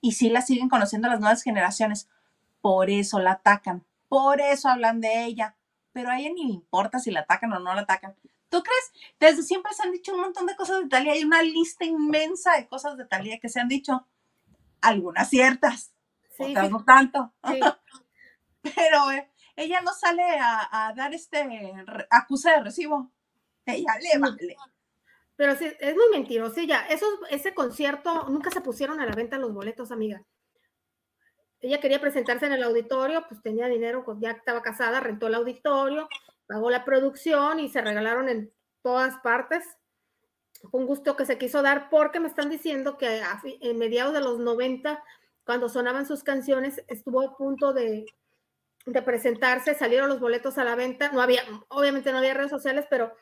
Y 0.00 0.12
sí 0.12 0.28
la 0.30 0.42
siguen 0.42 0.68
conociendo 0.68 1.08
las 1.08 1.20
nuevas 1.20 1.42
generaciones. 1.42 2.08
Por 2.60 2.90
eso 2.90 3.18
la 3.18 3.32
atacan. 3.32 3.84
Por 4.08 4.40
eso 4.40 4.68
hablan 4.68 5.00
de 5.00 5.24
ella. 5.24 5.56
Pero 5.92 6.10
a 6.10 6.18
ella 6.18 6.30
ni 6.34 6.44
le 6.46 6.52
importa 6.52 6.98
si 6.98 7.10
la 7.10 7.20
atacan 7.20 7.52
o 7.52 7.58
no 7.58 7.74
la 7.74 7.82
atacan. 7.82 8.14
¿Tú 8.48 8.62
crees? 8.62 8.92
Desde 9.18 9.42
siempre 9.42 9.72
se 9.74 9.82
han 9.82 9.92
dicho 9.92 10.14
un 10.14 10.20
montón 10.20 10.46
de 10.46 10.54
cosas 10.56 10.82
de 10.82 10.88
Talía. 10.88 11.12
Hay 11.12 11.24
una 11.24 11.42
lista 11.42 11.84
inmensa 11.84 12.52
de 12.56 12.68
cosas 12.68 12.96
de 12.96 13.06
Talía 13.06 13.38
que 13.40 13.48
se 13.48 13.60
han 13.60 13.68
dicho. 13.68 14.06
Algunas 14.80 15.28
ciertas, 15.30 15.92
Sí, 16.36 16.44
otras 16.50 16.70
no 16.70 16.84
tanto. 16.84 17.32
sí. 17.48 17.60
Pero 18.62 19.10
eh, 19.12 19.30
ella 19.56 19.80
no 19.80 19.92
sale 19.92 20.22
a, 20.38 20.88
a 20.88 20.92
dar 20.92 21.14
este 21.14 21.72
acuse 22.10 22.50
de 22.50 22.60
recibo. 22.62 23.10
Ella 23.64 23.94
le 24.00 24.18
vale. 24.18 24.56
Pero 25.36 25.54
sí, 25.54 25.70
es 25.80 25.94
muy 25.94 26.08
mentirosilla. 26.10 26.86
Esos, 26.88 27.10
ese 27.30 27.54
concierto, 27.54 28.28
nunca 28.28 28.50
se 28.50 28.62
pusieron 28.62 29.00
a 29.00 29.06
la 29.06 29.14
venta 29.14 29.38
los 29.38 29.52
boletos, 29.52 29.92
amiga. 29.92 30.22
Ella 31.60 31.80
quería 31.80 32.00
presentarse 32.00 32.46
en 32.46 32.52
el 32.52 32.62
auditorio, 32.62 33.24
pues 33.28 33.42
tenía 33.42 33.66
dinero, 33.66 34.04
pues 34.04 34.18
ya 34.20 34.30
estaba 34.30 34.62
casada, 34.62 35.00
rentó 35.00 35.26
el 35.26 35.34
auditorio, 35.34 36.08
pagó 36.46 36.70
la 36.70 36.84
producción 36.84 37.60
y 37.60 37.68
se 37.68 37.80
regalaron 37.80 38.28
en 38.28 38.52
todas 38.82 39.16
partes. 39.18 39.64
Fue 40.70 40.80
un 40.80 40.86
gusto 40.86 41.16
que 41.16 41.26
se 41.26 41.38
quiso 41.38 41.62
dar 41.62 41.90
porque 41.90 42.20
me 42.20 42.28
están 42.28 42.50
diciendo 42.50 42.96
que 42.96 43.20
a 43.22 43.40
en 43.44 43.78
mediados 43.78 44.14
de 44.14 44.20
los 44.20 44.38
90, 44.38 45.02
cuando 45.44 45.68
sonaban 45.68 46.06
sus 46.06 46.22
canciones, 46.22 46.82
estuvo 46.88 47.20
a 47.22 47.36
punto 47.36 47.72
de, 47.72 48.06
de 48.86 49.02
presentarse, 49.02 49.74
salieron 49.74 50.08
los 50.08 50.20
boletos 50.20 50.56
a 50.58 50.64
la 50.64 50.76
venta. 50.76 51.10
No 51.12 51.20
había, 51.20 51.42
obviamente 51.68 52.12
no 52.12 52.18
había 52.18 52.34
redes 52.34 52.50
sociales, 52.50 52.86
pero 52.88 53.12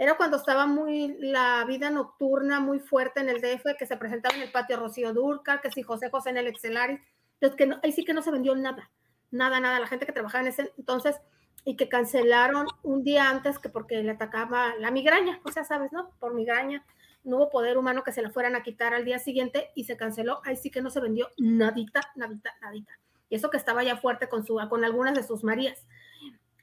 era 0.00 0.16
cuando 0.16 0.38
estaba 0.38 0.66
muy 0.66 1.14
la 1.18 1.62
vida 1.66 1.90
nocturna 1.90 2.58
muy 2.58 2.78
fuerte 2.80 3.20
en 3.20 3.28
el 3.28 3.42
DF, 3.42 3.76
que 3.78 3.84
se 3.84 3.98
presentaba 3.98 4.34
en 4.34 4.40
el 4.40 4.50
patio 4.50 4.78
Rocío 4.78 5.12
Durca, 5.12 5.60
que 5.60 5.70
si 5.70 5.82
José 5.82 6.08
José 6.08 6.30
en 6.30 6.38
el 6.38 6.46
Excelaris, 6.46 6.98
entonces 7.38 7.58
que 7.58 7.78
ahí 7.82 7.92
sí 7.92 8.06
que 8.06 8.14
no 8.14 8.22
se 8.22 8.30
vendió 8.30 8.56
nada, 8.56 8.90
nada, 9.30 9.60
nada, 9.60 9.78
la 9.78 9.86
gente 9.86 10.06
que 10.06 10.12
trabajaba 10.12 10.40
en 10.40 10.48
ese 10.48 10.72
entonces 10.78 11.20
y 11.66 11.76
que 11.76 11.90
cancelaron 11.90 12.66
un 12.82 13.04
día 13.04 13.28
antes 13.28 13.58
que 13.58 13.68
porque 13.68 14.02
le 14.02 14.12
atacaba 14.12 14.74
la 14.76 14.90
migraña, 14.90 15.38
o 15.44 15.52
sea, 15.52 15.64
sabes, 15.64 15.92
¿no? 15.92 16.08
Por 16.18 16.32
migraña, 16.32 16.82
no 17.22 17.36
hubo 17.36 17.50
poder 17.50 17.76
humano 17.76 18.02
que 18.02 18.12
se 18.12 18.22
la 18.22 18.30
fueran 18.30 18.56
a 18.56 18.62
quitar 18.62 18.94
al 18.94 19.04
día 19.04 19.18
siguiente 19.18 19.68
y 19.74 19.84
se 19.84 19.98
canceló, 19.98 20.40
ahí 20.46 20.56
sí 20.56 20.70
que 20.70 20.80
no 20.80 20.88
se 20.88 21.00
vendió 21.00 21.28
nadita, 21.36 22.00
nadita, 22.16 22.54
nadita. 22.62 22.98
Y 23.28 23.34
eso 23.34 23.50
que 23.50 23.58
estaba 23.58 23.84
ya 23.84 23.98
fuerte 23.98 24.30
con, 24.30 24.46
su, 24.46 24.58
con 24.70 24.82
algunas 24.82 25.14
de 25.14 25.24
sus 25.24 25.44
Marías. 25.44 25.86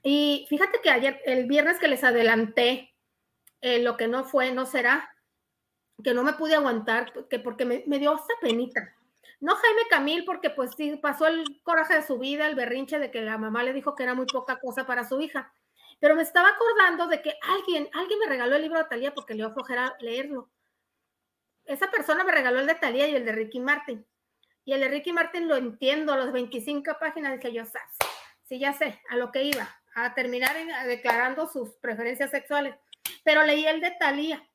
Y 0.02 0.44
fíjate 0.48 0.80
que 0.82 0.90
ayer, 0.90 1.20
el 1.24 1.46
viernes 1.46 1.78
que 1.78 1.86
les 1.86 2.02
adelanté, 2.02 2.96
eh, 3.60 3.80
lo 3.80 3.96
que 3.96 4.08
no 4.08 4.24
fue, 4.24 4.52
no 4.52 4.66
será, 4.66 5.14
que 6.02 6.14
no 6.14 6.22
me 6.22 6.34
pude 6.34 6.54
aguantar, 6.54 7.12
que 7.28 7.38
porque 7.38 7.64
me, 7.64 7.98
dio 7.98 8.14
hasta 8.14 8.34
penita. 8.40 8.94
No 9.40 9.54
Jaime 9.54 9.82
Camil, 9.90 10.24
porque 10.24 10.50
pues 10.50 10.72
sí, 10.76 10.96
pasó 10.96 11.26
el 11.26 11.60
coraje 11.62 11.94
de 11.94 12.06
su 12.06 12.18
vida, 12.18 12.46
el 12.46 12.54
berrinche 12.54 12.98
de 12.98 13.10
que 13.10 13.22
la 13.22 13.38
mamá 13.38 13.62
le 13.62 13.72
dijo 13.72 13.94
que 13.94 14.02
era 14.02 14.14
muy 14.14 14.26
poca 14.26 14.58
cosa 14.60 14.86
para 14.86 15.08
su 15.08 15.20
hija. 15.20 15.52
Pero 16.00 16.14
me 16.14 16.22
estaba 16.22 16.48
acordando 16.48 17.08
de 17.08 17.22
que 17.22 17.34
alguien, 17.42 17.88
alguien 17.92 18.18
me 18.20 18.26
regaló 18.26 18.56
el 18.56 18.62
libro 18.62 18.78
de 18.78 18.84
Talía 18.84 19.14
porque 19.14 19.34
le 19.34 19.38
dio 19.38 19.52
flojera 19.52 19.96
leerlo. 20.00 20.48
Esa 21.64 21.90
persona 21.90 22.24
me 22.24 22.32
regaló 22.32 22.60
el 22.60 22.66
de 22.66 22.74
Talía 22.76 23.08
y 23.08 23.14
el 23.14 23.24
de 23.24 23.32
Ricky 23.32 23.60
Martin. 23.60 24.06
Y 24.64 24.72
el 24.72 24.80
de 24.80 24.88
Ricky 24.88 25.12
Martin 25.12 25.48
lo 25.48 25.56
entiendo, 25.56 26.12
a 26.12 26.16
las 26.18 26.32
25 26.32 26.96
páginas 27.00 27.32
dije 27.32 27.52
yo, 27.52 27.64
"Sas". 27.64 27.96
sí, 28.44 28.58
ya 28.58 28.72
sé, 28.72 29.00
a 29.10 29.16
lo 29.16 29.30
que 29.32 29.42
iba. 29.44 29.68
a 29.94 30.14
terminar 30.14 30.54
declarando 30.86 31.48
sus 31.48 31.74
preferencias 31.80 32.30
sexuales. 32.30 32.76
Pero 33.24 33.42
leí 33.44 33.66
el 33.66 33.80
de 33.80 33.90
Talía, 33.92 34.48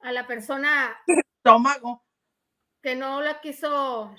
a 0.00 0.12
la 0.12 0.26
persona 0.26 0.96
Estómago. 1.06 2.04
que 2.82 2.94
no 2.96 3.20
la 3.22 3.40
quiso 3.40 4.14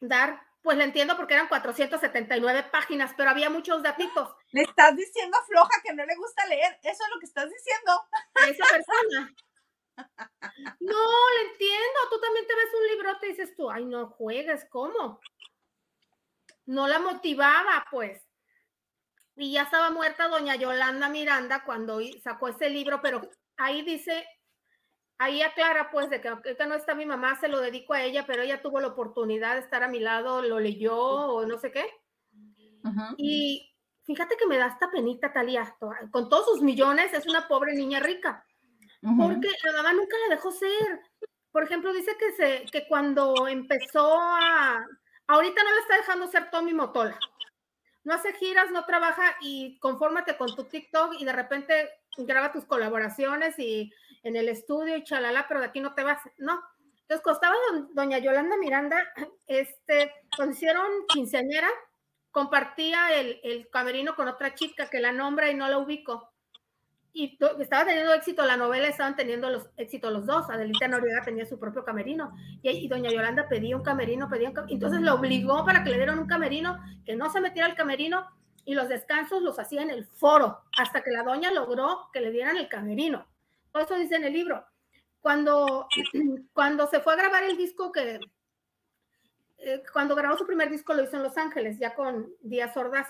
dar, 0.00 0.40
pues 0.62 0.76
la 0.78 0.84
entiendo 0.84 1.16
porque 1.16 1.34
eran 1.34 1.48
479 1.48 2.64
páginas, 2.70 3.12
pero 3.16 3.30
había 3.30 3.50
muchos 3.50 3.82
datitos 3.82 4.34
Le 4.52 4.62
estás 4.62 4.96
diciendo 4.96 5.36
a 5.38 5.44
Floja 5.46 5.80
que 5.84 5.94
no 5.94 6.04
le 6.04 6.16
gusta 6.16 6.46
leer. 6.46 6.78
Eso 6.82 7.04
es 7.04 7.10
lo 7.14 7.20
que 7.20 7.26
estás 7.26 7.48
diciendo. 7.48 7.92
a 8.34 8.48
esa 8.48 8.64
persona. 8.66 9.34
No, 10.80 10.96
le 11.36 11.50
entiendo. 11.52 11.98
Tú 12.10 12.18
también 12.20 12.46
te 12.46 12.54
ves 12.54 12.68
un 12.74 12.86
librote 12.88 13.26
y 13.26 13.30
dices 13.30 13.54
tú, 13.54 13.70
ay, 13.70 13.84
no 13.84 14.08
juegues, 14.08 14.66
¿cómo? 14.70 15.20
No 16.64 16.88
la 16.88 16.98
motivaba, 16.98 17.84
pues. 17.90 18.22
Y 19.40 19.52
ya 19.52 19.62
estaba 19.62 19.90
muerta 19.90 20.28
doña 20.28 20.56
Yolanda 20.56 21.08
Miranda 21.08 21.64
cuando 21.64 21.98
sacó 22.22 22.48
ese 22.48 22.68
libro, 22.68 23.00
pero 23.02 23.22
ahí 23.56 23.82
dice, 23.82 24.26
ahí 25.18 25.40
aclara 25.40 25.90
pues 25.90 26.10
de 26.10 26.20
que 26.20 26.28
ahorita 26.28 26.66
no 26.66 26.74
está 26.74 26.94
mi 26.94 27.06
mamá, 27.06 27.40
se 27.40 27.48
lo 27.48 27.58
dedico 27.58 27.94
a 27.94 28.02
ella, 28.02 28.26
pero 28.26 28.42
ella 28.42 28.60
tuvo 28.60 28.80
la 28.80 28.88
oportunidad 28.88 29.54
de 29.54 29.62
estar 29.62 29.82
a 29.82 29.88
mi 29.88 29.98
lado, 29.98 30.42
lo 30.42 30.60
leyó 30.60 30.96
o 30.96 31.46
no 31.46 31.58
sé 31.58 31.72
qué. 31.72 31.86
Y 33.16 33.74
fíjate 34.04 34.36
que 34.36 34.46
me 34.46 34.58
da 34.58 34.66
esta 34.66 34.90
penita, 34.90 35.32
Talía, 35.32 35.74
con 36.10 36.28
todos 36.28 36.44
sus 36.44 36.62
millones, 36.62 37.12
es 37.14 37.26
una 37.26 37.48
pobre 37.48 37.74
niña 37.74 37.98
rica 38.00 38.44
porque 39.16 39.48
la 39.64 39.72
mamá 39.72 39.92
nunca 39.92 40.16
la 40.18 40.34
dejó 40.34 40.50
ser. 40.50 41.00
Por 41.52 41.64
ejemplo, 41.64 41.92
dice 41.92 42.16
que, 42.18 42.32
se, 42.32 42.64
que 42.70 42.86
cuando 42.86 43.48
empezó 43.48 44.20
a... 44.20 44.84
Ahorita 45.26 45.64
no 45.64 45.70
la 45.70 45.80
está 45.80 45.96
dejando 45.96 46.28
ser 46.28 46.50
Tommy 46.50 46.74
Motola. 46.74 47.18
No 48.04 48.14
hace 48.14 48.32
giras, 48.34 48.70
no 48.70 48.84
trabaja 48.84 49.36
y 49.40 49.78
confórmate 49.78 50.36
con 50.36 50.54
tu 50.54 50.64
TikTok 50.64 51.14
y 51.18 51.24
de 51.24 51.32
repente 51.32 51.90
graba 52.16 52.52
tus 52.52 52.64
colaboraciones 52.64 53.58
y 53.58 53.92
en 54.22 54.36
el 54.36 54.48
estudio 54.48 54.96
y 54.96 55.04
chalala, 55.04 55.46
pero 55.48 55.60
de 55.60 55.66
aquí 55.66 55.80
no 55.80 55.94
te 55.94 56.02
vas. 56.02 56.20
No. 56.38 56.62
Entonces, 57.02 57.24
costaba 57.24 57.54
doña 57.92 58.18
Yolanda 58.18 58.56
Miranda, 58.56 59.02
este, 59.46 60.14
cuando 60.36 60.54
hicieron 60.54 60.86
quinceañera, 61.08 61.68
compartía 62.30 63.18
el, 63.18 63.40
el 63.42 63.68
camerino 63.70 64.14
con 64.14 64.28
otra 64.28 64.54
chica 64.54 64.88
que 64.88 65.00
la 65.00 65.12
nombra 65.12 65.50
y 65.50 65.54
no 65.54 65.68
la 65.68 65.78
ubico 65.78 66.29
y 67.12 67.38
estaba 67.58 67.84
teniendo 67.84 68.14
éxito 68.14 68.44
la 68.44 68.56
novela, 68.56 68.86
estaban 68.88 69.16
teniendo 69.16 69.50
los 69.50 69.68
éxitos 69.76 70.12
los 70.12 70.26
dos. 70.26 70.48
Adelita 70.48 70.86
Noriega 70.88 71.22
tenía 71.22 71.44
su 71.44 71.58
propio 71.58 71.84
camerino 71.84 72.36
y, 72.62 72.70
y 72.70 72.88
doña 72.88 73.10
Yolanda 73.10 73.48
pedía 73.48 73.76
un 73.76 73.82
camerino, 73.82 74.28
pedía 74.28 74.48
un 74.48 74.54
camerino. 74.54 74.74
Entonces 74.74 75.00
la 75.00 75.14
obligó 75.14 75.64
para 75.64 75.82
que 75.82 75.90
le 75.90 75.96
dieran 75.96 76.18
un 76.18 76.26
camerino, 76.26 76.78
que 77.04 77.16
no 77.16 77.30
se 77.30 77.40
metiera 77.40 77.66
al 77.66 77.74
camerino 77.74 78.28
y 78.64 78.74
los 78.74 78.88
descansos 78.88 79.42
los 79.42 79.58
hacía 79.58 79.82
en 79.82 79.90
el 79.90 80.06
foro, 80.06 80.60
hasta 80.76 81.02
que 81.02 81.10
la 81.10 81.24
doña 81.24 81.50
logró 81.50 82.08
que 82.12 82.20
le 82.20 82.30
dieran 82.30 82.56
el 82.56 82.68
camerino. 82.68 83.26
Todo 83.72 83.82
eso 83.82 83.96
dice 83.96 84.16
en 84.16 84.24
el 84.24 84.32
libro. 84.32 84.64
Cuando, 85.20 85.88
cuando 86.52 86.86
se 86.86 87.00
fue 87.00 87.14
a 87.14 87.16
grabar 87.16 87.44
el 87.44 87.56
disco 87.56 87.90
que, 87.92 88.20
eh, 89.58 89.82
cuando 89.92 90.14
grabó 90.14 90.38
su 90.38 90.46
primer 90.46 90.70
disco 90.70 90.94
lo 90.94 91.02
hizo 91.02 91.16
en 91.16 91.22
Los 91.22 91.36
Ángeles, 91.36 91.78
ya 91.78 91.94
con 91.94 92.32
Díaz 92.40 92.76
Ordaz 92.76 93.08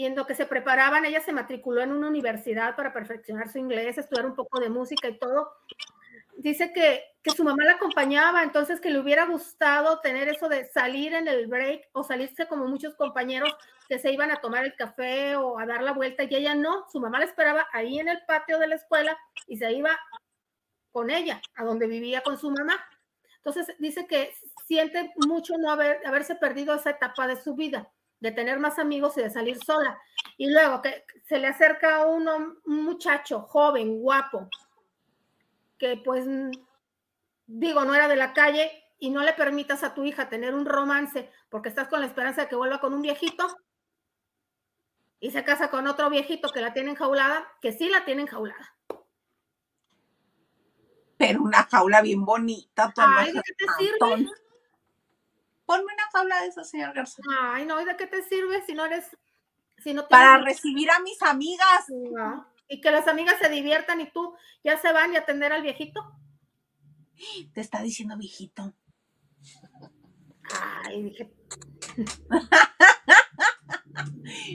y 0.00 0.06
en 0.06 0.16
lo 0.16 0.26
que 0.26 0.34
se 0.34 0.46
preparaban, 0.46 1.04
ella 1.04 1.20
se 1.20 1.30
matriculó 1.30 1.82
en 1.82 1.92
una 1.92 2.08
universidad 2.08 2.74
para 2.74 2.90
perfeccionar 2.90 3.52
su 3.52 3.58
inglés, 3.58 3.98
estudiar 3.98 4.24
un 4.24 4.34
poco 4.34 4.58
de 4.58 4.70
música 4.70 5.08
y 5.08 5.18
todo. 5.18 5.52
Dice 6.38 6.72
que, 6.72 7.04
que 7.22 7.32
su 7.32 7.44
mamá 7.44 7.64
la 7.64 7.72
acompañaba, 7.72 8.42
entonces 8.42 8.80
que 8.80 8.88
le 8.88 8.98
hubiera 8.98 9.26
gustado 9.26 10.00
tener 10.00 10.26
eso 10.28 10.48
de 10.48 10.64
salir 10.64 11.12
en 11.12 11.28
el 11.28 11.48
break 11.48 11.90
o 11.92 12.02
salirse 12.02 12.48
como 12.48 12.66
muchos 12.66 12.94
compañeros 12.94 13.54
que 13.90 13.98
se 13.98 14.10
iban 14.10 14.30
a 14.30 14.40
tomar 14.40 14.64
el 14.64 14.74
café 14.74 15.36
o 15.36 15.58
a 15.58 15.66
dar 15.66 15.82
la 15.82 15.92
vuelta 15.92 16.22
y 16.24 16.34
ella 16.34 16.54
no, 16.54 16.86
su 16.90 16.98
mamá 16.98 17.18
la 17.18 17.26
esperaba 17.26 17.68
ahí 17.70 17.98
en 17.98 18.08
el 18.08 18.24
patio 18.26 18.58
de 18.58 18.68
la 18.68 18.76
escuela 18.76 19.18
y 19.48 19.58
se 19.58 19.70
iba 19.70 20.00
con 20.92 21.10
ella, 21.10 21.42
a 21.56 21.64
donde 21.64 21.86
vivía 21.86 22.22
con 22.22 22.38
su 22.38 22.50
mamá. 22.50 22.82
Entonces 23.36 23.76
dice 23.78 24.06
que 24.06 24.32
siente 24.66 25.12
mucho 25.26 25.58
no 25.58 25.70
haber, 25.70 26.00
haberse 26.06 26.36
perdido 26.36 26.74
esa 26.74 26.88
etapa 26.88 27.26
de 27.26 27.36
su 27.36 27.54
vida 27.54 27.92
de 28.20 28.32
tener 28.32 28.58
más 28.58 28.78
amigos 28.78 29.16
y 29.16 29.22
de 29.22 29.30
salir 29.30 29.58
sola. 29.64 29.98
Y 30.36 30.50
luego 30.50 30.82
que 30.82 31.04
se 31.26 31.38
le 31.38 31.48
acerca 31.48 31.96
a 31.96 32.06
uno, 32.06 32.56
un 32.64 32.84
muchacho 32.84 33.40
joven, 33.42 34.00
guapo, 34.00 34.48
que 35.78 35.96
pues 36.04 36.26
digo, 37.46 37.84
no 37.84 37.94
era 37.94 38.06
de 38.08 38.16
la 38.16 38.32
calle 38.32 38.70
y 38.98 39.10
no 39.10 39.22
le 39.22 39.32
permitas 39.32 39.82
a 39.82 39.94
tu 39.94 40.04
hija 40.04 40.28
tener 40.28 40.54
un 40.54 40.66
romance 40.66 41.30
porque 41.48 41.70
estás 41.70 41.88
con 41.88 42.00
la 42.00 42.06
esperanza 42.06 42.42
de 42.42 42.48
que 42.48 42.56
vuelva 42.56 42.80
con 42.80 42.92
un 42.92 43.02
viejito 43.02 43.46
y 45.18 45.30
se 45.30 45.42
casa 45.44 45.70
con 45.70 45.86
otro 45.86 46.08
viejito 46.10 46.50
que 46.50 46.60
la 46.60 46.72
tiene 46.72 46.90
enjaulada, 46.90 47.46
que 47.60 47.72
sí 47.72 47.88
la 47.88 48.04
tiene 48.04 48.22
enjaulada. 48.22 48.74
Pero 51.16 51.42
una 51.42 51.64
jaula 51.64 52.00
bien 52.00 52.24
bonita. 52.24 52.92
Ay, 52.96 53.32
¿de 53.32 53.42
qué 53.42 53.54
te 53.54 53.66
sirve? 53.78 54.30
Ponme 55.70 55.84
una 55.84 56.10
jaula 56.12 56.40
de 56.40 56.48
esa, 56.48 56.64
señor 56.64 56.92
Garza. 56.92 57.22
Ay, 57.42 57.64
no, 57.64 57.80
¿y 57.80 57.84
de 57.84 57.96
qué 57.96 58.08
te 58.08 58.24
sirve 58.24 58.60
si 58.66 58.74
no 58.74 58.86
eres, 58.86 59.16
si 59.78 59.94
no 59.94 60.08
Para 60.08 60.38
recibir 60.38 60.90
a 60.90 60.98
mis 60.98 61.22
amigas. 61.22 61.84
No. 61.88 62.44
Y 62.66 62.80
que 62.80 62.90
las 62.90 63.06
amigas 63.06 63.36
se 63.40 63.48
diviertan 63.48 64.00
y 64.00 64.10
tú 64.10 64.34
ya 64.64 64.76
se 64.78 64.92
van 64.92 65.12
y 65.12 65.16
atender 65.16 65.52
al 65.52 65.62
viejito. 65.62 66.00
Te 67.54 67.60
está 67.60 67.82
diciendo 67.82 68.16
viejito. 68.16 68.74
Ay, 70.84 71.04
dije. 71.04 71.32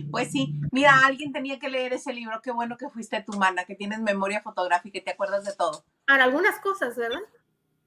Pues 0.10 0.32
sí, 0.32 0.60
mira, 0.72 1.06
alguien 1.06 1.34
tenía 1.34 1.60
que 1.60 1.70
leer 1.70 1.94
ese 1.94 2.14
libro. 2.14 2.42
Qué 2.42 2.52
bueno 2.52 2.78
que 2.78 2.90
fuiste 2.90 3.22
tu 3.24 3.34
mana, 3.34 3.66
que 3.66 3.76
tienes 3.76 4.00
memoria 4.00 4.42
fotográfica 4.42 4.98
y 4.98 5.04
te 5.04 5.12
acuerdas 5.12 5.44
de 5.44 5.54
todo. 5.54 5.86
Para 6.06 6.24
algunas 6.24 6.60
cosas, 6.60 6.96
¿verdad? 6.96 7.22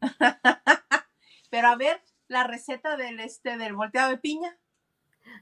Pero 1.51 1.69
a 1.69 1.77
ver, 1.77 2.03
la 2.29 2.45
receta 2.45 2.97
del 2.97 3.21
este 3.21 3.57
del 3.57 3.75
volteado 3.75 4.11
de 4.11 4.19
piña. 4.19 4.57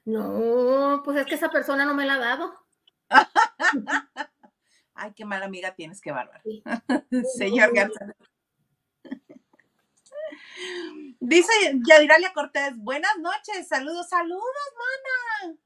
No, 0.04 1.02
pues 1.04 1.18
es 1.18 1.26
que 1.26 1.34
esa 1.34 1.50
persona 1.50 1.84
no 1.84 1.94
me 1.94 2.06
la 2.06 2.14
ha 2.14 2.18
dado. 2.18 2.54
Ay, 4.94 5.12
qué 5.14 5.24
mala 5.24 5.44
amiga 5.44 5.74
tienes, 5.74 6.00
qué 6.00 6.12
bárbaro. 6.12 6.42
Sí. 7.10 7.24
Señor 7.36 7.74
Garza. 7.74 8.06
Dice 11.20 11.52
Yadiralia 11.86 12.32
Cortés, 12.32 12.76
buenas 12.76 13.18
noches, 13.18 13.68
saludos, 13.68 14.08
saludos, 14.08 14.44
mana. 14.78 15.56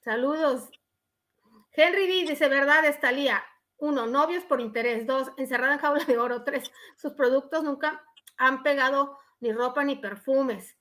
Saludos. 0.00 0.70
Henry 1.72 2.06
D 2.06 2.30
dice, 2.30 2.48
verdad, 2.48 2.84
Estalía. 2.84 3.42
Uno, 3.78 4.06
novios 4.06 4.44
por 4.44 4.60
interés. 4.60 5.06
Dos, 5.06 5.30
encerrada 5.36 5.74
en 5.74 5.78
jaula 5.78 6.04
de 6.04 6.18
oro. 6.18 6.44
Tres, 6.44 6.70
sus 6.96 7.12
productos 7.12 7.64
nunca 7.64 8.04
han 8.36 8.62
pegado 8.62 9.18
ni 9.40 9.52
ropa 9.52 9.84
ni 9.84 9.96
perfumes. 9.96 10.76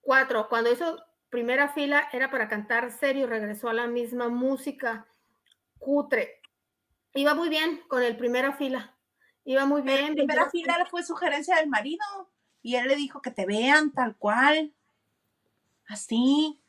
Cuatro, 0.00 0.48
cuando 0.48 0.70
hizo 0.70 1.02
primera 1.30 1.68
fila 1.68 2.08
era 2.12 2.30
para 2.30 2.48
cantar 2.48 2.92
serio 2.92 3.26
regresó 3.26 3.68
a 3.68 3.74
la 3.74 3.86
misma 3.86 4.28
música 4.28 5.06
cutre. 5.78 6.40
Iba 7.14 7.34
muy 7.34 7.48
bien 7.48 7.82
con 7.88 8.02
el 8.02 8.16
primera 8.16 8.52
fila. 8.52 8.96
Iba 9.44 9.66
muy 9.66 9.82
bien. 9.82 10.04
en 10.06 10.14
primera 10.14 10.50
fila 10.50 10.86
fue 10.90 11.02
sugerencia 11.02 11.56
del 11.56 11.68
marido 11.68 12.04
y 12.62 12.76
él 12.76 12.88
le 12.88 12.96
dijo 12.96 13.20
que 13.20 13.30
te 13.30 13.46
vean 13.46 13.92
tal 13.92 14.16
cual. 14.16 14.72
Así. 15.86 16.60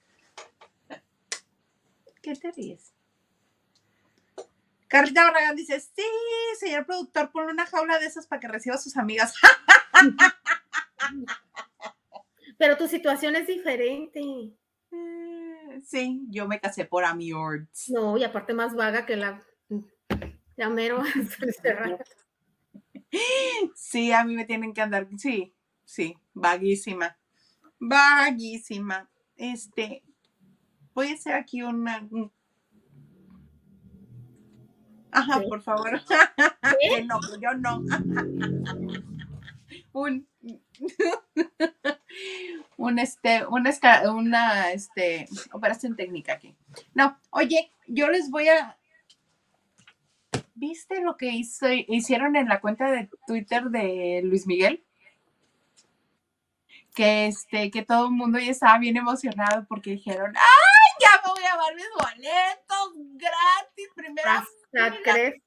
¿Qué 2.22 2.36
te 2.36 2.52
ríes? 2.52 2.94
Carlita 4.88 5.24
Barragán 5.26 5.56
dice, 5.56 5.80
sí, 5.80 6.04
señor 6.60 6.86
productor, 6.86 7.32
ponle 7.32 7.52
una 7.52 7.66
jaula 7.66 8.00
de 8.00 8.06
esas 8.06 8.28
para 8.28 8.40
que 8.40 8.48
reciba 8.48 8.76
a 8.76 8.80
sus 8.80 8.98
amigas. 8.98 9.34
Pero 12.58 12.78
tu 12.78 12.88
situación 12.88 13.36
es 13.36 13.48
diferente. 13.48 14.22
Eh, 14.92 15.82
sí, 15.84 16.26
yo 16.30 16.48
me 16.48 16.60
casé 16.60 16.86
por 16.86 17.04
Amiords. 17.06 17.90
No, 17.90 18.18
y 18.18 18.24
aparte 18.24 18.54
más 18.54 18.74
vaga 18.76 19.06
que 19.06 19.16
la, 19.18 19.42
la 20.56 20.70
mero 20.70 21.02
Sí, 23.76 24.12
a 24.12 24.24
mí 24.24 24.36
me 24.36 24.46
tienen 24.46 24.74
que 24.74 24.82
andar, 24.82 25.08
sí, 25.18 25.54
sí, 25.86 26.18
vaguísima. 26.34 27.18
Vaguísima. 27.80 29.10
Este, 29.38 30.04
voy 30.94 31.10
a 31.10 31.14
hacer 31.14 31.34
aquí 31.36 31.62
una... 31.62 32.06
un- 32.12 32.32
Ajá, 35.12 35.42
por 35.48 35.62
favor. 35.62 36.02
Que 36.82 37.04
no, 37.04 37.20
yo 37.42 37.54
no. 37.58 37.82
un, 39.96 40.28
un 42.76 43.00
este, 43.00 43.46
una, 43.48 43.72
una 44.12 44.72
este, 44.72 45.28
operación 45.54 45.96
técnica 45.96 46.34
aquí. 46.34 46.54
No, 46.94 47.18
oye, 47.32 47.72
yo 47.88 48.10
les 48.10 48.30
voy 48.30 48.50
a. 48.50 48.78
¿Viste 50.54 51.02
lo 51.02 51.18
que 51.18 51.28
hizo, 51.28 51.68
hicieron 51.72 52.36
en 52.36 52.48
la 52.48 52.60
cuenta 52.62 52.92
de 52.92 53.10
Twitter 53.26 53.64
de 53.66 54.22
Luis 54.24 54.46
Miguel? 54.48 54.84
Que 56.94 57.28
este, 57.28 57.72
que 57.72 57.84
todo 57.84 58.06
el 58.06 58.12
mundo 58.12 58.40
ya 58.40 58.52
estaba 58.52 58.78
bien 58.78 58.98
emocionado 58.98 59.66
porque 59.68 59.92
dijeron, 59.92 60.34
¡ay, 60.36 60.92
Ya 61.00 61.22
me 61.24 61.34
voy 61.34 61.44
a 61.44 61.52
llevar 61.52 61.76
mis 61.76 61.90
boletos 61.98 63.18
gratis. 63.18 63.90
Primera 63.96 64.46
crees. 65.04 65.45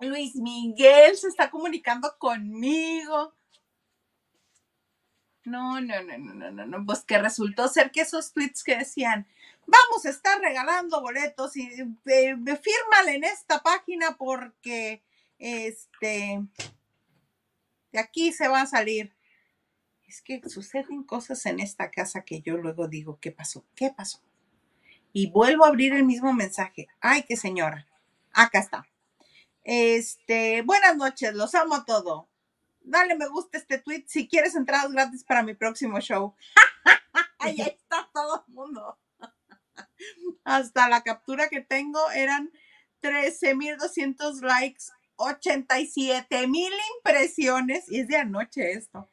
Luis 0.00 0.34
Miguel 0.36 1.16
se 1.16 1.28
está 1.28 1.50
comunicando 1.50 2.16
conmigo. 2.18 3.34
No, 5.44 5.80
no, 5.80 6.02
no, 6.02 6.18
no, 6.18 6.34
no, 6.34 6.50
no, 6.50 6.66
no. 6.66 6.86
Pues 6.86 7.04
que 7.04 7.18
resultó 7.18 7.68
ser 7.68 7.90
que 7.90 8.00
esos 8.00 8.32
tweets 8.32 8.64
que 8.64 8.76
decían, 8.76 9.26
vamos 9.66 10.06
a 10.06 10.10
estar 10.10 10.40
regalando 10.40 11.00
boletos 11.00 11.56
y 11.56 11.68
eh, 12.06 12.36
fírmale 12.36 13.16
en 13.16 13.24
esta 13.24 13.62
página 13.62 14.16
porque 14.16 15.02
este 15.38 16.40
de 17.92 18.00
aquí 18.00 18.32
se 18.32 18.48
va 18.48 18.62
a 18.62 18.66
salir. 18.66 19.14
Es 20.08 20.20
que 20.20 20.40
suceden 20.48 21.04
cosas 21.04 21.46
en 21.46 21.60
esta 21.60 21.90
casa 21.90 22.24
que 22.24 22.40
yo 22.40 22.56
luego 22.56 22.88
digo, 22.88 23.18
¿qué 23.20 23.30
pasó? 23.30 23.64
¿Qué 23.74 23.90
pasó? 23.90 24.20
Y 25.12 25.30
vuelvo 25.30 25.64
a 25.64 25.68
abrir 25.68 25.92
el 25.92 26.04
mismo 26.04 26.32
mensaje. 26.32 26.88
Ay, 27.00 27.22
qué 27.22 27.36
señora. 27.36 27.86
Acá 28.32 28.58
está. 28.58 28.88
Este, 29.64 30.60
buenas 30.60 30.94
noches, 30.96 31.34
los 31.34 31.54
amo 31.54 31.74
a 31.74 31.84
todo. 31.86 32.28
Dale 32.82 33.16
me 33.16 33.26
gusta 33.28 33.56
este 33.56 33.78
tweet 33.78 34.04
si 34.06 34.28
quieres 34.28 34.54
entradas 34.54 34.92
gratis 34.92 35.24
para 35.24 35.42
mi 35.42 35.54
próximo 35.54 35.98
show. 36.00 36.36
Ahí 37.38 37.58
está 37.62 38.10
todo 38.12 38.44
el 38.46 38.54
mundo. 38.54 38.98
Hasta 40.44 40.90
la 40.90 41.02
captura 41.02 41.48
que 41.48 41.62
tengo 41.62 42.10
eran 42.10 42.52
13.200 43.00 44.42
likes, 44.42 44.84
87.000 45.16 46.70
impresiones. 46.98 47.90
Y 47.90 48.00
es 48.00 48.08
de 48.08 48.18
anoche 48.18 48.72
esto. 48.72 49.10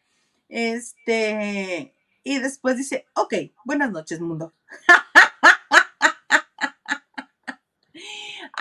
Este, 0.49 1.95
y 2.24 2.39
después 2.39 2.76
dice, 2.76 3.06
ok, 3.14 3.36
buenas 3.64 3.89
noches, 3.89 4.20
mundo. 4.20 4.54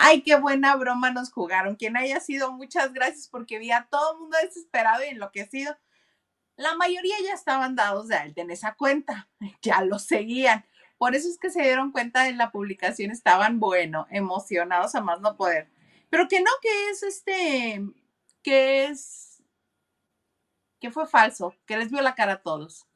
Ay, 0.03 0.23
qué 0.23 0.35
buena 0.35 0.75
broma 0.77 1.11
nos 1.11 1.31
jugaron. 1.31 1.75
Quien 1.75 1.95
haya 1.95 2.19
sido, 2.19 2.51
muchas 2.51 2.91
gracias 2.91 3.27
porque 3.27 3.59
vi 3.59 3.69
a 3.69 3.87
todo 3.87 4.13
el 4.13 4.19
mundo 4.19 4.37
desesperado 4.41 5.03
y 5.03 5.09
enloquecido. 5.09 5.77
La 6.55 6.73
mayoría 6.75 7.15
ya 7.23 7.35
estaban 7.35 7.75
dados 7.75 8.07
de 8.07 8.15
alta 8.15 8.41
en 8.41 8.49
esa 8.49 8.73
cuenta, 8.73 9.29
ya 9.61 9.83
lo 9.83 9.99
seguían. 9.99 10.65
Por 10.97 11.13
eso 11.13 11.29
es 11.29 11.37
que 11.37 11.51
se 11.51 11.61
dieron 11.61 11.91
cuenta 11.91 12.27
en 12.27 12.39
la 12.39 12.51
publicación, 12.51 13.11
estaban, 13.11 13.59
bueno, 13.59 14.07
emocionados 14.09 14.95
a 14.95 15.01
más 15.01 15.21
no 15.21 15.37
poder. 15.37 15.69
Pero 16.09 16.27
que 16.27 16.39
no, 16.41 16.49
que 16.63 16.89
es 16.89 17.03
este, 17.03 17.83
que 18.41 18.85
es, 18.85 19.43
que 20.79 20.89
fue 20.89 21.05
falso, 21.05 21.55
que 21.67 21.77
les 21.77 21.91
vio 21.91 22.01
la 22.01 22.15
cara 22.15 22.33
a 22.33 22.41
todos. 22.41 22.87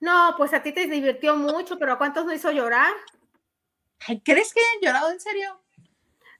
No, 0.00 0.34
pues 0.38 0.54
a 0.54 0.62
ti 0.62 0.72
te 0.72 0.86
divirtió 0.86 1.36
mucho, 1.36 1.78
pero 1.78 1.92
¿a 1.92 1.98
cuántos 1.98 2.24
no 2.24 2.32
hizo 2.32 2.50
llorar? 2.50 2.94
Ay, 4.06 4.22
¿crees 4.22 4.54
que 4.54 4.60
hayan 4.60 4.94
llorado 4.94 5.12
en 5.12 5.20
serio? 5.20 5.60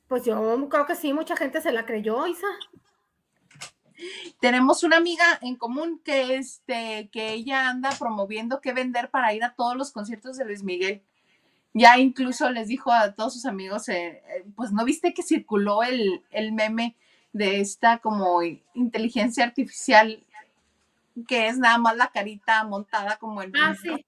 Pues 0.09 0.25
yo 0.25 0.69
creo 0.69 0.87
que 0.87 0.95
sí, 0.97 1.13
mucha 1.13 1.37
gente 1.37 1.61
se 1.61 1.73
la 1.73 1.85
creyó, 1.85 2.27
Isa. 2.27 2.47
Tenemos 4.41 4.83
una 4.85 4.97
amiga 4.97 5.25
en 5.43 5.57
común 5.57 6.01
que, 6.05 6.37
este, 6.37 7.09
que 7.13 7.33
ella 7.33 7.69
anda 7.69 7.91
promoviendo 7.99 8.61
qué 8.61 8.73
vender 8.73 9.11
para 9.11 9.35
ir 9.35 9.45
a 9.45 9.55
todos 9.55 9.77
los 9.77 9.93
conciertos 9.93 10.37
de 10.37 10.45
Luis 10.45 10.63
Miguel. 10.63 11.03
Ya 11.75 11.99
incluso 11.99 12.49
les 12.51 12.69
dijo 12.69 12.93
a 12.93 13.13
todos 13.15 13.35
sus 13.35 13.45
amigos, 13.45 13.89
eh, 13.89 14.23
eh, 14.29 14.45
pues 14.57 14.73
no 14.73 14.85
viste 14.85 15.13
que 15.13 15.23
circuló 15.23 15.83
el, 15.83 16.23
el 16.31 16.53
meme 16.53 16.97
de 17.33 17.61
esta 17.61 17.99
como 17.99 18.43
inteligencia 18.43 19.45
artificial 19.45 20.25
que 21.27 21.49
es 21.49 21.59
nada 21.59 21.79
más 21.79 21.97
la 21.97 22.09
carita 22.09 22.63
montada 22.65 23.17
como 23.17 23.43
en 23.43 23.53
Ah, 23.57 23.71
un 23.71 23.77
sí. 23.77 24.05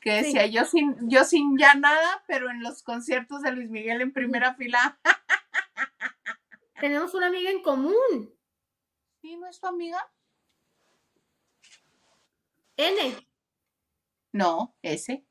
Que 0.00 0.20
Sí. 0.24 0.32
decía 0.32 0.46
yo 0.46 0.64
sin, 0.64 0.96
yo 1.08 1.24
sin 1.24 1.58
ya 1.58 1.74
nada, 1.74 2.24
pero 2.26 2.50
en 2.50 2.62
los 2.62 2.82
conciertos 2.82 3.42
de 3.42 3.52
Luis 3.52 3.68
Miguel 3.70 4.00
en 4.00 4.12
primera 4.12 4.54
fila. 4.54 4.98
Tenemos 6.80 7.12
una 7.14 7.26
amiga 7.26 7.50
en 7.50 7.62
común, 7.62 8.34
¿Sí, 9.20 9.36
no 9.36 9.46
es 9.48 9.60
tu 9.60 9.66
amiga? 9.66 9.98
N. 12.78 13.28
No, 14.32 14.74
S. 14.82 15.22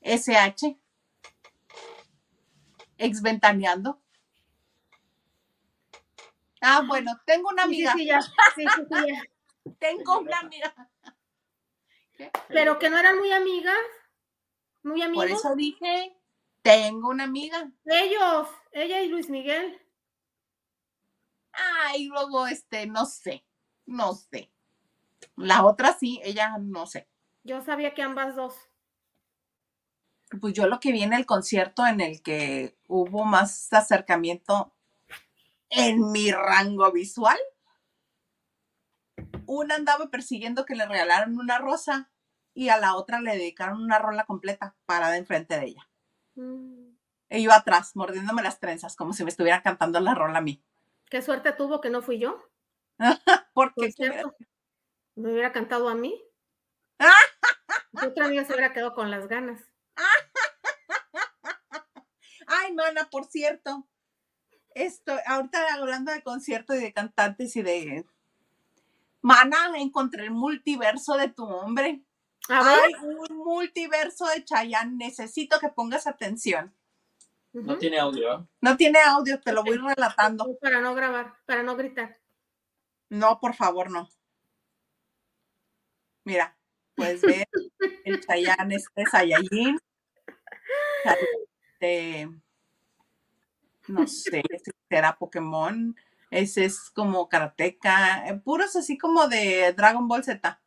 SH. 0.00 0.78
Exventaneando. 2.98 4.00
Ah, 6.60 6.82
bueno, 6.86 7.20
tengo 7.24 7.48
una 7.48 7.64
amiga. 7.64 7.92
sí, 7.94 8.06
ya. 8.06 8.20
Sí, 8.20 8.30
sí, 8.56 8.66
sí, 8.88 9.06
ya. 9.08 9.22
Tengo 9.78 10.20
una 10.20 10.38
amiga. 10.38 10.74
Pero 12.48 12.78
que 12.78 12.90
no 12.90 12.98
eran 12.98 13.18
muy 13.18 13.32
amigas, 13.32 13.76
muy 14.82 15.00
Por 15.00 15.08
amigos. 15.08 15.40
eso 15.40 15.54
dije, 15.54 16.16
tengo 16.62 17.08
una 17.08 17.24
amiga. 17.24 17.70
Ellos, 17.84 18.48
ella 18.72 19.02
y 19.02 19.08
Luis 19.08 19.28
Miguel. 19.30 19.80
Ah, 21.52 21.96
y 21.96 22.06
luego, 22.06 22.46
este, 22.46 22.86
no 22.86 23.06
sé, 23.06 23.44
no 23.86 24.14
sé. 24.14 24.50
La 25.36 25.64
otra 25.64 25.96
sí, 25.98 26.20
ella 26.24 26.56
no 26.58 26.86
sé. 26.86 27.08
Yo 27.44 27.62
sabía 27.62 27.94
que 27.94 28.02
ambas 28.02 28.36
dos. 28.36 28.54
Pues 30.40 30.52
yo 30.52 30.66
lo 30.66 30.78
que 30.78 30.92
vi 30.92 31.02
en 31.02 31.14
el 31.14 31.24
concierto 31.24 31.86
en 31.86 32.00
el 32.00 32.22
que 32.22 32.76
hubo 32.86 33.24
más 33.24 33.72
acercamiento 33.72 34.74
en 35.70 36.12
mi 36.12 36.30
rango 36.30 36.92
visual, 36.92 37.38
una 39.48 39.76
andaba 39.76 40.10
persiguiendo 40.10 40.64
que 40.64 40.76
le 40.76 40.86
regalaron 40.86 41.38
una 41.38 41.58
rosa 41.58 42.10
y 42.54 42.68
a 42.68 42.78
la 42.78 42.96
otra 42.96 43.20
le 43.20 43.32
dedicaron 43.32 43.82
una 43.82 43.98
rola 43.98 44.24
completa 44.24 44.76
parada 44.84 45.16
enfrente 45.16 45.58
de 45.58 45.66
ella. 45.66 45.88
Mm, 46.36 46.96
E 47.30 47.40
iba 47.40 47.56
atrás, 47.56 47.94
mordiéndome 47.94 48.42
las 48.42 48.60
trenzas, 48.60 48.96
como 48.96 49.12
si 49.12 49.24
me 49.24 49.30
estuviera 49.30 49.62
cantando 49.62 50.00
la 50.00 50.14
rola 50.14 50.38
a 50.38 50.42
mí. 50.42 50.62
Qué 51.10 51.22
suerte 51.22 51.52
tuvo 51.52 51.80
que 51.80 51.90
no 51.90 52.02
fui 52.02 52.18
yo. 52.18 52.38
Porque 52.98 52.98
Por 53.54 53.72
me 55.16 55.32
hubiera 55.32 55.52
cantado 55.52 55.88
a 55.88 55.94
mí. 55.94 56.20
Y 57.92 58.06
otra 58.06 58.26
amiga 58.26 58.44
se 58.44 58.52
hubiera 58.52 58.72
quedado 58.72 58.94
con 58.94 59.10
las 59.10 59.28
ganas. 59.28 59.60
Ay, 62.46 62.72
mana, 62.74 63.08
por 63.10 63.26
cierto. 63.26 63.86
Esto, 64.74 65.16
ahorita 65.26 65.74
hablando 65.74 66.12
de 66.12 66.22
concierto 66.22 66.74
y 66.74 66.80
de 66.80 66.92
cantantes 66.92 67.56
y 67.56 67.62
de. 67.62 68.04
Mana, 69.22 69.72
encontré 69.76 70.24
el 70.24 70.30
multiverso 70.30 71.16
de 71.16 71.28
tu 71.28 71.44
hombre. 71.44 72.02
A 72.48 72.62
ver. 72.62 72.78
Hay 72.80 72.94
un 73.02 73.36
multiverso 73.38 74.26
de 74.26 74.44
Chayanne. 74.44 74.96
Necesito 74.96 75.58
que 75.58 75.68
pongas 75.68 76.06
atención. 76.06 76.74
No 77.52 77.78
tiene 77.78 77.98
audio. 77.98 78.48
No 78.60 78.76
tiene 78.76 79.00
audio, 79.00 79.40
te 79.40 79.52
lo 79.52 79.64
voy 79.64 79.78
relatando. 79.78 80.56
Para 80.60 80.80
no 80.80 80.94
grabar, 80.94 81.34
para 81.46 81.62
no 81.62 81.76
gritar. 81.76 82.18
No, 83.08 83.40
por 83.40 83.54
favor, 83.54 83.90
no. 83.90 84.08
Mira, 86.24 86.56
puedes 86.94 87.22
ver 87.22 87.48
el 88.04 88.20
Chayanne 88.26 88.76
este 88.76 89.06
Saiyajin. 89.06 89.78
Este, 91.80 92.28
no 93.86 94.06
sé, 94.06 94.42
ese 94.50 94.72
será 94.88 95.16
Pokémon. 95.16 95.96
Ese 96.30 96.64
es 96.66 96.90
como 96.90 97.28
Karateka. 97.28 98.28
eh, 98.28 98.34
Puros 98.34 98.76
así 98.76 98.98
como 98.98 99.28
de 99.28 99.72
Dragon 99.76 100.06
Ball 100.08 100.24
Z. 100.24 100.60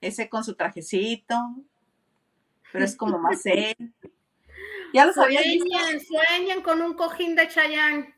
Ese 0.00 0.28
con 0.28 0.44
su 0.44 0.54
trajecito. 0.54 1.36
Pero 2.72 2.84
es 2.84 2.96
como 2.96 3.18
más 3.18 3.44
él. 3.46 3.74
¿Ya 4.94 5.06
los 5.06 5.16
habías 5.18 5.44
visto? 5.44 5.66
Sueñen, 5.68 6.00
sueñen 6.00 6.62
con 6.62 6.80
un 6.82 6.94
cojín 6.94 7.34
de 7.36 7.48
Chayán. 7.48 8.14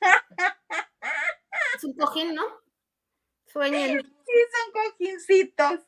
Es 1.76 1.84
un 1.84 1.94
cojín, 1.94 2.34
¿no? 2.34 2.42
Sueñen. 3.46 4.00
Sí, 4.02 4.32
son 4.52 4.72
cojincitos. 4.72 5.80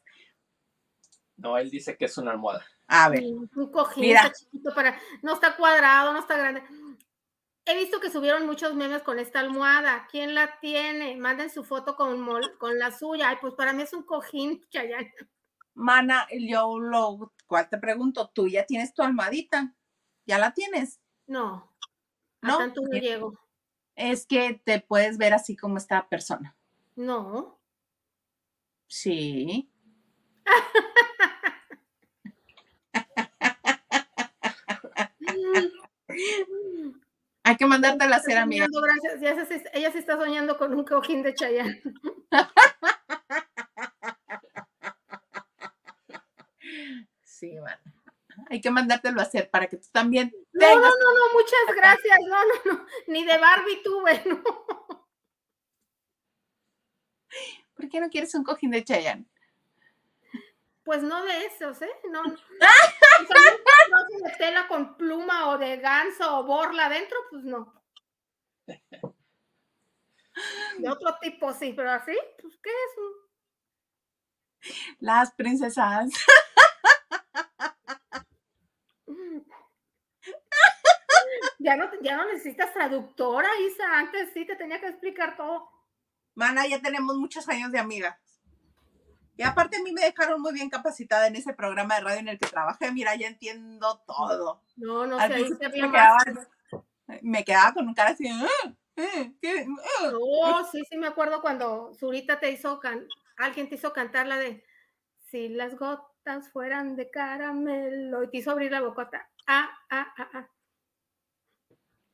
No, 1.37 1.59
él 1.59 1.71
dice 1.71 1.97
que 1.97 2.05
es 2.07 2.17
una 2.19 2.31
almohada. 2.33 2.65
A 2.87 3.09
ver, 3.09 3.23
Un 3.25 3.71
cojín 3.73 4.03
Mira. 4.03 4.23
está 4.27 4.33
chiquito 4.33 4.75
para. 4.75 4.99
No 5.23 5.35
está 5.35 5.57
cuadrado, 5.57 6.13
no 6.13 6.21
está 6.21 6.37
grande. 6.37 6.63
He 7.67 7.75
visto 7.77 7.99
que 7.99 8.11
subieron 8.11 8.45
muchos 8.45 8.75
memes 8.75 9.03
con 9.03 9.19
esta 9.19 9.41
almohada. 9.41 10.07
¿Quién 10.11 10.35
la 10.35 10.59
tiene? 10.61 11.17
Manden 11.17 11.49
su 11.49 11.65
foto 11.65 11.97
con, 11.97 12.27
con 12.59 12.79
la 12.79 12.93
suya. 12.93 13.31
Ay, 13.31 13.37
pues 13.41 13.55
para 13.55 13.73
mí 13.73 13.83
es 13.83 13.95
un 13.95 14.03
cojín, 14.03 14.63
Chayán. 14.71 15.11
Mana, 15.75 16.27
yo 16.31 16.79
lo 16.79 17.33
cual 17.47 17.69
te 17.69 17.79
pregunto, 17.79 18.31
¿tú 18.35 18.49
ya 18.49 18.67
tienes 18.67 18.93
tu 18.93 19.03
almohadita? 19.03 19.75
¿Ya 20.27 20.39
la 20.39 20.53
tienes? 20.53 21.01
No. 21.27 21.73
¿No? 22.43 22.59
tanto 22.59 22.83
no 22.83 22.99
llego. 22.99 23.39
Es 23.97 24.27
que 24.27 24.61
te 24.63 24.81
puedes 24.81 25.17
ver 25.17 25.33
así 25.33 25.57
como 25.57 25.79
esta 25.79 26.07
persona. 26.09 26.55
No. 26.95 27.59
Sí. 28.87 29.71
Hay 37.45 37.57
que 37.57 37.67
mandártela 37.67 38.17
a 38.17 38.19
hacer, 38.19 38.39
amiga. 38.39 38.67
gracias. 39.21 39.49
Se- 39.49 39.71
ella 39.75 39.93
se 39.93 39.99
está 39.99 40.17
soñando 40.17 40.57
con 40.57 40.73
un 40.75 40.85
cojín 40.85 41.23
de 41.23 41.35
Chayán. 41.35 41.81
Sí, 47.23 47.59
mana. 47.61 47.81
Hay 48.51 48.61
que 48.61 48.71
mandártelo 48.71 49.21
a 49.21 49.25
hacer 49.25 49.51
para 49.51 49.67
que 49.67 49.77
tú 49.77 49.89
también 49.93 50.33
No, 50.53 50.67
no, 50.67 50.75
tengas. 50.75 50.93
no, 50.99 51.13
no, 51.13 51.33
muchas 51.33 51.77
gracias. 51.77 52.19
No, 52.29 52.37
no, 52.45 52.73
no. 52.79 52.87
Ni 53.07 53.25
de 53.25 53.39
Barbie 53.39 53.83
tuve, 53.83 54.23
no. 54.27 54.43
¿Por 57.75 57.89
qué 57.89 58.01
no 58.01 58.09
quieres 58.09 58.35
un 58.35 58.45
cojín 58.45 58.71
de 58.71 58.85
Chayanne? 58.85 59.27
Pues 60.85 61.03
no 61.03 61.25
de 61.25 61.47
esos, 61.47 61.81
¿eh? 61.83 61.91
No. 62.11 62.23
trozo 63.91 64.25
de 64.25 64.31
tela 64.39 64.69
con 64.69 64.97
pluma 64.97 65.51
o 65.51 65.59
de 65.59 65.77
ganso 65.79 66.39
o 66.39 66.45
borla 66.45 66.87
adentro, 66.87 67.17
pues 67.31 67.45
no. 67.45 67.73
De 70.79 70.89
otro 70.91 71.17
tipo 71.21 71.53
sí, 71.53 71.73
pero 71.75 71.93
así, 71.93 72.17
pues 72.41 72.59
¿qué 72.63 72.71
es? 72.71 72.97
Las 74.99 75.33
princesas. 75.33 76.11
Ya 81.65 81.77
no, 81.77 81.89
ya 82.03 82.15
no 82.19 82.27
necesitas 82.27 82.75
traductora, 82.75 83.49
Isa. 83.61 83.99
Antes 83.99 84.35
sí 84.35 84.45
te 84.45 84.55
tenía 84.55 84.79
que 84.81 84.89
explicar 84.89 85.35
todo. 85.35 85.71
Mana, 86.35 86.67
ya 86.67 86.83
tenemos 86.83 87.17
muchos 87.17 87.49
años 87.49 87.73
de 87.73 87.79
amigas. 87.79 88.19
Y 89.37 89.43
aparte 89.43 89.77
a 89.77 89.83
mí 89.83 89.93
me 89.93 90.03
dejaron 90.03 90.41
muy 90.41 90.53
bien 90.53 90.71
capacitada 90.71 91.27
en 91.27 91.37
ese 91.37 91.53
programa 91.55 91.97
de 91.97 92.01
radio 92.03 92.21
en 92.21 92.29
el 92.29 92.39
que 92.39 92.49
trabajé. 92.49 92.93
Mira, 92.93 93.15
ya 93.17 93.27
entiendo 93.27 94.01
todo. 94.07 94.63
No, 94.77 95.07
no 95.07 95.19
sé, 95.21 95.35
ahí 95.35 95.45
había 95.65 95.87
me, 95.87 95.93
quedaba, 95.93 96.19
me 97.23 97.45
quedaba 97.45 97.73
con 97.75 97.89
un 97.89 97.95
cara 97.95 98.11
así. 98.11 98.29
"Ah, 98.29 98.75
eh, 98.97 99.33
¿qué? 99.41 99.67
Ah". 100.01 100.11
No, 100.13 100.65
sí, 100.71 100.83
sí 100.89 100.97
me 100.97 101.09
acuerdo 101.09 101.41
cuando 101.43 101.93
Zurita 101.95 102.39
te 102.39 102.51
hizo 102.51 102.79
can... 102.81 103.07
alguien 103.37 103.69
te 103.69 103.75
hizo 103.75 103.93
cantar 103.93 104.27
la 104.27 104.37
de 104.37 104.65
si 105.31 105.49
las 105.49 105.77
gotas 105.77 106.51
fueran 106.53 106.97
de 106.97 107.11
caramelo 107.11 108.23
y 108.23 108.31
te 108.31 108.39
hizo 108.39 108.53
abrir 108.53 108.71
la 108.71 108.83
bocota. 108.83 109.29
Ah, 109.47 109.69
ah, 109.91 110.15
ah, 110.17 110.31
ah. 110.35 110.49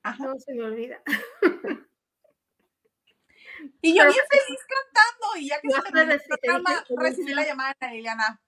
Ajá. 0.02 0.24
No 0.26 0.38
se 0.38 0.54
me 0.54 0.64
olvida. 0.64 1.02
Y 3.82 3.96
yo 3.96 4.04
bien 4.04 4.14
feliz 4.30 4.60
cantando. 4.68 5.36
Y 5.38 5.48
ya 5.48 5.60
que 5.60 5.70
se 5.70 5.80
terminó 5.82 6.12
el 6.12 6.20
recibí- 6.20 7.24
programa, 7.24 7.34
la 7.34 7.46
llamada 7.46 7.76
de 7.80 7.88
Liliana. 7.88 8.40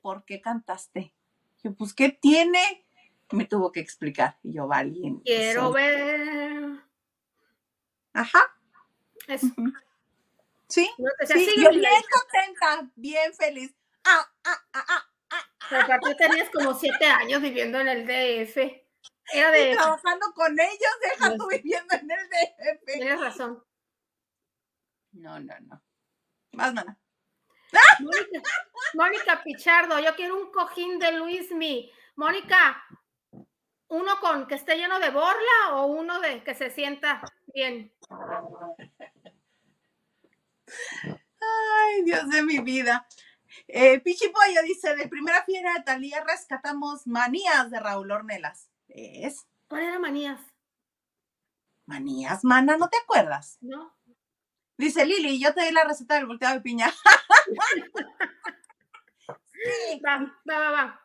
¿Por 0.00 0.24
qué 0.24 0.40
cantaste? 0.40 1.12
Yo, 1.62 1.74
pues, 1.74 1.94
¿qué 1.94 2.08
tiene? 2.10 2.84
Me 3.30 3.44
tuvo 3.46 3.70
que 3.72 3.80
explicar. 3.80 4.36
Y 4.42 4.54
yo, 4.54 4.66
valiente. 4.66 5.22
Quiero 5.24 5.72
soy". 5.72 5.74
ver. 5.82 6.62
Ajá. 8.12 8.40
Eso. 9.28 9.46
Sí. 10.68 10.90
No, 10.98 11.10
Sí, 11.26 11.32
"Sigue, 11.46 11.62
yo 11.62 11.70
bien 11.70 11.82
Laika". 11.82 12.08
contenta, 12.20 12.90
bien 12.96 13.32
feliz. 13.34 13.72
Ah, 14.04 14.26
ah, 14.44 14.58
ah, 14.72 14.84
ah, 14.88 15.06
ah. 15.30 15.48
Pero 15.70 15.82
aparte 15.84 16.14
tenías 16.16 16.50
como 16.50 16.74
siete 16.74 17.04
años 17.06 17.40
viviendo 17.40 17.78
en 17.80 17.88
el 17.88 18.06
DF. 18.06 18.56
Era 19.32 19.56
Y 19.58 19.68
de 19.68 19.74
trabajando 19.76 20.32
con 20.34 20.58
ellos, 20.58 20.92
deja 21.02 21.36
tú 21.36 21.46
viviendo 21.48 21.94
en 21.94 22.10
el 22.10 22.28
DF. 22.28 22.92
Tienes 22.94 23.20
razón. 23.20 23.62
No, 25.12 25.38
no, 25.38 25.54
no. 25.60 25.82
Más, 26.52 26.72
mana. 26.74 26.98
Mónica, 28.00 28.42
Mónica 28.94 29.42
Pichardo, 29.42 29.98
yo 29.98 30.14
quiero 30.14 30.38
un 30.38 30.50
cojín 30.50 30.98
de 30.98 31.12
Luismi. 31.12 31.90
Mónica, 32.16 32.84
uno 33.88 34.20
con 34.20 34.46
que 34.46 34.54
esté 34.54 34.76
lleno 34.76 34.98
de 34.98 35.10
borla 35.10 35.72
o 35.72 35.86
uno 35.86 36.20
de 36.20 36.42
que 36.42 36.54
se 36.54 36.70
sienta 36.70 37.22
bien. 37.54 37.92
Ay, 41.40 42.02
Dios 42.04 42.28
de 42.28 42.42
mi 42.42 42.58
vida. 42.60 43.06
Eh, 43.68 44.00
Pichi 44.00 44.28
Pollo 44.28 44.62
dice, 44.62 44.96
de 44.96 45.08
primera 45.08 45.44
fiera 45.44 45.74
de 45.74 45.82
Talía 45.82 46.24
rescatamos 46.24 47.06
manías 47.06 47.70
de 47.70 47.80
Raúl 47.80 48.10
Ornelas. 48.10 48.70
¿Es? 48.88 49.46
¿Cuál 49.68 49.82
era 49.84 49.98
manías? 49.98 50.40
Manías, 51.86 52.44
mana, 52.44 52.76
¿no 52.76 52.88
te 52.88 52.96
acuerdas? 52.96 53.58
¿No? 53.60 53.94
Dice 54.76 55.06
Lili, 55.06 55.40
yo 55.40 55.54
te 55.54 55.64
di 55.64 55.72
la 55.72 55.84
receta 55.84 56.14
del 56.14 56.26
volteado 56.26 56.54
de 56.54 56.60
piña. 56.60 56.92
Va, 60.04 60.18
va, 60.48 60.58
va, 60.58 60.70
va. 60.70 61.00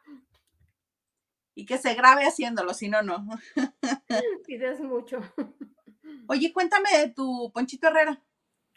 Y 1.56 1.66
que 1.66 1.78
se 1.78 1.94
grabe 1.96 2.26
haciéndolo, 2.26 2.74
si 2.74 2.88
no, 2.88 3.02
no. 3.02 3.26
Pides 4.46 4.80
mucho. 4.80 5.20
Oye, 6.28 6.54
cuéntame 6.54 6.90
de 6.98 7.10
tu 7.10 7.52
Ponchito 7.52 7.88
Herrera. 7.88 8.22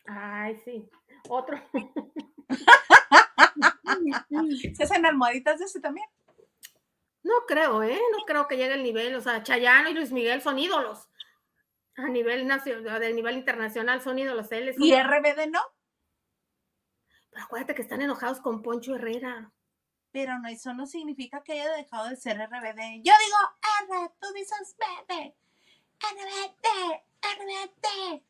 Ay, 0.07 0.57
sí. 0.65 0.89
Otro. 1.29 1.61
¿Se 4.75 4.83
hacen 4.83 5.05
almohaditas 5.05 5.59
de 5.59 5.67
ese 5.67 5.81
también? 5.81 6.07
No 7.23 7.35
creo, 7.47 7.83
¿eh? 7.83 8.01
No 8.13 8.25
creo 8.27 8.49
que 8.49 8.57
llegue 8.57 8.75
el 8.75 8.83
nivel. 8.83 9.15
O 9.15 9.21
sea, 9.21 9.43
Chayano 9.43 9.91
y 9.91 9.95
Luis 9.95 10.11
Miguel 10.11 10.41
son 10.41 10.59
ídolos. 10.59 11.10
A 11.97 12.09
nivel 12.09 12.47
nacional, 12.47 13.03
a 13.03 13.09
nivel 13.11 13.37
internacional 13.37 14.01
son 14.01 14.19
ídolos. 14.19 14.51
Él 14.53 14.69
es 14.69 14.77
un- 14.79 14.85
¿Y 14.85 14.93
RBD 14.95 15.49
no? 15.51 15.61
Pero 17.31 17.45
acuérdate 17.45 17.75
que 17.75 17.83
están 17.83 18.03
enojados 18.03 18.41
con 18.41 18.63
Poncho 18.63 18.95
Herrera. 18.97 19.53
Pero 20.13 20.39
no, 20.39 20.49
eso 20.49 20.75
no 20.75 20.87
significa 20.87 21.43
que 21.45 21.53
haya 21.53 21.71
dejado 21.77 22.09
de 22.09 22.17
ser 22.17 22.37
RBD. 22.41 23.03
Yo 23.05 23.13
digo 23.13 23.95
R, 23.99 24.11
tú 24.21 24.33
dices 24.35 24.77
BD. 24.79 25.35
RBD, 26.01 27.03
RBD. 27.23 28.23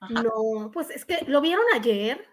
Ajá. 0.00 0.22
No, 0.22 0.70
pues 0.72 0.90
es 0.90 1.04
que 1.04 1.22
lo 1.26 1.40
vieron 1.40 1.64
ayer. 1.74 2.26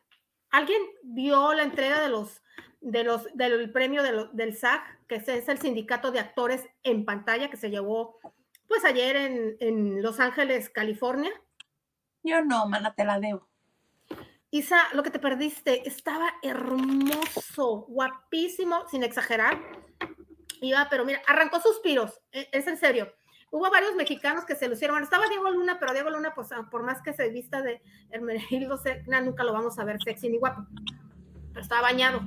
¿Alguien 0.49 0.81
vio 1.03 1.53
la 1.53 1.63
entrega 1.63 2.01
de 2.01 2.09
los 2.09 2.41
de 2.79 3.03
los 3.03 3.25
del 3.35 3.71
premio 3.71 4.03
de 4.03 4.11
lo- 4.13 4.27
del 4.27 4.55
SAG, 4.55 4.81
que 5.07 5.15
es, 5.15 5.27
es 5.27 5.49
el 5.49 5.57
sindicato 5.59 6.11
de 6.11 6.19
actores 6.19 6.67
en 6.83 7.05
pantalla 7.05 7.49
que 7.49 7.57
se 7.57 7.69
llevó 7.69 8.19
pues 8.67 8.85
ayer 8.85 9.15
en, 9.15 9.57
en 9.59 10.01
Los 10.01 10.19
Ángeles, 10.19 10.69
California? 10.69 11.31
Yo 12.23 12.43
no, 12.43 12.67
mana, 12.67 12.93
te 12.93 13.05
la 13.05 13.19
debo. 13.19 13.47
Isa, 14.49 14.77
lo 14.93 15.03
que 15.03 15.11
te 15.11 15.19
perdiste, 15.19 15.87
estaba 15.87 16.33
hermoso, 16.41 17.85
guapísimo, 17.87 18.87
sin 18.89 19.03
exagerar. 19.03 19.59
Iba, 20.61 20.87
pero 20.89 21.05
mira, 21.05 21.21
arrancó 21.27 21.59
suspiros, 21.59 22.21
e- 22.31 22.49
es 22.51 22.67
en 22.67 22.77
serio. 22.77 23.13
Hubo 23.51 23.69
varios 23.69 23.95
mexicanos 23.95 24.45
que 24.45 24.55
se 24.55 24.67
lucieron. 24.67 24.95
Bueno, 24.95 25.05
estaba 25.05 25.27
Diego 25.29 25.49
Luna, 25.49 25.79
pero 25.79 25.93
Diego 25.93 26.09
Luna, 26.09 26.33
pues 26.33 26.51
ah, 26.51 26.67
por 26.69 26.83
más 26.83 27.01
que 27.01 27.13
se 27.13 27.29
vista 27.29 27.61
de 27.61 27.81
Hermenegildo 28.09 28.77
Serna, 28.77 29.21
nunca 29.21 29.43
lo 29.43 29.53
vamos 29.53 29.79
a 29.79 29.85
ver 29.85 30.01
sexy 30.03 30.29
ni 30.29 30.37
guapo. 30.37 30.65
Pero 31.49 31.61
estaba 31.61 31.81
bañado. 31.81 32.21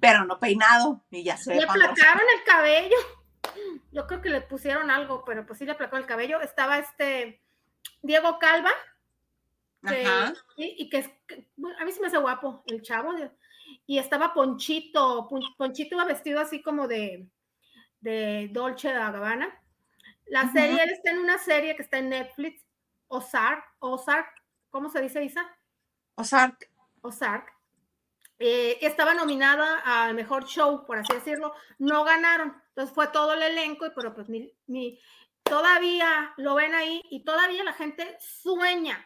Pero 0.00 0.24
no 0.24 0.38
peinado. 0.38 1.04
Y 1.10 1.22
ya 1.22 1.36
se 1.36 1.54
Le 1.54 1.62
aplacaron 1.62 2.26
el 2.36 2.44
cabello. 2.44 2.96
Yo 3.92 4.06
creo 4.06 4.20
que 4.20 4.30
le 4.30 4.40
pusieron 4.42 4.90
algo, 4.90 5.24
pero 5.24 5.46
pues 5.46 5.58
sí 5.58 5.64
le 5.64 5.72
aplacaron 5.72 6.02
el 6.02 6.08
cabello. 6.08 6.40
Estaba 6.40 6.78
este 6.78 7.42
Diego 8.02 8.38
Calva, 8.38 8.70
que- 9.86 10.04
Ajá. 10.06 10.34
y, 10.56 10.74
y 10.84 10.88
que, 10.90 10.98
a 11.78 11.84
mí 11.84 11.92
sí 11.92 12.00
me 12.00 12.08
hace 12.08 12.18
guapo 12.18 12.62
el 12.66 12.82
chavo. 12.82 13.12
de- 13.14 13.30
y 13.86 13.98
estaba 13.98 14.32
Ponchito, 14.34 15.26
Pon- 15.28 15.42
Ponchito 15.56 15.94
iba 15.94 16.04
vestido 16.04 16.40
así 16.40 16.62
como 16.62 16.88
de, 16.88 17.26
de 18.00 18.48
Dolce 18.52 18.92
Gabbana. 18.92 19.62
La 20.26 20.50
serie, 20.52 20.82
él 20.82 20.90
está 20.90 21.10
en 21.10 21.18
una 21.20 21.38
serie 21.38 21.74
que 21.76 21.82
está 21.82 21.98
en 21.98 22.10
Netflix, 22.10 22.62
Ozark, 23.08 23.64
Ozark, 23.78 24.28
¿cómo 24.70 24.90
se 24.90 25.00
dice, 25.00 25.24
Isa? 25.24 25.46
Ozark. 26.16 26.70
Ozark. 27.00 27.50
Eh, 28.38 28.78
estaba 28.82 29.14
nominada 29.14 29.80
al 29.84 30.14
mejor 30.14 30.44
show, 30.46 30.86
por 30.86 30.98
así 30.98 31.12
decirlo. 31.12 31.54
No 31.78 32.04
ganaron. 32.04 32.54
Entonces 32.68 32.94
fue 32.94 33.08
todo 33.08 33.32
el 33.34 33.42
elenco, 33.42 33.86
y 33.86 33.90
pero 33.90 34.14
pues 34.14 34.28
ni, 34.28 34.52
ni- 34.66 34.98
todavía 35.42 36.34
lo 36.36 36.54
ven 36.54 36.74
ahí 36.74 37.02
y 37.10 37.24
todavía 37.24 37.64
la 37.64 37.72
gente 37.72 38.16
sueña 38.20 39.04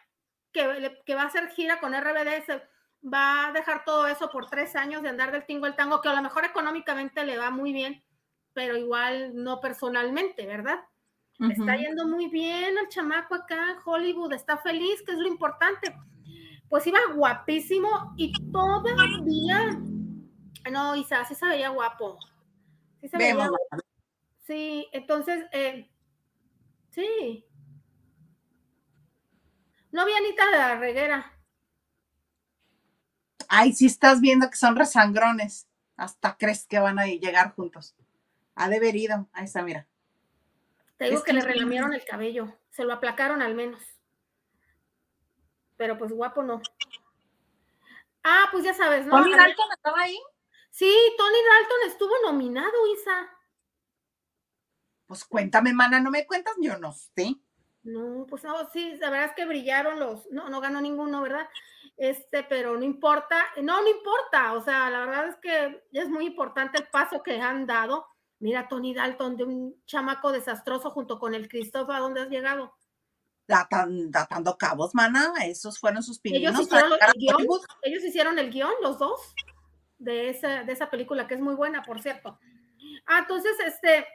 que, 0.51 1.01
que 1.05 1.15
va 1.15 1.23
a 1.23 1.27
hacer 1.27 1.49
gira 1.49 1.79
con 1.79 1.93
RBD, 1.95 2.45
se 2.45 2.61
va 3.01 3.47
a 3.47 3.51
dejar 3.53 3.83
todo 3.85 4.07
eso 4.07 4.29
por 4.29 4.49
tres 4.49 4.75
años 4.75 5.01
de 5.01 5.09
andar 5.09 5.31
del 5.31 5.45
tingo 5.45 5.65
al 5.65 5.75
tango, 5.75 6.01
que 6.01 6.09
a 6.09 6.13
lo 6.13 6.21
mejor 6.21 6.45
económicamente 6.45 7.25
le 7.25 7.37
va 7.37 7.49
muy 7.49 7.73
bien, 7.73 8.03
pero 8.53 8.77
igual 8.77 9.31
no 9.33 9.59
personalmente, 9.59 10.45
¿verdad? 10.45 10.79
Está 11.51 11.75
yendo 11.75 12.07
muy 12.07 12.27
bien 12.27 12.77
el 12.77 12.87
chamaco 12.89 13.33
acá 13.35 13.71
en 13.71 13.77
Hollywood, 13.83 14.33
está 14.33 14.57
feliz, 14.57 15.01
que 15.03 15.13
es 15.13 15.17
lo 15.17 15.27
importante. 15.27 15.95
Pues 16.73 16.87
iba 16.87 16.97
guapísimo 17.13 18.15
y 18.17 18.33
todavía. 18.51 19.79
No, 20.71 20.95
Isa, 20.95 21.23
sí 21.23 21.35
se 21.35 21.45
veía 21.45 21.69
guapo. 21.69 22.17
Sí 22.99 23.09
se 23.09 23.15
veía 23.15 23.35
guapo. 23.35 23.57
Sí, 24.47 24.87
entonces, 24.91 25.45
eh, 25.51 25.87
sí. 26.89 27.45
No 29.91 30.03
vi 30.03 30.13
a 30.13 30.17
Anita 30.17 30.45
de 30.47 30.51
la 30.51 30.75
Reguera. 30.79 31.39
Ay, 33.49 33.73
sí 33.73 33.85
estás 33.85 34.19
viendo 34.19 34.49
que 34.49 34.57
son 34.57 34.75
resangrones. 34.75 35.67
Hasta 35.95 36.37
crees 36.37 36.65
que 36.65 36.79
van 36.79 36.97
a 36.97 37.05
llegar 37.05 37.53
juntos. 37.53 37.95
Ha 38.55 38.67
de 38.69 38.77
haber 38.77 38.95
ido. 38.95 39.29
Ahí 39.33 39.45
está, 39.45 39.61
mira. 39.61 39.87
Te 40.97 41.05
digo 41.05 41.17
Es 41.17 41.23
que 41.23 41.33
que 41.33 41.37
le 41.37 41.41
relamieron 41.41 41.93
el 41.93 42.03
cabello. 42.03 42.51
Se 42.71 42.83
lo 42.83 42.93
aplacaron 42.93 43.43
al 43.43 43.53
menos. 43.53 43.92
Pero 45.77 45.97
pues 45.97 46.11
guapo 46.11 46.43
no. 46.43 46.61
Ah, 48.23 48.47
pues 48.51 48.63
ya 48.63 48.73
sabes, 48.73 49.05
¿no? 49.05 49.17
¿Tony 49.17 49.35
Dalton 49.35 49.71
estaba 49.73 50.01
ahí? 50.01 50.17
Sí, 50.69 50.91
Tony 51.17 51.37
Dalton 51.49 51.87
estuvo 51.87 52.13
nominado, 52.23 52.87
Isa. 52.93 53.29
Pues 55.05 55.25
cuéntame, 55.25 55.73
mana, 55.73 55.99
no 55.99 56.09
me 56.09 56.25
cuentas, 56.25 56.55
yo 56.59 56.77
no 56.77 56.93
sé. 56.93 57.35
No, 57.83 58.25
pues 58.29 58.43
no, 58.45 58.69
sí, 58.71 58.95
la 58.99 59.09
verdad 59.09 59.29
es 59.29 59.35
que 59.35 59.45
brillaron 59.45 59.99
los, 59.99 60.25
no, 60.31 60.49
no 60.49 60.61
ganó 60.61 60.79
ninguno, 60.79 61.21
¿verdad? 61.21 61.49
Este, 61.97 62.43
pero 62.43 62.77
no 62.77 62.83
importa, 62.83 63.45
no, 63.61 63.81
no 63.81 63.89
importa, 63.89 64.53
o 64.53 64.61
sea, 64.61 64.89
la 64.89 65.05
verdad 65.05 65.27
es 65.27 65.35
que 65.37 65.83
es 65.91 66.09
muy 66.09 66.25
importante 66.25 66.79
el 66.79 66.87
paso 66.87 67.21
que 67.21 67.39
han 67.41 67.67
dado. 67.67 68.07
Mira, 68.39 68.67
Tony 68.67 68.93
Dalton, 68.93 69.35
de 69.35 69.43
un 69.43 69.83
chamaco 69.85 70.31
desastroso 70.31 70.91
junto 70.91 71.19
con 71.19 71.35
el 71.35 71.49
Christopher, 71.49 71.97
¿a 71.97 71.99
dónde 71.99 72.21
has 72.21 72.29
llegado? 72.29 72.73
Datan, 73.47 74.09
datando 74.09 74.57
cabos, 74.57 74.95
mana, 74.95 75.33
esos 75.45 75.79
fueron 75.79 76.01
sus 76.01 76.19
pininos. 76.19 76.53
Ellos 76.53 76.67
hicieron, 76.67 76.93
el 76.93 77.19
guion, 77.19 77.47
ellos 77.81 78.03
hicieron 78.03 78.39
el 78.39 78.51
guion, 78.51 78.71
los 78.81 78.97
dos, 78.99 79.19
de 79.97 80.29
esa, 80.29 80.63
de 80.63 80.71
esa 80.71 80.89
película, 80.89 81.27
que 81.27 81.35
es 81.35 81.41
muy 81.41 81.55
buena, 81.55 81.83
por 81.83 82.01
cierto. 82.01 82.39
Ah, 83.05 83.19
entonces, 83.19 83.53
este, 83.65 84.05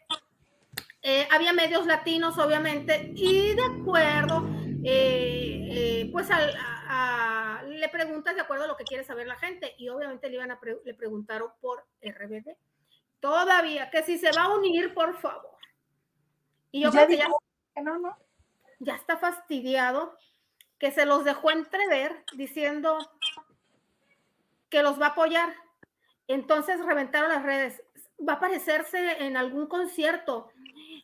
eh, 1.03 1.29
había 1.31 1.53
medios 1.53 1.87
latinos, 1.87 2.39
obviamente, 2.39 3.12
y 3.14 3.55
de 3.55 3.62
acuerdo, 3.62 4.49
eh, 4.85 5.68
eh, 5.70 6.11
pues 6.12 6.31
al, 6.31 6.55
a, 6.89 7.62
le 7.66 7.89
preguntas 7.89 8.35
de 8.35 8.41
acuerdo 8.41 8.64
a 8.64 8.68
lo 8.68 8.76
que 8.76 8.85
quiere 8.85 9.05
saber 9.05 9.26
la 9.26 9.37
gente, 9.37 9.74
y 9.79 9.89
obviamente 9.89 10.29
le, 10.29 10.37
iban 10.37 10.51
a 10.51 10.59
pre 10.59 10.79
le 10.85 10.95
preguntaron 10.95 11.51
por 11.61 11.87
RBD. 12.03 12.57
Todavía, 13.20 13.91
que 13.91 14.03
si 14.03 14.18
se 14.18 14.33
va 14.33 14.45
a 14.45 14.57
unir, 14.57 14.95
por 14.95 15.16
favor. 15.20 15.57
Y 16.70 16.83
yo 16.83 16.91
Ya 16.91 17.07
creo 17.07 17.09
que 17.09 17.16
ya, 17.16 17.29
que 17.74 17.83
no, 17.83 17.99
no. 17.99 18.16
Ya 18.79 18.95
está 18.95 19.16
fastidiado, 19.16 20.16
que 20.79 20.93
se 20.93 21.07
los 21.07 21.24
dejó 21.24 21.51
entrever 21.51 22.24
diciendo 22.35 22.99
que 24.70 24.83
los 24.83 25.01
va 25.01 25.07
a 25.07 25.11
apoyar. 25.11 25.55
Entonces 26.29 26.85
reventaron 26.85 27.31
las 27.31 27.43
redes. 27.43 27.83
Va 28.26 28.35
a 28.35 28.37
aparecerse 28.37 29.24
en 29.24 29.37
algún 29.37 29.66
concierto. 29.66 30.51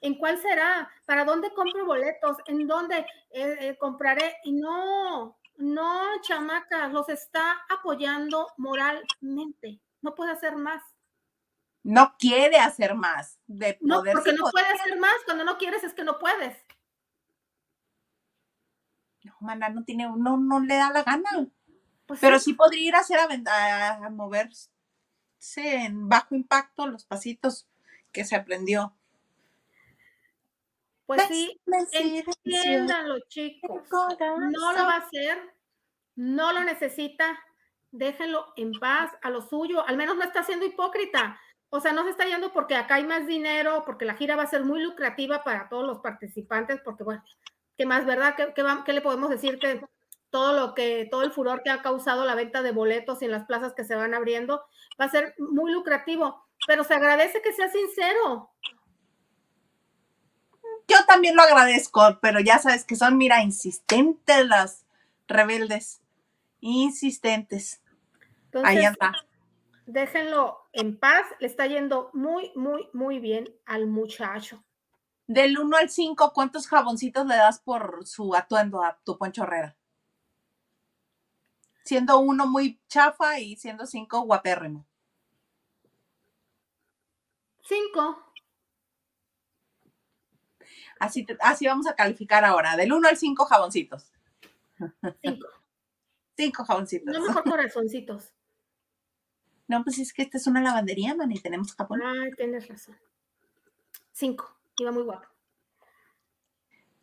¿En 0.01 0.17
cuál 0.17 0.41
será? 0.41 0.91
¿Para 1.07 1.25
dónde 1.25 1.53
compro 1.55 1.87
boletos? 1.87 2.37
¿En 2.47 2.67
dónde 2.67 2.99
eh, 3.31 3.57
eh, 3.61 3.77
compraré? 3.79 4.37
Y 4.45 4.53
no, 4.53 5.37
no, 5.57 6.21
chamacas, 6.21 6.93
los 6.93 7.09
está 7.09 7.65
apoyando 7.71 8.49
moralmente. 8.57 9.81
No 10.03 10.15
puede 10.15 10.33
hacer 10.33 10.57
más. 10.57 10.83
No 11.83 12.15
quiere 12.19 12.59
hacer 12.59 12.95
más. 12.95 13.39
De 13.47 13.79
No, 13.81 13.99
poder 13.99 14.15
porque 14.15 14.31
sí 14.31 14.37
no 14.37 14.51
puede 14.51 14.67
hacer 14.67 14.99
más. 14.99 15.17
Cuando 15.25 15.45
no 15.45 15.57
quieres 15.59 15.85
es 15.85 15.95
que 15.95 16.05
no 16.05 16.19
puedes. 16.19 16.57
No, 19.25 19.35
mana, 19.41 19.69
no 19.71 19.83
tiene, 19.85 20.05
no, 20.17 20.37
no 20.37 20.61
le 20.61 20.77
da 20.77 20.91
la 20.93 21.03
gana. 21.03 21.49
Pues 22.07 22.21
Pero 22.21 22.39
sí. 22.39 22.47
sí 22.47 22.53
podría 22.55 22.89
ir 22.89 22.95
a 22.95 23.01
hacer 23.01 23.19
a, 23.19 23.95
a 23.97 24.11
moverse 24.11 24.71
en 25.57 26.09
bajo 26.09 26.35
impacto 26.35 26.87
los 26.87 27.05
pasitos 27.05 27.67
que 28.13 28.25
se 28.25 28.37
aprendió. 28.37 28.95
Pues 31.07 31.23
sí, 31.29 31.61
entiéndanlo, 31.93 33.21
chicos. 33.29 33.83
No 33.91 34.73
lo 34.73 34.85
va 34.85 34.95
a 34.95 34.99
hacer, 34.99 35.39
no 36.17 36.53
lo 36.53 36.65
necesita, 36.65 37.39
déjenlo 37.91 38.55
en 38.57 38.73
paz 38.73 39.13
a 39.23 39.29
lo 39.29 39.43
suyo, 39.43 39.87
al 39.87 39.99
menos 39.99 40.17
no 40.17 40.23
está 40.23 40.43
siendo 40.45 40.65
hipócrita. 40.65 41.39
O 41.69 41.81
sea, 41.81 41.93
no 41.93 42.05
se 42.05 42.11
está 42.11 42.25
yendo 42.25 42.53
porque 42.53 42.77
acá 42.77 42.95
hay 42.95 43.05
más 43.05 43.27
dinero, 43.27 43.83
porque 43.85 44.05
la 44.05 44.15
gira 44.15 44.37
va 44.37 44.45
a 44.45 44.49
ser 44.49 44.65
muy 44.65 44.81
lucrativa 44.81 45.43
para 45.45 45.69
todos 45.69 45.85
los 45.85 45.99
participantes, 45.99 46.81
porque 46.83 47.05
bueno, 47.05 47.23
¿qué 47.77 47.87
más, 47.87 48.07
verdad? 48.07 48.35
¿Qué, 48.37 48.53
qué 48.55 48.63
va- 48.63 48.83
qué 48.85 48.93
le 48.93 49.01
podemos 49.01 49.31
decir 49.31 49.59
que 49.59 49.83
todo 50.31 50.53
lo 50.53 50.75
que, 50.75 51.07
todo 51.11 51.23
el 51.23 51.33
furor 51.33 51.63
que 51.63 51.71
ha 51.71 51.83
causado 51.83 52.25
la 52.25 52.35
venta 52.35 52.63
de 52.63 52.73
boletos 52.73 53.23
y 53.23 53.27
en 53.27 53.31
las 53.33 53.45
plazas 53.47 53.75
que 53.75 53.85
se 53.85 53.95
van 53.97 54.15
abriendo 54.15 54.65
va 55.01 55.07
a 55.07 55.11
ser 55.11 55.35
muy 55.39 55.73
lucrativo? 55.73 56.45
Pero 56.67 56.85
se 56.85 56.95
agradece 56.95 57.43
que 57.43 57.53
sea 57.53 57.69
sincero. 57.71 58.51
Yo 60.89 60.97
también 61.07 61.37
lo 61.37 61.43
agradezco, 61.43 62.19
pero 62.21 62.41
ya 62.41 62.59
sabes 62.59 62.85
que 62.85 62.97
son, 62.97 63.17
mira, 63.17 63.43
insistentes 63.43 64.47
las 64.47 64.85
rebeldes. 65.29 66.01
Insistentes. 66.61 67.81
Ahí 68.63 68.77
Entonces, 68.77 68.85
anda. 68.85 69.13
déjenlo 69.87 70.59
en 70.73 70.99
paz, 70.99 71.27
le 71.41 71.47
está 71.47 71.67
yendo 71.67 72.11
muy, 72.13 72.53
muy, 72.55 72.89
muy 72.93 73.19
bien 73.21 73.49
al 73.67 73.87
muchacho. 73.87 74.63
Del 75.27 75.59
1 75.59 75.77
al 75.77 75.91
5, 75.91 76.33
¿cuántos 76.33 76.67
jaboncitos 76.67 77.27
le 77.27 77.37
das 77.37 77.59
por 77.61 78.07
su 78.07 78.35
atuendo 78.35 78.83
a 78.83 78.99
tu 79.05 79.19
Poncho 79.19 79.43
Herrera? 79.43 79.77
Siendo 81.85 82.19
uno 82.19 82.47
muy 82.47 82.81
chafa 82.89 83.39
y 83.41 83.57
siendo 83.57 83.87
cinco 83.87 84.23
guapérrimo. 84.23 84.87
Cinco. 87.63 88.05
Así, 90.99 91.25
te- 91.25 91.37
así 91.41 91.67
vamos 91.67 91.87
a 91.87 91.95
calificar 91.95 92.45
ahora. 92.45 92.77
Del 92.77 92.93
1 92.93 93.09
al 93.09 93.17
5 93.17 93.45
jaboncitos. 93.47 94.11
Cinco. 95.23 95.49
Cinco 96.37 96.65
jaboncitos. 96.65 97.15
No 97.15 97.27
mejor 97.27 97.45
corazoncitos. 97.45 98.33
No, 99.69 99.83
pues 99.85 99.99
es 99.99 100.13
que 100.13 100.23
esta 100.23 100.37
es 100.37 100.47
una 100.47 100.61
lavandería, 100.61 101.15
man, 101.15 101.31
y 101.33 101.39
tenemos 101.41 101.75
jabón. 101.75 102.03
Ay, 102.03 102.31
tienes 102.37 102.69
razón. 102.69 102.97
Cinco. 104.13 104.55
Iba 104.79 104.91
muy 104.93 105.03
guapo. 105.05 105.27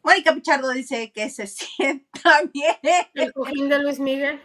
Mónica 0.03 0.33
Pichardo 0.33 0.69
dice 0.71 1.11
que 1.11 1.29
se 1.29 1.47
sienta 1.47 2.41
bien. 2.53 2.75
El 3.13 3.33
cojín 3.33 3.69
de 3.69 3.79
Luis 3.79 3.99
Miguel. 3.99 4.41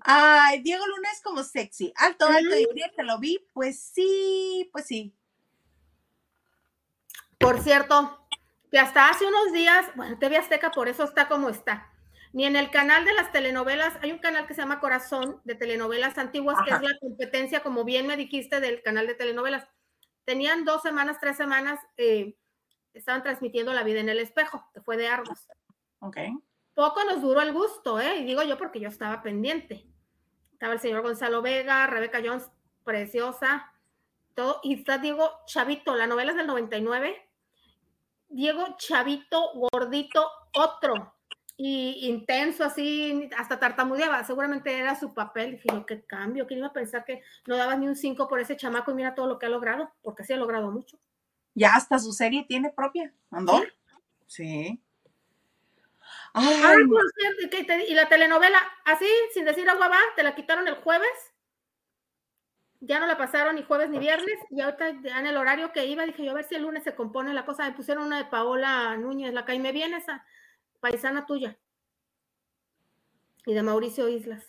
Ay, 0.00 0.60
Diego 0.62 0.86
Luna 0.86 1.08
es 1.12 1.20
como 1.22 1.42
sexy. 1.42 1.92
Alto, 1.96 2.26
alto, 2.26 2.50
Mm. 2.54 2.58
y 2.58 2.74
bien, 2.74 2.90
te 2.96 3.02
lo 3.04 3.18
vi. 3.18 3.46
Pues 3.52 3.80
sí, 3.80 4.68
pues 4.72 4.86
sí. 4.86 5.14
Por 7.38 7.60
cierto, 7.62 8.26
que 8.70 8.78
hasta 8.78 9.08
hace 9.10 9.26
unos 9.26 9.52
días, 9.52 9.86
bueno, 9.96 10.18
TV 10.18 10.36
Azteca 10.38 10.70
por 10.70 10.88
eso 10.88 11.04
está 11.04 11.28
como 11.28 11.48
está. 11.50 11.90
Ni 12.32 12.46
en 12.46 12.56
el 12.56 12.70
canal 12.70 13.04
de 13.04 13.12
las 13.14 13.30
telenovelas, 13.30 13.94
hay 14.02 14.10
un 14.10 14.18
canal 14.18 14.46
que 14.46 14.54
se 14.54 14.62
llama 14.62 14.80
Corazón 14.80 15.40
de 15.44 15.54
telenovelas 15.54 16.18
antiguas, 16.18 16.56
que 16.66 16.74
es 16.74 16.80
la 16.80 16.98
competencia, 17.00 17.62
como 17.62 17.84
bien 17.84 18.06
me 18.06 18.16
dijiste, 18.16 18.58
del 18.60 18.82
canal 18.82 19.06
de 19.06 19.14
telenovelas. 19.14 19.68
Tenían 20.24 20.64
dos 20.64 20.82
semanas, 20.82 21.18
tres 21.20 21.36
semanas, 21.36 21.80
eh, 21.96 22.36
estaban 22.92 23.22
transmitiendo 23.22 23.72
La 23.72 23.82
vida 23.82 24.00
en 24.00 24.08
el 24.08 24.18
espejo, 24.18 24.68
que 24.72 24.80
fue 24.80 24.96
de 24.96 25.08
Argos. 25.08 25.46
Ok. 26.00 26.18
Poco 26.74 27.04
nos 27.04 27.22
duró 27.22 27.40
el 27.40 27.52
gusto, 27.52 28.00
¿eh? 28.00 28.18
Y 28.18 28.24
digo 28.24 28.42
yo 28.42 28.58
porque 28.58 28.80
yo 28.80 28.88
estaba 28.88 29.22
pendiente. 29.22 29.86
Estaba 30.52 30.72
el 30.72 30.80
señor 30.80 31.02
Gonzalo 31.02 31.42
Vega, 31.42 31.86
Rebeca 31.86 32.20
Jones, 32.24 32.50
preciosa, 32.84 33.72
todo. 34.34 34.60
Y 34.62 34.74
está 34.74 34.98
Diego 34.98 35.30
Chavito, 35.46 35.94
la 35.94 36.06
novela 36.06 36.32
es 36.32 36.36
del 36.36 36.46
99. 36.46 37.30
Diego 38.28 38.76
Chavito, 38.76 39.52
gordito, 39.54 40.28
otro. 40.54 41.14
Y 41.56 42.08
intenso, 42.08 42.64
así, 42.64 43.30
hasta 43.36 43.60
tartamudeaba. 43.60 44.24
Seguramente 44.24 44.76
era 44.76 44.98
su 44.98 45.14
papel. 45.14 45.52
Dije, 45.52 45.68
yo, 45.72 45.86
qué 45.86 46.02
cambio. 46.02 46.46
¿Quién 46.46 46.58
iba 46.58 46.68
a 46.68 46.72
pensar 46.72 47.04
que 47.04 47.22
no 47.46 47.56
daba 47.56 47.76
ni 47.76 47.86
un 47.86 47.94
5 47.94 48.26
por 48.28 48.40
ese 48.40 48.56
chamaco? 48.56 48.90
Y 48.90 48.94
mira 48.94 49.14
todo 49.14 49.26
lo 49.28 49.38
que 49.38 49.46
ha 49.46 49.50
logrado, 49.50 49.92
porque 50.02 50.24
sí 50.24 50.32
ha 50.32 50.36
logrado 50.36 50.70
mucho. 50.72 50.98
Ya 51.54 51.74
hasta 51.76 51.98
su 52.00 52.12
serie 52.12 52.44
tiene 52.48 52.70
propia. 52.70 53.12
¿Andó? 53.30 53.62
Sí. 54.26 54.80
Ay, 56.32 56.60
Ay, 56.64 56.84
por 56.88 57.02
cierto, 57.12 57.56
¿qué 57.56 57.62
te- 57.62 57.88
y 57.88 57.94
la 57.94 58.08
telenovela, 58.08 58.58
así, 58.84 59.06
sin 59.32 59.44
decir 59.44 59.68
agua 59.70 59.86
va, 59.88 59.98
te 60.16 60.24
la 60.24 60.34
quitaron 60.34 60.66
el 60.66 60.74
jueves. 60.74 61.08
Ya 62.80 62.98
no 62.98 63.06
la 63.06 63.16
pasaron 63.16 63.54
ni 63.54 63.62
jueves 63.62 63.88
ni 63.88 63.98
viernes. 64.00 64.36
Y 64.50 64.60
ahorita 64.60 65.00
ya 65.02 65.20
en 65.20 65.26
el 65.26 65.36
horario 65.36 65.72
que 65.72 65.86
iba, 65.86 66.04
dije 66.04 66.24
yo 66.24 66.32
a 66.32 66.34
ver 66.34 66.44
si 66.44 66.56
el 66.56 66.62
lunes 66.62 66.82
se 66.82 66.96
compone 66.96 67.32
la 67.32 67.46
cosa. 67.46 67.64
Me 67.64 67.76
pusieron 67.76 68.04
una 68.04 68.18
de 68.18 68.24
Paola 68.24 68.96
Núñez, 68.96 69.32
la 69.32 69.44
que 69.44 69.56
me 69.60 69.70
viene 69.72 69.98
esa 69.98 70.26
paisana 70.84 71.24
tuya. 71.24 71.56
Y 73.46 73.54
de 73.54 73.62
Mauricio 73.62 74.06
Islas. 74.08 74.44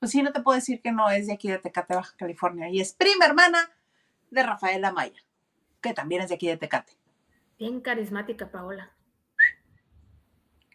pues 0.00 0.10
sí, 0.10 0.22
no 0.22 0.32
te 0.32 0.40
puedo 0.40 0.56
decir 0.56 0.80
que 0.82 0.90
no 0.92 1.08
es 1.10 1.26
de 1.28 1.34
aquí 1.34 1.48
de 1.48 1.58
Tecate, 1.58 1.94
Baja 1.94 2.16
California. 2.16 2.68
Y 2.68 2.80
es 2.80 2.94
prima 2.94 3.26
hermana 3.26 3.70
de 4.30 4.42
Rafaela 4.42 4.90
Maya, 4.92 5.22
que 5.80 5.92
también 5.94 6.22
es 6.22 6.30
de 6.30 6.34
aquí 6.34 6.48
de 6.48 6.56
Tecate. 6.56 6.94
Bien 7.58 7.80
carismática, 7.80 8.50
Paola. 8.50 8.90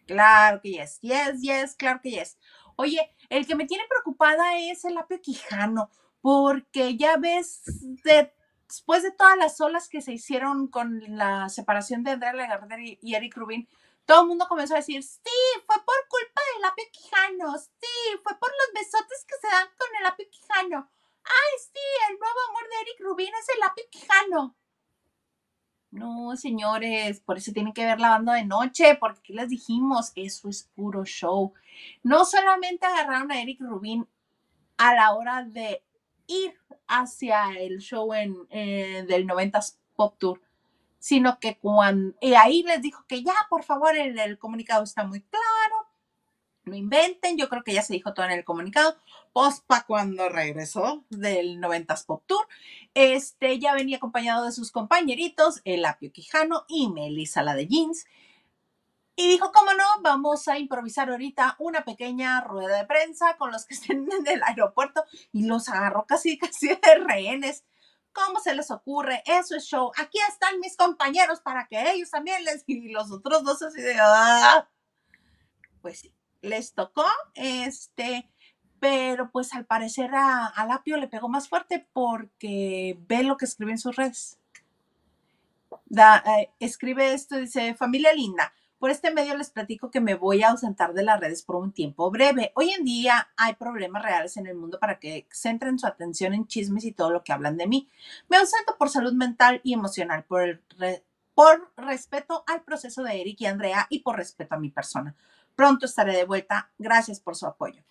Claro 0.06 0.60
que 0.62 0.70
yes, 0.72 0.98
yes, 1.02 1.42
yes, 1.42 1.74
claro 1.74 2.00
que 2.02 2.12
yes. 2.12 2.38
Oye, 2.76 3.00
el 3.28 3.46
que 3.46 3.56
me 3.56 3.66
tiene 3.66 3.84
preocupada 3.88 4.56
es 4.58 4.84
el 4.86 4.96
apio 4.96 5.20
Quijano, 5.20 5.90
porque 6.22 6.96
ya 6.96 7.16
ves, 7.18 7.62
de- 8.04 8.32
después 8.68 9.02
de 9.02 9.12
todas 9.12 9.36
las 9.36 9.60
olas 9.60 9.88
que 9.88 10.00
se 10.00 10.12
hicieron 10.12 10.68
con 10.68 11.02
la 11.16 11.48
separación 11.48 12.02
de 12.02 12.12
Andrea 12.12 12.32
Legardera 12.32 12.82
y, 12.82 13.14
Eric 13.14 13.36
Rubin, 13.36 13.68
todo 14.04 14.22
el 14.22 14.28
mundo 14.28 14.46
comenzó 14.48 14.74
a 14.74 14.78
decir, 14.78 15.02
sí, 15.02 15.20
fue 15.66 15.76
por 15.76 16.08
culpa 16.08 16.40
del 16.54 16.64
apio 16.64 16.84
Quijano, 16.92 17.58
sí, 17.58 18.18
fue 18.22 18.38
por 18.38 18.50
los 18.50 18.82
besotes 18.82 19.24
que 19.26 19.34
se 19.40 19.48
dan 19.48 19.68
con 19.76 19.88
el 20.00 20.06
apio 20.06 20.26
Quijano. 20.30 20.90
Ay, 21.24 21.58
sí, 21.58 21.80
el 22.10 22.18
nuevo 22.18 22.38
amor 22.50 22.62
de 22.68 22.80
Eric 22.82 23.00
Rubin 23.00 23.34
es 23.34 23.48
el 23.56 23.62
apio 23.62 23.84
Quijano. 23.90 24.56
No, 25.90 26.36
señores, 26.36 27.20
por 27.20 27.38
eso 27.38 27.52
tienen 27.52 27.72
que 27.72 27.86
ver 27.86 28.00
la 28.00 28.10
banda 28.10 28.34
de 28.34 28.44
noche, 28.44 28.96
porque 28.96 29.20
aquí 29.20 29.32
les 29.32 29.48
dijimos, 29.48 30.12
eso 30.14 30.48
es 30.48 30.64
puro 30.74 31.04
show. 31.04 31.54
No 32.02 32.24
solamente 32.24 32.86
agarraron 32.86 33.32
a 33.32 33.40
Eric 33.40 33.60
Rubin 33.60 34.06
a 34.76 34.94
la 34.94 35.14
hora 35.14 35.42
de 35.42 35.85
ir 36.26 36.54
hacia 36.86 37.52
el 37.58 37.78
show 37.78 38.12
en, 38.14 38.36
eh, 38.50 39.04
del 39.08 39.26
90s 39.26 39.78
Pop 39.94 40.16
Tour, 40.18 40.40
sino 40.98 41.38
que 41.40 41.58
cuando, 41.58 42.16
y 42.20 42.34
ahí 42.34 42.62
les 42.62 42.82
dijo 42.82 43.04
que 43.08 43.22
ya, 43.22 43.34
por 43.48 43.62
favor, 43.64 43.96
el, 43.96 44.18
el 44.18 44.38
comunicado 44.38 44.84
está 44.84 45.04
muy 45.04 45.20
claro, 45.22 45.86
no 46.66 46.74
inventen, 46.74 47.38
yo 47.38 47.48
creo 47.48 47.62
que 47.62 47.72
ya 47.72 47.82
se 47.82 47.92
dijo 47.92 48.12
todo 48.12 48.26
en 48.26 48.32
el 48.32 48.44
comunicado, 48.44 48.96
pospa 49.32 49.84
cuando 49.86 50.28
regresó 50.28 51.04
del 51.10 51.60
90s 51.60 52.04
Pop 52.04 52.24
Tour, 52.26 52.46
este 52.94 53.58
ya 53.58 53.72
venía 53.74 53.98
acompañado 53.98 54.44
de 54.44 54.52
sus 54.52 54.72
compañeritos, 54.72 55.60
el 55.64 55.84
Apio 55.84 56.12
Quijano 56.12 56.64
y 56.68 56.88
Melissa 56.88 57.42
la 57.42 57.54
de 57.54 57.68
Jeans, 57.68 58.06
y 59.18 59.28
dijo, 59.28 59.50
cómo 59.50 59.72
no, 59.72 59.84
vamos 60.02 60.46
a 60.46 60.58
improvisar 60.58 61.08
ahorita 61.08 61.56
una 61.58 61.84
pequeña 61.84 62.42
rueda 62.42 62.76
de 62.76 62.84
prensa 62.84 63.38
con 63.38 63.50
los 63.50 63.64
que 63.64 63.74
estén 63.74 64.06
en 64.12 64.26
el 64.26 64.42
aeropuerto 64.42 65.04
y 65.32 65.46
los 65.46 65.70
agarró 65.70 66.06
casi, 66.06 66.38
casi 66.38 66.68
de 66.68 66.94
rehenes. 67.02 67.64
¿Cómo 68.12 68.40
se 68.40 68.54
les 68.54 68.70
ocurre? 68.70 69.22
Eso 69.26 69.56
es 69.56 69.64
show. 69.64 69.90
Aquí 69.98 70.18
están 70.28 70.60
mis 70.60 70.76
compañeros 70.76 71.40
para 71.40 71.66
que 71.66 71.90
ellos 71.90 72.10
también 72.10 72.44
les... 72.44 72.64
Y 72.66 72.90
los 72.90 73.10
otros 73.10 73.42
dos 73.42 73.62
así 73.62 73.80
de... 73.80 73.96
¡Ah! 73.98 74.68
Pues 75.80 76.00
sí, 76.00 76.14
les 76.42 76.74
tocó, 76.74 77.04
este, 77.34 78.28
pero 78.80 79.30
pues 79.30 79.54
al 79.54 79.66
parecer 79.66 80.14
a, 80.14 80.46
a 80.46 80.66
Lapio 80.66 80.96
le 80.96 81.08
pegó 81.08 81.28
más 81.28 81.48
fuerte 81.48 81.86
porque 81.92 82.98
ve 83.06 83.22
lo 83.22 83.36
que 83.36 83.44
escribe 83.44 83.72
en 83.72 83.78
sus 83.78 83.94
redes. 83.94 84.38
Da, 85.84 86.24
eh, 86.26 86.50
escribe 86.58 87.12
esto, 87.14 87.36
dice, 87.36 87.74
familia 87.74 88.12
linda, 88.12 88.52
por 88.78 88.90
este 88.90 89.10
medio 89.10 89.36
les 89.36 89.50
platico 89.50 89.90
que 89.90 90.00
me 90.00 90.14
voy 90.14 90.42
a 90.42 90.50
ausentar 90.50 90.92
de 90.92 91.02
las 91.02 91.18
redes 91.18 91.42
por 91.42 91.56
un 91.56 91.72
tiempo 91.72 92.10
breve. 92.10 92.52
Hoy 92.54 92.70
en 92.70 92.84
día 92.84 93.28
hay 93.36 93.54
problemas 93.54 94.02
reales 94.02 94.36
en 94.36 94.46
el 94.46 94.54
mundo 94.54 94.78
para 94.78 94.98
que 94.98 95.26
centren 95.32 95.78
su 95.78 95.86
atención 95.86 96.34
en 96.34 96.46
chismes 96.46 96.84
y 96.84 96.92
todo 96.92 97.10
lo 97.10 97.24
que 97.24 97.32
hablan 97.32 97.56
de 97.56 97.66
mí. 97.66 97.88
Me 98.28 98.36
ausento 98.36 98.76
por 98.78 98.90
salud 98.90 99.14
mental 99.14 99.60
y 99.64 99.72
emocional, 99.72 100.24
por, 100.24 100.60
por 101.34 101.72
respeto 101.76 102.44
al 102.46 102.62
proceso 102.62 103.02
de 103.02 103.20
Eric 103.20 103.40
y 103.40 103.46
Andrea 103.46 103.86
y 103.88 104.00
por 104.00 104.16
respeto 104.16 104.54
a 104.54 104.58
mi 104.58 104.70
persona. 104.70 105.14
Pronto 105.54 105.86
estaré 105.86 106.14
de 106.14 106.24
vuelta. 106.24 106.70
Gracias 106.78 107.18
por 107.18 107.34
su 107.34 107.46
apoyo. 107.46 107.82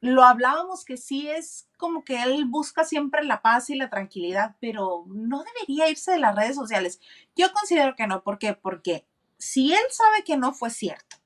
Lo 0.00 0.22
hablábamos 0.22 0.84
que 0.84 0.96
sí 0.96 1.28
es 1.28 1.68
como 1.76 2.04
que 2.04 2.22
él 2.22 2.44
busca 2.44 2.84
siempre 2.84 3.24
la 3.24 3.42
paz 3.42 3.68
y 3.70 3.76
la 3.76 3.90
tranquilidad, 3.90 4.56
pero 4.60 5.04
no 5.08 5.42
debería 5.42 5.90
irse 5.90 6.12
de 6.12 6.18
las 6.18 6.36
redes 6.36 6.54
sociales. 6.54 7.00
Yo 7.34 7.52
considero 7.52 7.96
que 7.96 8.06
no. 8.06 8.22
¿Por 8.22 8.38
qué? 8.38 8.54
Porque 8.54 9.06
si 9.38 9.72
él 9.72 9.84
sabe 9.90 10.24
que 10.24 10.36
no 10.36 10.52
fue 10.52 10.70
cierto, 10.70 11.16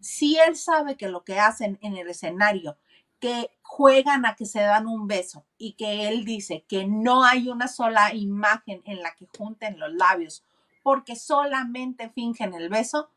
si 0.00 0.36
él 0.38 0.56
sabe 0.56 0.96
que 0.96 1.08
lo 1.08 1.24
que 1.24 1.38
hacen 1.38 1.78
en 1.82 1.96
el 1.96 2.08
escenario, 2.08 2.76
que 3.20 3.50
juegan 3.62 4.26
a 4.26 4.36
que 4.36 4.44
se 4.44 4.60
dan 4.60 4.86
un 4.86 5.06
beso 5.06 5.46
y 5.56 5.74
que 5.74 6.08
él 6.08 6.24
dice 6.24 6.64
que 6.68 6.86
no 6.86 7.24
hay 7.24 7.48
una 7.48 7.68
sola 7.68 8.14
imagen 8.14 8.82
en 8.84 9.02
la 9.02 9.14
que 9.14 9.26
junten 9.36 9.78
los 9.78 9.94
labios 9.94 10.44
porque 10.84 11.16
solamente 11.16 12.10
fingen 12.10 12.52
el 12.52 12.68
beso, 12.68 13.08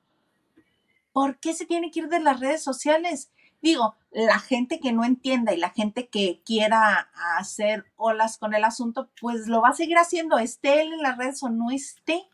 ¿por 1.12 1.38
qué 1.40 1.54
se 1.54 1.66
tiene 1.66 1.92
que 1.92 2.00
ir 2.00 2.08
de 2.08 2.22
las 2.22 2.40
redes 2.40 2.64
sociales? 2.64 3.32
Digo, 3.62 3.96
la 4.12 4.40
gente 4.40 4.80
que 4.80 4.94
no 4.94 5.04
entienda 5.04 5.54
y 5.54 5.58
la 5.58 5.72
gente 5.72 6.08
que 6.08 6.42
quiera 6.46 7.10
hacer 7.38 7.86
olas 7.98 8.38
con 8.38 8.54
el 8.54 8.64
asunto, 8.64 9.10
pues 9.20 9.48
lo 9.48 9.62
va 9.62 9.70
a 9.70 9.74
seguir 9.74 9.98
haciendo, 9.98 10.40
esté 10.40 10.82
él 10.82 10.94
en 10.94 11.02
las 11.02 11.18
redes 11.18 11.44
o 11.44 11.50
no 11.50 11.70
esté. 11.70 12.30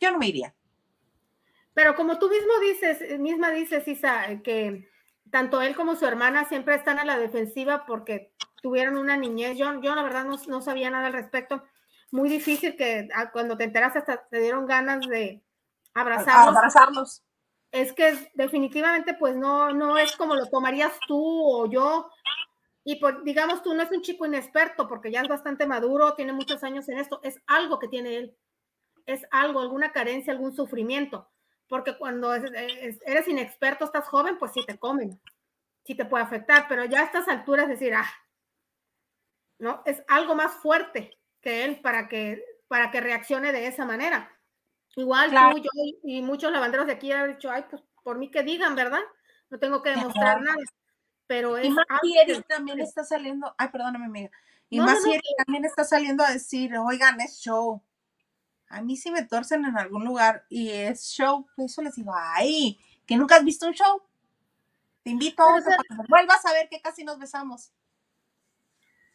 Yo 0.00 0.10
no 0.10 0.18
me 0.18 0.28
iría. 0.28 0.54
Pero 1.78 1.94
como 1.94 2.18
tú 2.18 2.28
mismo 2.28 2.58
dices, 2.60 3.00
eh, 3.02 3.18
misma 3.18 3.52
dices, 3.52 3.86
Isa, 3.86 4.42
que 4.42 4.90
tanto 5.30 5.62
él 5.62 5.76
como 5.76 5.94
su 5.94 6.06
hermana 6.06 6.44
siempre 6.44 6.74
están 6.74 6.98
a 6.98 7.04
la 7.04 7.16
defensiva 7.20 7.86
porque 7.86 8.32
tuvieron 8.60 8.98
una 8.98 9.16
niñez. 9.16 9.56
Yo, 9.56 9.80
yo 9.80 9.94
la 9.94 10.02
verdad 10.02 10.24
no, 10.24 10.36
no 10.48 10.60
sabía 10.60 10.90
nada 10.90 11.06
al 11.06 11.12
respecto. 11.12 11.62
Muy 12.10 12.28
difícil 12.28 12.74
que 12.74 13.08
ah, 13.14 13.30
cuando 13.30 13.56
te 13.56 13.62
enteras 13.62 13.94
hasta 13.94 14.26
te 14.26 14.40
dieron 14.40 14.66
ganas 14.66 15.06
de 15.06 15.44
abrazarlos. 15.94 16.56
Abrazarlos. 16.56 17.22
Es 17.70 17.92
que 17.92 18.28
definitivamente 18.34 19.14
pues 19.14 19.36
no, 19.36 19.72
no 19.72 19.98
es 19.98 20.16
como 20.16 20.34
lo 20.34 20.46
tomarías 20.46 20.98
tú 21.06 21.22
o 21.22 21.70
yo. 21.70 22.10
Y 22.82 22.96
por, 22.96 23.22
digamos, 23.22 23.62
tú 23.62 23.72
no 23.72 23.84
es 23.84 23.92
un 23.92 24.02
chico 24.02 24.26
inexperto 24.26 24.88
porque 24.88 25.12
ya 25.12 25.20
es 25.20 25.28
bastante 25.28 25.64
maduro, 25.64 26.14
tiene 26.14 26.32
muchos 26.32 26.64
años 26.64 26.88
en 26.88 26.98
esto. 26.98 27.20
Es 27.22 27.40
algo 27.46 27.78
que 27.78 27.86
tiene 27.86 28.16
él. 28.16 28.36
Es 29.06 29.24
algo, 29.30 29.60
alguna 29.60 29.92
carencia, 29.92 30.32
algún 30.32 30.56
sufrimiento 30.56 31.28
porque 31.68 31.96
cuando 31.98 32.34
es- 32.34 32.44
es- 32.54 33.00
eres 33.04 33.28
inexperto, 33.28 33.84
estás 33.84 34.06
joven, 34.08 34.38
pues 34.38 34.52
sí 34.52 34.64
te 34.66 34.78
comen, 34.78 35.20
sí 35.84 35.94
te 35.94 36.04
puede 36.04 36.24
afectar, 36.24 36.66
pero 36.68 36.84
ya 36.84 37.00
a 37.00 37.04
estas 37.04 37.28
alturas 37.28 37.68
decir, 37.68 37.94
ah, 37.94 38.08
no, 39.58 39.82
es 39.84 40.02
algo 40.08 40.34
más 40.34 40.52
fuerte 40.54 41.18
que 41.40 41.64
él 41.64 41.80
para 41.80 42.08
que, 42.08 42.44
para 42.68 42.90
que 42.90 43.00
reaccione 43.00 43.52
de 43.52 43.66
esa 43.66 43.84
manera. 43.84 44.30
Igual 44.96 45.30
Claro. 45.30 45.56
tú, 45.56 45.62
yo 45.62 45.70
y- 46.04 46.22
muchos 46.22 46.50
lavanderos 46.52 46.86
de 46.86 46.92
aquí 46.92 47.12
han 47.12 47.32
dicho, 47.32 47.50
ay, 47.50 47.64
pues 47.68 47.82
por 48.02 48.18
mí 48.18 48.30
que 48.30 48.42
digan, 48.42 48.74
¿verdad? 48.74 49.00
No 49.50 49.58
tengo 49.58 49.82
que 49.82 49.90
demostrar 49.90 50.38
Claro. 50.38 50.40
nada, 50.40 50.64
pero 51.26 51.56
es 51.58 51.66
Y 51.66 51.74
que- 51.74 52.20
Eric 52.32 52.46
también 52.46 52.80
está 52.80 53.04
saliendo, 53.04 53.54
ay, 53.58 53.68
perdóname, 53.68 54.06
amiga. 54.06 54.30
Y 54.70 54.78
No, 54.78 54.86
no, 54.86 54.92
Eric 54.92 55.22
también 55.44 55.64
está 55.64 55.84
saliendo 55.84 56.22
a 56.24 56.30
decir, 56.30 56.76
oigan, 56.76 57.20
es 57.20 57.40
show. 57.40 57.82
A 58.68 58.82
mí 58.82 58.96
si 58.96 59.10
me 59.10 59.24
torcen 59.24 59.64
en 59.64 59.78
algún 59.78 60.04
lugar 60.04 60.44
y 60.48 60.70
es 60.70 61.04
show, 61.04 61.46
pues 61.56 61.72
eso 61.72 61.82
les 61.82 61.94
digo, 61.94 62.12
ay, 62.14 62.78
que 63.06 63.16
nunca 63.16 63.36
has 63.36 63.44
visto 63.44 63.66
un 63.66 63.72
show. 63.72 64.02
Te 65.02 65.10
invito 65.10 65.42
a 65.42 65.54
otro 65.54 65.70
para 65.70 65.82
que 66.02 66.08
vuelvas 66.08 66.44
a 66.44 66.52
ver 66.52 66.68
que 66.68 66.80
casi 66.80 67.02
nos 67.04 67.18
besamos. 67.18 67.72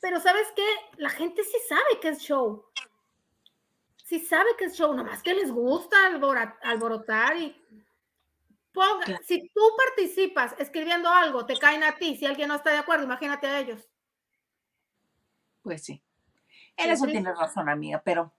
Pero 0.02 0.20
¿sabes 0.20 0.48
qué? 0.56 0.66
La 0.98 1.10
gente 1.10 1.44
sí 1.44 1.58
sabe 1.70 2.00
que 2.02 2.10
es 2.10 2.20
show. 2.20 2.66
Sí 4.04 4.20
sabe 4.20 4.50
que 4.58 4.66
es 4.66 4.76
show, 4.76 4.94
nomás 4.94 5.22
que 5.24 5.34
les 5.34 5.52
gusta 5.52 5.96
alborotar 6.64 7.38
y 7.38 7.56
ponga, 8.74 9.06
Claro. 9.06 9.24
si 9.26 9.50
tú 9.50 9.62
participas 9.78 10.56
escribiendo 10.58 11.10
algo, 11.10 11.46
te 11.46 11.58
caen 11.58 11.84
a 11.84 11.96
ti, 11.96 12.18
si 12.18 12.26
alguien 12.26 12.48
no 12.50 12.56
está 12.56 12.72
de 12.72 12.80
acuerdo, 12.80 13.06
imagínate 13.06 13.48
a 13.48 13.60
ellos. 13.60 13.88
Pues 15.62 15.84
sí. 15.84 16.02
En 16.76 16.90
eso 16.90 17.04
triste. 17.04 17.22
tienes 17.22 17.38
razón, 17.40 17.70
amiga, 17.70 18.02
pero 18.04 18.34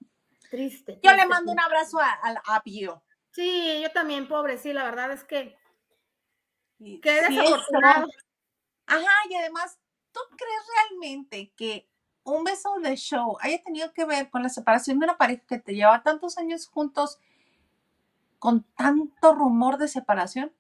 Triste. 0.55 1.01
yo 1.03 1.11
le 1.11 1.17
triste, 1.17 1.29
mando 1.29 1.51
un 1.51 1.59
abrazo 1.59 1.99
a- 1.99 2.13
al 2.23 2.39
Apio. 2.47 3.03
Sí, 3.33 3.81
yo 3.83 3.91
también, 3.91 4.29
pobre, 4.29 4.57
sí, 4.57 4.73
la 4.73 4.85
verdad 4.85 5.11
es 5.11 5.25
que 5.25 5.57
Y 6.79 7.01
qué 7.01 7.23
desafortunado. 7.23 8.07
Ajá, 8.87 9.13
y 9.29 9.35
además, 9.35 9.79
¿tú 10.13 10.21
crees 10.37 10.63
realmente 10.77 11.53
que 11.57 11.89
un 12.23 12.45
beso 12.45 12.73
de 12.81 12.95
show 12.97 13.37
haya 13.41 13.61
tenido 13.65 13.93
que 13.93 14.05
ver 14.05 14.31
con 14.31 14.45
la 14.45 14.49
separación 14.49 15.01
de 15.01 15.07
una 15.07 15.17
pareja 15.19 15.43
que 15.49 15.59
te 15.59 15.75
lleva 15.75 16.05
tantos 16.05 16.39
años 16.39 16.69
juntos 16.69 17.19
con 18.39 18.63
tanto 18.77 19.35
rumor 19.35 19.77
de 19.79 19.89
separación? 19.89 20.53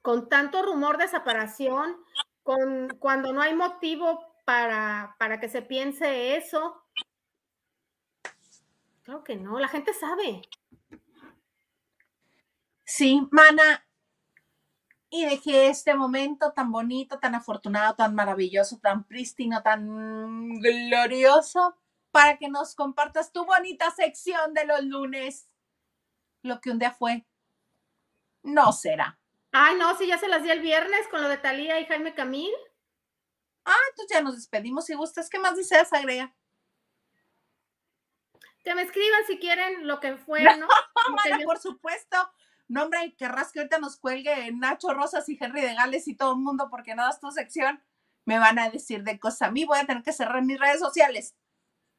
Con 0.00 0.28
tanto 0.28 0.62
rumor 0.62 0.96
de 0.96 1.08
separación, 1.08 1.96
con 2.44 2.88
cuando 3.00 3.32
no 3.32 3.42
hay 3.42 3.54
motivo 3.54 4.24
para, 4.44 5.16
para 5.18 5.40
que 5.40 5.48
se 5.48 5.62
piense 5.62 6.36
eso. 6.36 6.80
Claro 9.08 9.24
que 9.24 9.36
no, 9.36 9.58
la 9.58 9.68
gente 9.68 9.94
sabe. 9.94 10.42
Sí, 12.84 13.26
mana. 13.30 13.88
Y 15.08 15.24
dejé 15.24 15.68
este 15.68 15.94
momento 15.94 16.52
tan 16.52 16.70
bonito, 16.70 17.18
tan 17.18 17.34
afortunado, 17.34 17.94
tan 17.94 18.14
maravilloso, 18.14 18.78
tan 18.80 19.04
prístino, 19.04 19.62
tan 19.62 20.60
glorioso, 20.60 21.78
para 22.10 22.36
que 22.36 22.50
nos 22.50 22.74
compartas 22.74 23.32
tu 23.32 23.46
bonita 23.46 23.90
sección 23.92 24.52
de 24.52 24.66
los 24.66 24.82
lunes. 24.84 25.48
Lo 26.42 26.60
que 26.60 26.70
un 26.70 26.78
día 26.78 26.92
fue, 26.92 27.24
no 28.42 28.72
será. 28.72 29.18
Ay, 29.52 29.76
no, 29.78 29.96
sí, 29.96 30.06
ya 30.06 30.18
se 30.18 30.28
las 30.28 30.42
di 30.42 30.50
el 30.50 30.60
viernes 30.60 31.08
con 31.10 31.22
lo 31.22 31.30
de 31.30 31.38
Talía 31.38 31.80
y 31.80 31.86
Jaime 31.86 32.14
Camil. 32.14 32.52
Ah, 33.64 33.72
entonces 33.88 34.18
ya 34.18 34.22
nos 34.22 34.34
despedimos. 34.34 34.84
Si 34.84 34.92
gustas, 34.92 35.30
¿qué 35.30 35.38
más 35.38 35.56
deseas, 35.56 35.94
agrega? 35.94 36.34
Que 38.68 38.74
me 38.74 38.82
escriban 38.82 39.24
si 39.26 39.38
quieren 39.38 39.86
lo 39.86 39.98
que 39.98 40.16
fue, 40.18 40.42
¿no? 40.58 40.66
Mana, 41.16 41.38
yo- 41.40 41.46
por 41.46 41.58
supuesto. 41.58 42.16
No, 42.68 42.82
hombre, 42.82 43.14
querrás 43.16 43.50
que 43.50 43.60
ahorita 43.60 43.78
nos 43.78 43.96
cuelgue 43.96 44.52
Nacho 44.52 44.92
Rosas 44.92 45.26
y 45.30 45.38
Henry 45.40 45.62
de 45.62 45.74
Gales 45.74 46.06
y 46.06 46.14
todo 46.14 46.32
el 46.32 46.40
mundo 46.40 46.68
porque 46.70 46.94
no 46.94 47.02
das 47.02 47.18
tu 47.18 47.30
sección. 47.30 47.82
Me 48.26 48.38
van 48.38 48.58
a 48.58 48.68
decir 48.68 49.04
de 49.04 49.18
cosas 49.18 49.48
a 49.48 49.50
mí. 49.50 49.64
Voy 49.64 49.78
a 49.78 49.86
tener 49.86 50.02
que 50.02 50.12
cerrar 50.12 50.42
mis 50.42 50.60
redes 50.60 50.80
sociales. 50.80 51.34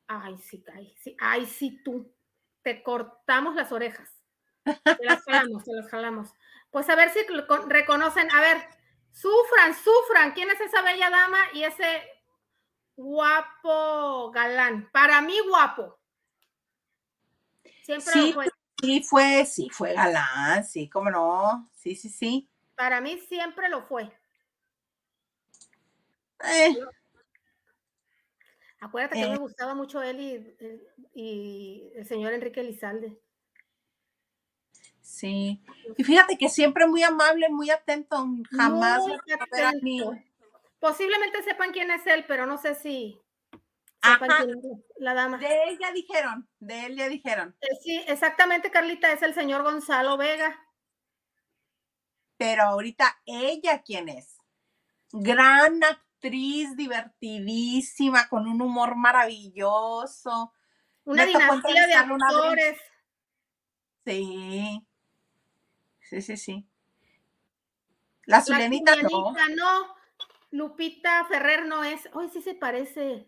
Ay, 0.05 0.37
sí, 0.37 0.63
ay, 0.75 0.93
sí, 1.01 1.17
ay, 1.19 1.47
sí, 1.47 1.81
tú. 1.83 2.13
Te 2.61 2.83
cortamos 2.83 3.55
las 3.55 3.71
orejas. 3.71 4.11
Te 4.63 5.05
las 5.05 5.23
jalamos, 5.23 5.63
te 5.63 5.73
las 5.73 5.89
jalamos. 5.89 6.29
Pues 6.69 6.87
a 6.87 6.95
ver 6.95 7.09
si 7.11 7.19
reconocen. 7.67 8.29
A 8.31 8.41
ver, 8.41 8.63
sufran, 9.11 9.73
sufran. 9.73 10.33
¿Quién 10.33 10.51
es 10.51 10.61
esa 10.61 10.83
bella 10.83 11.09
dama 11.09 11.39
y 11.53 11.63
ese 11.63 12.03
guapo 12.95 14.29
galán? 14.31 14.89
Para 14.91 15.21
mí, 15.21 15.35
guapo. 15.47 15.98
Siempre 17.89 18.13
Sí, 18.13 18.27
lo 18.27 18.33
fue. 18.33 18.45
Sí, 18.79 19.01
fue, 19.03 19.45
sí, 19.45 19.69
fue 19.71 19.93
galán, 19.93 20.63
sí, 20.63 20.87
cómo 20.89 21.09
no. 21.09 21.69
Sí, 21.75 21.95
sí, 21.95 22.07
sí. 22.09 22.47
Para 22.75 22.99
mí 23.01 23.17
siempre 23.27 23.69
lo 23.69 23.83
fue. 23.83 24.11
Eh, 26.43 26.75
Acuérdate 28.79 29.15
que 29.17 29.25
Eh. 29.25 29.29
me 29.29 29.37
gustaba 29.37 29.73
mucho 29.73 30.01
él 30.01 30.19
y, 30.19 30.55
y 31.13 31.91
el 31.95 32.05
señor 32.05 32.33
Enrique 32.33 32.63
Lizalde. 32.63 33.19
sí. 35.01 35.61
Y 35.97 36.03
fíjate 36.03 36.37
que 36.37 36.49
siempre 36.49 36.87
muy 36.87 37.03
amable, 37.03 37.49
muy 37.49 37.69
atento, 37.69 38.25
jamás 38.51 38.99
Muy 39.05 39.17
atento. 39.33 40.13
Posiblemente 40.79 41.43
sepan 41.43 41.71
quién 41.71 41.91
es 41.91 42.05
él, 42.07 42.25
pero 42.27 42.45
no 42.45 42.57
sé 42.57 42.75
si 42.75 43.19
sepan 44.01 44.31
Ajá. 44.31 44.45
quién 44.45 44.57
es 44.57 44.65
la 44.97 45.13
dama. 45.13 45.37
De 45.37 45.63
él 45.63 45.77
ya 45.79 45.91
dijeron, 45.91 46.49
de 46.59 46.85
él 46.85 46.95
ya 46.95 47.09
dijeron. 47.09 47.55
Eh, 47.61 47.67
Sí, 47.83 48.03
exactamente, 48.07 48.71
Carlita, 48.71 49.11
es 49.11 49.21
el 49.21 49.33
señor 49.33 49.63
Gonzalo 49.63 50.17
Vega. 50.17 50.59
Pero 52.37 52.63
ahorita 52.63 53.21
ella, 53.25 53.81
¿quién 53.83 54.07
es? 54.09 54.37
Gran 55.11 55.83
actriz, 55.83 56.75
divertidísima, 56.75 58.29
con 58.29 58.47
un 58.47 58.61
humor 58.61 58.95
maravilloso. 58.95 60.53
Una 61.03 61.25
Me 61.25 61.31
dinastía 61.31 61.87
de 61.87 61.93
actores. 61.93 62.77
Sí. 64.05 64.87
Sí, 66.01 66.21
sí, 66.21 66.37
sí. 66.37 66.67
La 68.25 68.41
Zulenita 68.41 68.95
no. 68.95 69.33
No. 69.55 69.95
Lupita 70.51 71.25
Ferrer 71.25 71.65
no 71.65 71.83
es. 71.83 72.09
Ay, 72.13 72.29
sí 72.29 72.41
se 72.41 72.55
parece. 72.55 73.27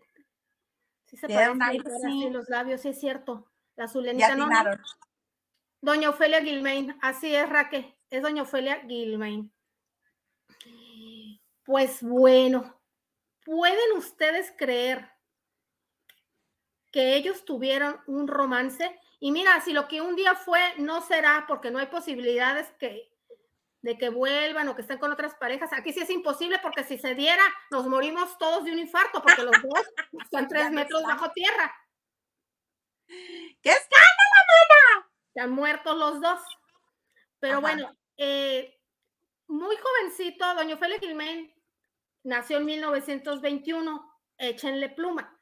Sí 1.12 1.18
se 1.18 1.26
Tiene 1.26 1.42
parece. 1.42 1.56
un 1.56 1.62
ahí 1.62 1.76
aire, 1.76 1.90
por 1.90 2.00
sí. 2.00 2.30
los 2.30 2.48
labios, 2.48 2.80
sí 2.80 2.88
es 2.88 2.98
cierto. 2.98 3.46
La 3.76 3.86
Zulenita 3.86 4.34
no. 4.34 4.48
Doña 5.82 6.08
Ofelia 6.08 6.40
Gilmain, 6.40 6.96
así 7.02 7.34
es, 7.34 7.46
Raque, 7.50 7.98
es 8.08 8.22
doña 8.22 8.42
Ofelia 8.44 8.80
Gilmain. 8.88 9.52
Pues 11.64 12.02
bueno, 12.02 12.80
¿pueden 13.44 13.98
ustedes 13.98 14.54
creer 14.56 15.10
que 16.90 17.14
ellos 17.16 17.44
tuvieron 17.44 18.00
un 18.06 18.26
romance? 18.26 18.98
Y 19.20 19.32
mira, 19.32 19.60
si 19.60 19.74
lo 19.74 19.86
que 19.86 20.00
un 20.00 20.16
día 20.16 20.34
fue 20.34 20.60
no 20.78 21.02
será 21.02 21.44
porque 21.46 21.70
no 21.70 21.78
hay 21.78 21.88
posibilidades 21.88 22.70
que, 22.78 23.11
de 23.82 23.98
que 23.98 24.08
vuelvan 24.08 24.68
o 24.68 24.74
que 24.74 24.82
estén 24.82 24.98
con 24.98 25.12
otras 25.12 25.34
parejas. 25.34 25.72
Aquí 25.72 25.92
sí 25.92 26.00
es 26.00 26.10
imposible 26.10 26.58
porque 26.60 26.84
si 26.84 26.98
se 26.98 27.14
diera, 27.14 27.42
nos 27.70 27.86
morimos 27.86 28.38
todos 28.38 28.64
de 28.64 28.72
un 28.72 28.78
infarto 28.78 29.22
porque 29.22 29.42
los 29.42 29.60
dos 29.60 29.82
están 30.24 30.48
tres 30.48 30.70
metros 30.70 31.02
bajo 31.02 31.30
tierra. 31.32 31.74
¿Qué 33.08 33.70
escándalo? 33.70 35.10
Están 35.34 35.50
muertos 35.50 35.96
los 35.96 36.20
dos. 36.20 36.40
Pero 37.40 37.54
Ajá. 37.54 37.60
bueno, 37.60 37.96
eh, 38.16 38.78
muy 39.48 39.76
jovencito, 39.76 40.54
doña 40.54 40.76
Ofelia 40.76 40.98
Gilmain 40.98 41.52
nació 42.22 42.58
en 42.58 42.66
1921, 42.66 44.20
échenle 44.38 44.90
pluma. 44.90 45.36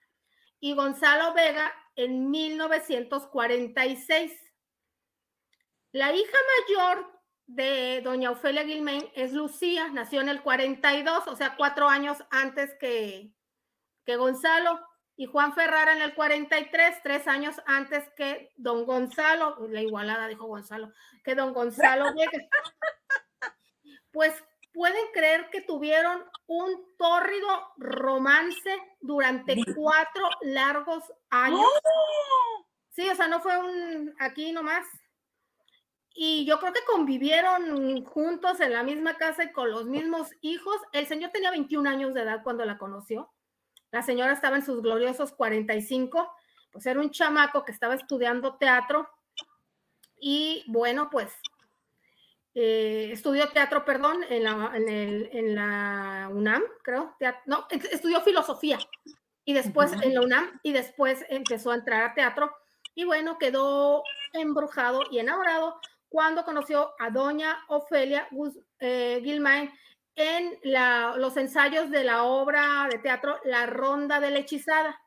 Y 0.61 0.73
Gonzalo 0.75 1.35
Vega 1.35 1.71
en 1.97 2.31
1946. 2.31 4.33
La 5.93 6.15
hija 6.15 6.39
mayor 6.69 7.20
de 7.55 8.01
doña 8.03 8.31
Ofelia 8.31 8.65
Gilmain 8.65 9.11
es 9.15 9.33
Lucía, 9.33 9.89
nació 9.89 10.21
en 10.21 10.29
el 10.29 10.43
42, 10.43 11.27
o 11.27 11.37
sea, 11.37 11.57
cuatro 11.57 11.89
años 11.89 12.19
antes 12.31 12.75
que, 12.79 13.33
que 14.05 14.17
Gonzalo. 14.17 14.81
Y 15.17 15.27
Juan 15.27 15.53
Ferrara 15.53 15.93
en 15.93 16.01
el 16.01 16.15
43, 16.15 17.03
tres 17.03 17.29
años 17.29 17.61
antes 17.67 18.09
que 18.17 18.55
don 18.57 18.87
Gonzalo, 18.87 19.69
la 19.69 19.83
igualada 19.83 20.27
dijo 20.29 20.47
Gonzalo, 20.47 20.93
que 21.25 21.35
don 21.35 21.53
Gonzalo. 21.53 22.07
Pues 24.13 24.35
pueden 24.73 25.05
creer 25.13 25.51
que 25.51 25.61
tuvieron 25.61 26.25
un 26.49 26.97
tórrido 26.99 27.49
romance 27.77 28.77
durante 29.01 29.57
cuatro 29.77 30.29
largos 30.41 31.05
años. 31.29 31.61
¡Oh! 31.61 32.67
Sí, 32.89 33.09
o 33.09 33.15
sea, 33.15 33.29
no 33.29 33.41
fue 33.41 33.57
un 33.57 34.13
aquí 34.19 34.51
nomás. 34.51 34.85
Y 36.15 36.45
yo 36.45 36.59
creo 36.59 36.73
que 36.73 36.85
convivieron 36.91 38.05
juntos 38.05 38.61
en 38.61 38.73
la 38.73 38.83
misma 38.83 39.17
casa 39.17 39.45
y 39.45 39.53
con 39.53 39.71
los 39.71 39.85
mismos 39.87 40.31
hijos. 40.41 40.77
El 40.93 41.07
señor 41.07 41.31
tenía 41.31 41.51
21 41.51 41.89
años 41.89 42.15
de 42.15 42.23
edad 42.23 42.43
cuando 42.43 42.65
la 42.65 42.79
conoció. 42.79 43.31
La 43.93 44.03
señora 44.03 44.33
estaba 44.33 44.57
en 44.57 44.65
sus 44.65 44.83
gloriosos 44.83 45.33
45. 45.33 46.31
Pues 46.73 46.87
era 46.87 47.01
un 47.01 47.11
chamaco 47.11 47.65
que 47.65 47.73
estaba 47.73 47.95
estudiando 47.95 48.57
teatro. 48.57 49.09
Y 50.21 50.65
bueno, 50.67 51.09
pues 51.11 51.33
eh, 52.55 53.11
estudió 53.13 53.49
teatro, 53.51 53.85
perdón, 53.85 54.25
en 54.29 54.45
la, 54.45 54.73
en, 54.75 54.89
el- 54.89 55.29
en 55.33 55.55
la 55.55 56.29
UNAM, 56.33 56.63
creo. 56.83 57.15
teat- 57.21 57.43
no, 57.47 57.67
es- 57.71 57.85
estudió 57.93 58.21
filosofía. 58.21 58.79
Y 59.45 59.53
después 59.55 59.93
en 60.03 60.15
la 60.15 60.21
UNAM 60.21 60.61
y 60.63 60.73
después 60.73 61.25
empezó 61.29 61.71
a 61.71 61.77
entrar 61.77 62.03
a 62.03 62.15
teatro. 62.15 62.55
Y 62.95 63.05
bueno, 63.05 63.39
quedó 63.39 64.03
embrujado 64.33 65.03
y 65.11 65.19
enamorado 65.19 65.81
cuando 66.11 66.45
conoció 66.45 66.93
a 67.01 67.11
doña 67.11 67.65
Ofelia 67.69 68.29
eh, 68.81 69.21
Gilmain 69.25 69.73
en 70.17 70.59
la- 70.65 71.15
los 71.17 71.37
ensayos 71.39 71.91
de 71.91 72.05
la 72.05 72.25
obra 72.25 72.89
de 72.91 72.99
teatro 72.99 73.39
La 73.45 73.67
Ronda 73.67 74.21
de 74.21 74.31
la 74.33 74.41
Hechizada. 74.41 75.01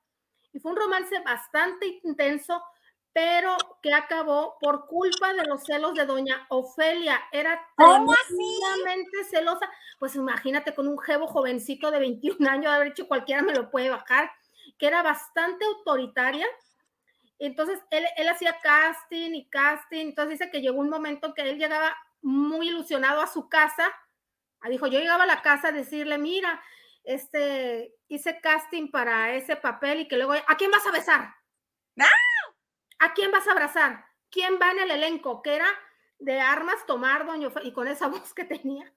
Y 0.54 0.60
fue 0.60 0.72
un 0.72 0.78
romance 0.78 1.20
bastante 1.22 2.00
intenso, 2.04 2.64
pero 3.12 3.58
que 3.82 3.94
acabó 3.94 4.58
por 4.60 4.88
culpa 4.88 5.34
de 5.34 5.46
los 5.46 5.64
celos 5.66 5.94
de 5.96 6.06
doña 6.06 6.48
Ofelia. 6.50 7.20
Era 7.32 7.60
tremendamente 7.78 9.24
celosa. 9.30 9.70
Pues 10.00 10.16
imagínate 10.16 10.74
con 10.76 10.88
un 10.88 11.00
jevo 11.00 11.28
jovencito 11.28 11.92
de 11.92 12.00
21 12.00 12.48
años, 12.48 12.72
de 12.72 12.76
haber 12.78 12.88
dicho 12.90 13.08
cualquiera 13.08 13.42
me 13.44 13.54
lo 13.54 13.70
puede 13.72 13.90
bajar, 13.90 14.32
que 14.80 14.88
era 14.88 15.04
bastante 15.04 15.66
autoritaria. 15.66 16.48
Entonces 17.40 17.80
él, 17.92 18.06
él 18.18 18.30
hacía 18.30 18.60
casting 18.62 19.32
y 19.34 19.50
casting. 19.50 20.08
Entonces 20.08 20.40
dice 20.40 20.52
que 20.52 20.62
llegó 20.62 20.80
un 20.80 20.90
momento 20.90 21.34
que 21.34 21.42
él 21.50 21.58
llegaba 21.58 21.96
muy 22.22 22.70
ilusionado 22.70 23.22
a 23.22 23.28
su 23.28 23.50
casa. 23.50 23.92
Ah, 24.62 24.70
Dijo, 24.70 24.88
yo 24.88 25.00
llegaba 25.00 25.24
a 25.24 25.28
la 25.28 25.42
casa 25.42 25.70
a 25.70 25.72
decirle, 25.74 26.18
mira, 26.18 26.62
este, 27.04 27.96
hice 28.08 28.40
casting 28.42 28.92
para 28.92 29.34
ese 29.36 29.56
papel 29.58 30.02
y 30.02 30.08
que 30.08 30.18
luego, 30.18 30.34
¿a 30.34 30.58
quién 30.58 30.72
vas 30.72 30.88
a 30.88 30.92
besar? 30.92 31.36
¡Ah! 32.00 32.08
¿A 33.00 33.14
quién 33.14 33.32
vas 33.32 33.48
a 33.48 33.52
abrazar? 33.52 34.06
¿Quién 34.32 34.58
va 34.62 34.72
en 34.72 34.80
el 34.80 34.92
elenco? 34.92 35.42
Que 35.44 35.56
era 35.56 35.68
de 36.20 36.40
armas 36.42 36.86
tomar, 36.88 37.26
doña 37.26 37.50
Ofe- 37.50 37.64
y 37.66 37.72
con 37.74 37.88
esa 37.88 38.08
voz 38.14 38.34
que 38.34 38.46
tenía. 38.46 38.92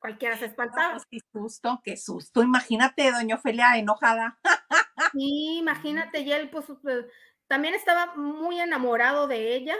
Cualquiera 0.00 0.36
se 0.36 0.46
No, 0.46 0.50
espantaba. 0.50 0.90
pues, 0.90 1.06
qué 1.10 1.18
susto, 1.32 1.80
qué 1.84 1.96
susto. 1.96 2.42
Imagínate, 2.42 3.10
doña 3.10 3.36
Ofelia 3.36 3.76
enojada. 3.76 4.38
Sí, 5.12 5.58
imagínate, 5.58 6.20
y 6.20 6.32
él 6.32 6.50
pues 6.50 6.66
pues, 6.82 7.06
también 7.46 7.74
estaba 7.74 8.14
muy 8.16 8.60
enamorado 8.60 9.26
de 9.26 9.54
ella, 9.54 9.76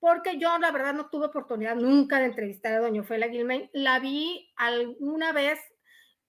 porque 0.00 0.38
yo 0.38 0.58
la 0.58 0.70
verdad 0.72 0.94
no 0.94 1.08
tuve 1.10 1.26
oportunidad 1.26 1.76
nunca 1.76 2.18
de 2.18 2.26
entrevistar 2.26 2.74
a 2.74 2.80
doña 2.80 3.02
Ofelia 3.02 3.28
Gilmain. 3.30 3.70
La 3.72 3.98
vi 4.00 4.52
alguna 4.56 5.32
vez 5.32 5.60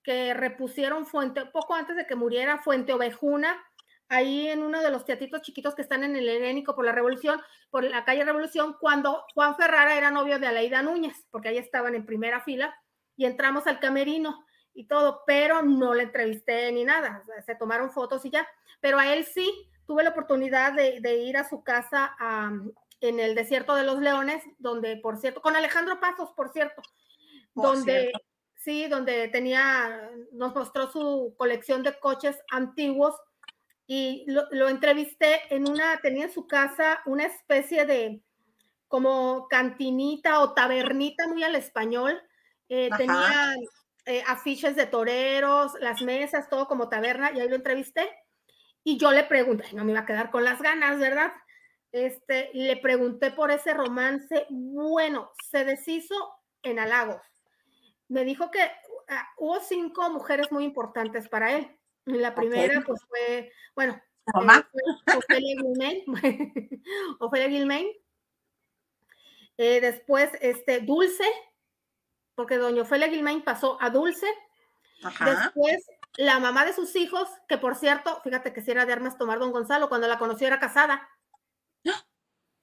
que 0.02 0.34
repusieron 0.34 1.06
Fuente, 1.06 1.46
poco 1.46 1.74
antes 1.74 1.96
de 1.96 2.06
que 2.06 2.14
muriera 2.16 2.58
Fuente 2.58 2.92
Ovejuna, 2.92 3.62
ahí 4.08 4.48
en 4.48 4.62
uno 4.62 4.80
de 4.82 4.90
los 4.90 5.04
teatritos 5.04 5.42
chiquitos 5.42 5.74
que 5.74 5.82
están 5.82 6.04
en 6.04 6.16
el 6.16 6.28
Helénico 6.28 6.74
por 6.74 6.84
la 6.84 6.92
Revolución, 6.92 7.40
por 7.70 7.84
la 7.84 8.04
calle 8.04 8.24
Revolución, 8.24 8.76
cuando 8.80 9.24
Juan 9.34 9.56
Ferrara 9.56 9.96
era 9.96 10.10
novio 10.10 10.38
de 10.38 10.46
Aleida 10.46 10.82
Núñez, 10.82 11.26
porque 11.30 11.48
ahí 11.48 11.58
estaban 11.58 11.94
en 11.94 12.06
primera 12.06 12.40
fila, 12.40 12.74
y 13.16 13.26
entramos 13.26 13.66
al 13.66 13.80
camerino 13.80 14.44
y 14.74 14.86
todo, 14.86 15.22
pero 15.26 15.62
no 15.62 15.94
le 15.94 16.04
entrevisté 16.04 16.70
ni 16.72 16.84
nada, 16.84 17.22
se 17.44 17.54
tomaron 17.54 17.90
fotos 17.90 18.24
y 18.24 18.30
ya, 18.30 18.46
pero 18.80 18.98
a 18.98 19.12
él 19.12 19.24
sí 19.24 19.50
tuve 19.86 20.02
la 20.04 20.10
oportunidad 20.10 20.72
de, 20.72 21.00
de 21.00 21.16
ir 21.16 21.36
a 21.36 21.48
su 21.48 21.62
casa 21.62 22.14
am, 22.18 22.72
en 23.00 23.20
el 23.20 23.34
desierto 23.34 23.74
de 23.74 23.84
los 23.84 23.98
leones, 24.00 24.42
donde, 24.58 24.96
por 24.96 25.16
cierto, 25.16 25.40
con 25.40 25.56
Alejandro 25.56 25.98
Pasos, 26.00 26.30
por 26.36 26.52
cierto, 26.52 26.82
Por 27.54 27.64
donde, 27.64 28.00
cierto. 28.00 28.20
sí, 28.54 28.86
donde 28.88 29.28
tenía, 29.28 30.10
nos 30.32 30.54
mostró 30.54 30.90
su 30.90 31.34
colección 31.36 31.82
de 31.82 31.98
coches 31.98 32.38
antiguos 32.50 33.14
y 33.86 34.24
lo, 34.28 34.44
lo 34.50 34.68
entrevisté 34.68 35.42
en 35.54 35.68
una, 35.68 35.98
tenía 36.00 36.24
en 36.24 36.32
su 36.32 36.46
casa 36.46 37.00
una 37.06 37.24
especie 37.24 37.86
de 37.86 38.22
como 38.88 39.46
cantinita 39.48 40.40
o 40.40 40.54
tabernita 40.54 41.28
muy 41.28 41.44
al 41.44 41.54
español, 41.54 42.20
eh, 42.68 42.90
tenía 42.96 43.54
eh, 44.08 44.24
afiches 44.26 44.74
de 44.74 44.86
toreros, 44.86 45.72
las 45.80 46.00
mesas, 46.00 46.48
todo 46.48 46.66
como 46.66 46.88
taberna, 46.88 47.30
y 47.30 47.40
ahí 47.40 47.48
lo 47.48 47.56
entrevisté. 47.56 48.08
Y 48.82 48.96
yo 48.96 49.12
le 49.12 49.24
pregunté, 49.24 49.66
no 49.74 49.84
me 49.84 49.92
iba 49.92 50.00
a 50.00 50.06
quedar 50.06 50.30
con 50.30 50.44
las 50.44 50.62
ganas, 50.62 50.98
¿verdad? 50.98 51.30
Este, 51.92 52.48
le 52.54 52.78
pregunté 52.78 53.30
por 53.30 53.50
ese 53.50 53.74
romance. 53.74 54.46
Bueno, 54.48 55.30
se 55.50 55.66
deshizo 55.66 56.14
en 56.62 56.78
halagos. 56.78 57.20
Me 58.08 58.24
dijo 58.24 58.50
que 58.50 58.62
ah, 59.08 59.28
hubo 59.36 59.60
cinco 59.60 60.08
mujeres 60.08 60.50
muy 60.50 60.64
importantes 60.64 61.28
para 61.28 61.52
él. 61.52 61.78
La 62.06 62.34
primera, 62.34 62.82
pues 62.86 63.02
fue, 63.06 63.52
bueno, 63.74 64.00
mamá. 64.32 64.66
Eh, 64.72 65.16
Ofelia 65.18 65.56
Gilmain. 65.60 66.02
Ofelia 67.20 67.50
Gilmain. 67.50 67.88
Eh, 69.58 69.82
después, 69.82 70.30
este, 70.40 70.80
Dulce, 70.80 71.30
porque 72.38 72.56
doña 72.56 72.82
Ofelia 72.82 73.08
Gilmain 73.08 73.42
pasó 73.42 73.76
a 73.80 73.90
Dulce. 73.90 74.28
Ajá. 75.02 75.28
Después, 75.28 75.84
la 76.18 76.38
mamá 76.38 76.64
de 76.64 76.72
sus 76.72 76.94
hijos, 76.94 77.28
que 77.48 77.58
por 77.58 77.74
cierto, 77.74 78.20
fíjate 78.22 78.52
que 78.52 78.62
si 78.62 78.70
era 78.70 78.86
de 78.86 78.92
armas 78.92 79.18
tomar 79.18 79.40
don 79.40 79.50
Gonzalo, 79.50 79.88
cuando 79.88 80.06
la 80.06 80.20
conoció 80.20 80.46
era 80.46 80.60
casada. 80.60 81.08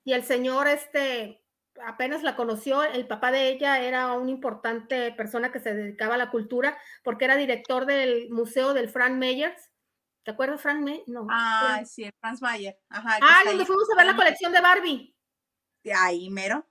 Y 0.05 0.13
el 0.13 0.23
señor, 0.23 0.69
este, 0.69 1.43
apenas 1.86 2.23
la 2.23 2.38
conoció, 2.38 2.84
el 2.84 3.05
papá 3.05 3.34
de 3.34 3.49
ella 3.49 3.82
era 3.82 4.13
una 4.13 4.32
importante 4.32 5.11
persona 5.11 5.51
que 5.51 5.59
se 5.59 5.73
dedicaba 5.73 6.15
a 6.15 6.19
la 6.19 6.32
cultura, 6.32 6.78
porque 7.03 7.26
era 7.26 7.36
director 7.36 7.86
del 7.86 8.30
museo 8.30 8.73
del 8.73 8.88
Frank 8.88 9.15
Meyers. 9.15 9.71
¿Te 10.23 10.32
acuerdas, 10.32 10.61
Frank 10.61 10.80
Meyers? 10.80 11.05
No. 11.09 11.28
Ah, 11.30 11.82
sí, 11.84 12.05
el 12.05 12.13
Franz 12.21 12.41
Mayer. 12.41 12.80
Ajá. 12.88 13.19
Ah, 13.21 13.41
donde 13.45 13.65
fuimos 13.65 13.89
a 13.91 13.97
ver 13.97 14.05
la 14.05 14.15
colección 14.15 14.53
de 14.53 14.61
Barbie. 14.61 15.15
Ahí, 15.93 16.30
mero. 16.30 16.65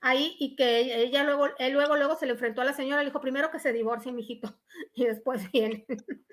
Ahí, 0.00 0.36
y 0.38 0.56
que 0.56 1.02
ella 1.02 1.24
luego, 1.24 1.48
él 1.58 1.72
luego, 1.72 1.96
luego 1.96 2.16
se 2.16 2.26
le 2.26 2.32
enfrentó 2.32 2.60
a 2.62 2.64
la 2.64 2.72
señora, 2.72 3.02
le 3.02 3.08
dijo 3.10 3.20
primero 3.20 3.50
que 3.50 3.58
se 3.60 3.72
divorcie, 3.72 4.12
mijito, 4.12 4.58
y 4.94 5.04
después 5.06 5.50
viene. 5.52 5.86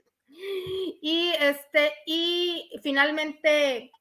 y 1.02 1.34
este, 1.40 1.94
y 2.06 2.72
finalmente 2.84 3.92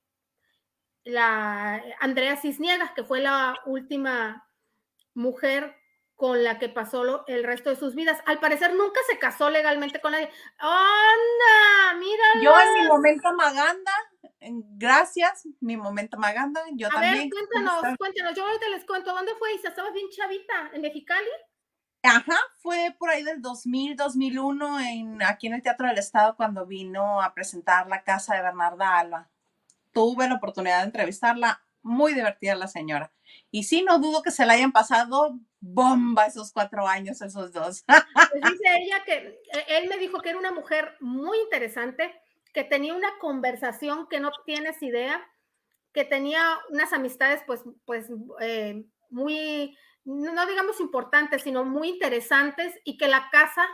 la 1.05 1.83
Andrea 2.01 2.37
Cisniegas, 2.37 2.93
que 2.93 3.05
fue 3.05 3.21
la 3.21 3.59
última 3.67 4.47
mujer 5.15 5.75
con 6.15 6.43
la 6.43 6.59
que 6.59 6.69
pasó 6.69 7.05
lo- 7.05 7.25
el 7.29 7.45
resto 7.45 7.71
de 7.71 7.77
sus 7.77 7.95
vidas. 7.95 8.21
Al 8.27 8.41
parecer 8.41 8.75
nunca 8.75 9.01
se 9.09 9.19
casó 9.19 9.51
legalmente 9.51 10.01
con 10.01 10.13
nadie. 10.13 10.29
¡Anda! 10.59 11.99
Mira. 11.99 12.25
Yo 12.43 12.53
en 12.61 12.83
mi 12.83 12.89
momento 12.89 13.33
Maganda, 13.35 13.93
gracias, 14.41 15.47
mi 15.61 15.77
momento 15.77 16.17
Maganda, 16.19 16.61
yo 16.75 16.89
A 16.89 16.91
también. 16.91 17.15
ver, 17.15 17.31
cuéntanos, 17.31 17.97
cuéntanos. 17.99 18.35
Yo 18.37 18.45
ahorita 18.45 18.69
les 18.69 18.85
cuento. 18.85 19.13
¿Dónde 19.15 19.33
fue 19.39 19.55
Isa? 19.55 19.69
¿Estabas 19.69 19.93
bien 19.93 20.09
chavita? 20.11 20.71
¿En 20.73 20.83
Mexicali? 20.83 21.29
Ajá, 22.03 22.37
fue 22.59 22.95
por 22.99 23.11
ahí 23.11 23.25
del 23.25 23.43
2000, 23.43 23.97
2001, 23.97 24.81
en, 24.81 25.23
aquí 25.23 25.49
en 25.49 25.55
el 25.55 25.63
Teatro 25.63 25.89
del 25.89 25.99
Estado 25.99 26.37
cuando 26.37 26.65
vino 26.65 27.21
a 27.21 27.35
presentar 27.35 27.89
la 27.89 28.05
casa 28.05 28.37
de 28.37 28.43
Bernarda 28.43 28.99
Alba. 28.99 29.29
Tuve 29.93 30.29
la 30.29 30.37
oportunidad 30.37 30.79
de 30.79 30.87
entrevistarla, 30.87 31.61
muy 31.83 32.15
divertida 32.15 32.55
la 32.55 32.69
señora. 32.69 33.13
Y 33.51 33.65
sí, 33.65 33.83
no 33.83 33.99
dudo 33.99 34.23
que 34.23 34.31
se 34.31 34.47
la 34.47 34.53
hayan 34.55 34.73
pasado 34.73 35.39
bomba 35.61 36.27
esos 36.27 36.53
cuatro 36.53 36.87
años, 36.87 37.21
esos 37.21 37.53
dos. 37.53 37.85
Pues 37.87 38.43
dice 38.53 38.77
ella 38.81 39.03
que 39.05 39.15
eh, 39.53 39.65
él 39.69 39.89
me 39.89 39.99
dijo 39.99 40.21
que 40.21 40.31
era 40.31 40.39
una 40.39 40.53
mujer 40.53 40.97
muy 41.01 41.39
interesante, 41.41 42.15
que 42.53 42.65
tenía 42.65 42.95
una 42.95 43.19
conversación 43.19 44.09
que 44.09 44.21
no 44.21 44.31
tienes 44.45 44.83
idea, 44.83 45.27
que 45.93 46.05
tenía 46.05 46.43
unas 46.71 46.93
amistades 46.93 47.43
pues, 47.47 47.63
pues 47.85 48.07
eh, 48.41 48.85
muy, 49.11 49.77
no 50.05 50.47
digamos 50.47 50.81
importantes, 50.81 51.43
sino 51.43 51.65
muy 51.65 51.89
interesantes 51.89 52.79
y 52.85 52.97
que 52.97 53.09
la 53.09 53.29
casa, 53.31 53.67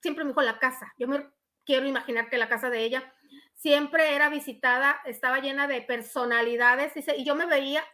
siempre 0.00 0.24
me 0.24 0.30
dijo 0.30 0.42
la 0.42 0.58
casa, 0.58 0.92
yo 0.98 1.08
me 1.08 1.26
quiero 1.64 1.86
imaginar 1.86 2.30
que 2.30 2.38
la 2.38 2.48
casa 2.48 2.70
de 2.70 2.80
ella 2.80 3.12
siempre 3.54 4.14
era 4.14 4.28
visitada, 4.28 5.00
estaba 5.04 5.40
llena 5.40 5.66
de 5.66 5.82
personalidades, 5.82 6.94
dice, 6.94 7.16
y 7.16 7.24
yo 7.24 7.34
me 7.34 7.46
veía, 7.46 7.84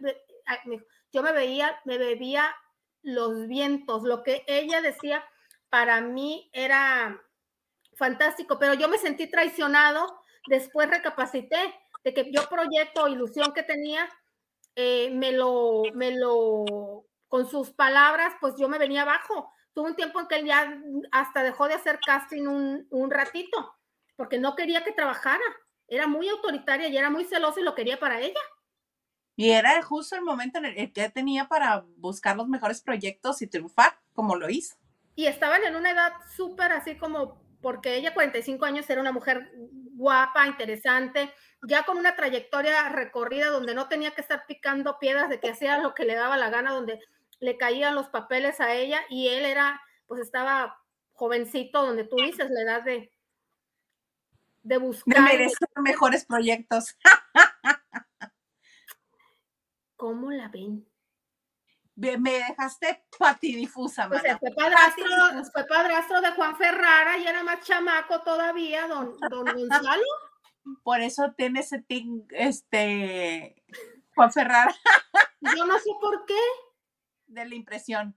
yo 1.13 1.23
me 1.23 1.33
veía, 1.33 1.81
me 1.85 1.99
bebía 1.99 2.55
los 3.03 3.49
vientos, 3.49 4.03
lo 4.03 4.23
que 4.23 4.45
ella 4.47 4.81
decía 4.81 5.25
para 5.69 6.01
mí 6.01 6.51
era 6.53 7.21
fantástico, 7.97 8.59
pero 8.59 8.75
yo 8.75 8.89
me 8.89 8.99
sentí 8.99 9.27
traicionado, 9.27 10.24
después 10.49 10.89
recapacité 10.91 11.59
de 12.05 12.15
que 12.15 12.31
yo 12.33 12.49
proyecto, 12.49 13.09
ilusión 13.09 13.53
que 13.53 13.63
tenía, 13.63 14.09
eh, 14.77 15.11
me 15.11 15.33
lo, 15.33 15.83
me 15.95 16.11
lo, 16.13 17.07
con 17.29 17.49
sus 17.49 17.71
palabras, 17.71 18.35
pues 18.41 18.55
yo 18.59 18.69
me 18.69 18.79
venía 18.79 19.03
abajo. 19.03 19.53
Tuve 19.73 19.91
un 19.91 19.97
tiempo 19.97 20.21
en 20.21 20.29
que 20.29 20.37
él 20.37 20.47
ya 20.47 20.81
hasta 21.13 21.43
dejó 21.43 21.67
de 21.67 21.75
hacer 21.75 21.99
casting 22.05 22.47
un, 22.47 22.87
un 22.91 23.11
ratito, 23.11 23.75
porque 24.17 24.39
no 24.39 24.55
quería 24.55 24.85
que 24.85 24.93
trabajara. 24.93 25.43
Era 25.89 26.07
muy 26.07 26.29
autoritaria 26.29 26.89
y 26.89 26.97
era 26.97 27.11
muy 27.11 27.25
celosa 27.25 27.61
y 27.61 27.65
lo 27.65 27.75
quería 27.75 27.99
para 27.99 28.21
ella. 28.21 28.41
Y 29.37 29.51
era 29.51 29.83
justo 29.83 30.15
el 30.15 30.23
momento 30.23 30.59
en 30.59 30.67
el 30.67 30.93
que 30.93 31.09
tenía 31.11 31.49
para 31.49 31.85
buscar 31.97 32.37
los 32.37 32.47
mejores 32.49 32.83
proyectos 32.83 33.43
y 33.43 33.49
triunfar, 33.49 33.99
como 34.13 34.37
lo 34.37 34.49
hizo. 34.49 34.77
y 35.17 35.27
estaban 35.27 35.63
en 35.65 35.77
una 35.77 35.91
edad 35.91 36.13
súper 36.37 36.73
así 36.73 36.97
como, 36.97 37.41
porque 37.61 37.97
ella 37.97 38.15
45 38.15 38.65
años 38.65 38.89
era 38.91 39.01
una 39.01 39.13
mujer 39.13 39.51
guapa, 39.95 40.47
interesante, 40.47 41.33
ya 41.67 41.85
con 41.85 41.99
una 41.99 42.17
trayectoria 42.17 42.89
recorrida 42.89 43.49
donde 43.49 43.75
no 43.75 43.89
tenía 43.89 44.13
que 44.13 44.21
estar 44.21 44.45
picando 44.47 44.99
piedras 44.99 45.29
de 45.29 45.41
que 45.41 45.51
hacía 45.51 45.79
lo 45.79 45.95
que 45.95 46.05
le 46.05 46.15
daba 46.15 46.37
la 46.37 46.51
gana, 46.51 46.73
donde 46.73 47.01
le 47.41 47.57
caían 47.57 47.95
los 47.95 48.09
papeles 48.09 48.61
a 48.61 48.75
ella 48.75 49.01
y 49.09 49.29
él 49.29 49.45
era, 49.45 49.81
pues 50.07 50.21
estaba 50.21 50.81
jovencito, 51.13 51.85
donde 51.85 52.05
tú 52.05 52.17
dices 52.17 52.51
la 52.51 52.63
edad 52.63 52.83
de, 52.83 53.13
de 54.63 54.75
De 54.75 54.79
buscar 54.79 55.23
merecer 55.23 55.69
mejores 55.77 56.25
proyectos. 56.25 56.97
cómo 59.97 60.31
la 60.31 60.49
ven. 60.49 60.87
Me 61.97 62.17
dejaste 62.19 63.05
patidifusa, 63.19 64.07
O 64.09 64.19
sea, 64.19 64.23
mana. 64.23 64.39
fue 64.39 64.51
padrastro, 64.51 65.05
fue 65.53 65.65
padrastro 65.67 66.21
de 66.21 66.31
Juan 66.33 66.57
Ferrara 66.57 67.17
y 67.19 67.27
era 67.27 67.43
más 67.45 67.61
chamaco 67.61 68.21
todavía, 68.23 68.89
don, 68.89 69.17
don 69.31 69.45
Gonzalo. 69.45 70.03
Por 70.83 71.01
eso 71.01 71.33
tiene 71.37 71.61
ese 71.61 71.83
tic, 71.83 72.07
este, 72.31 73.63
Juan 74.17 74.33
Ferrara, 74.33 74.75
Yo 75.57 75.67
no 75.67 75.79
sé 75.79 75.91
por 76.01 76.25
qué. 76.27 76.35
de 77.27 77.45
la 77.47 77.55
impresión. 77.55 78.17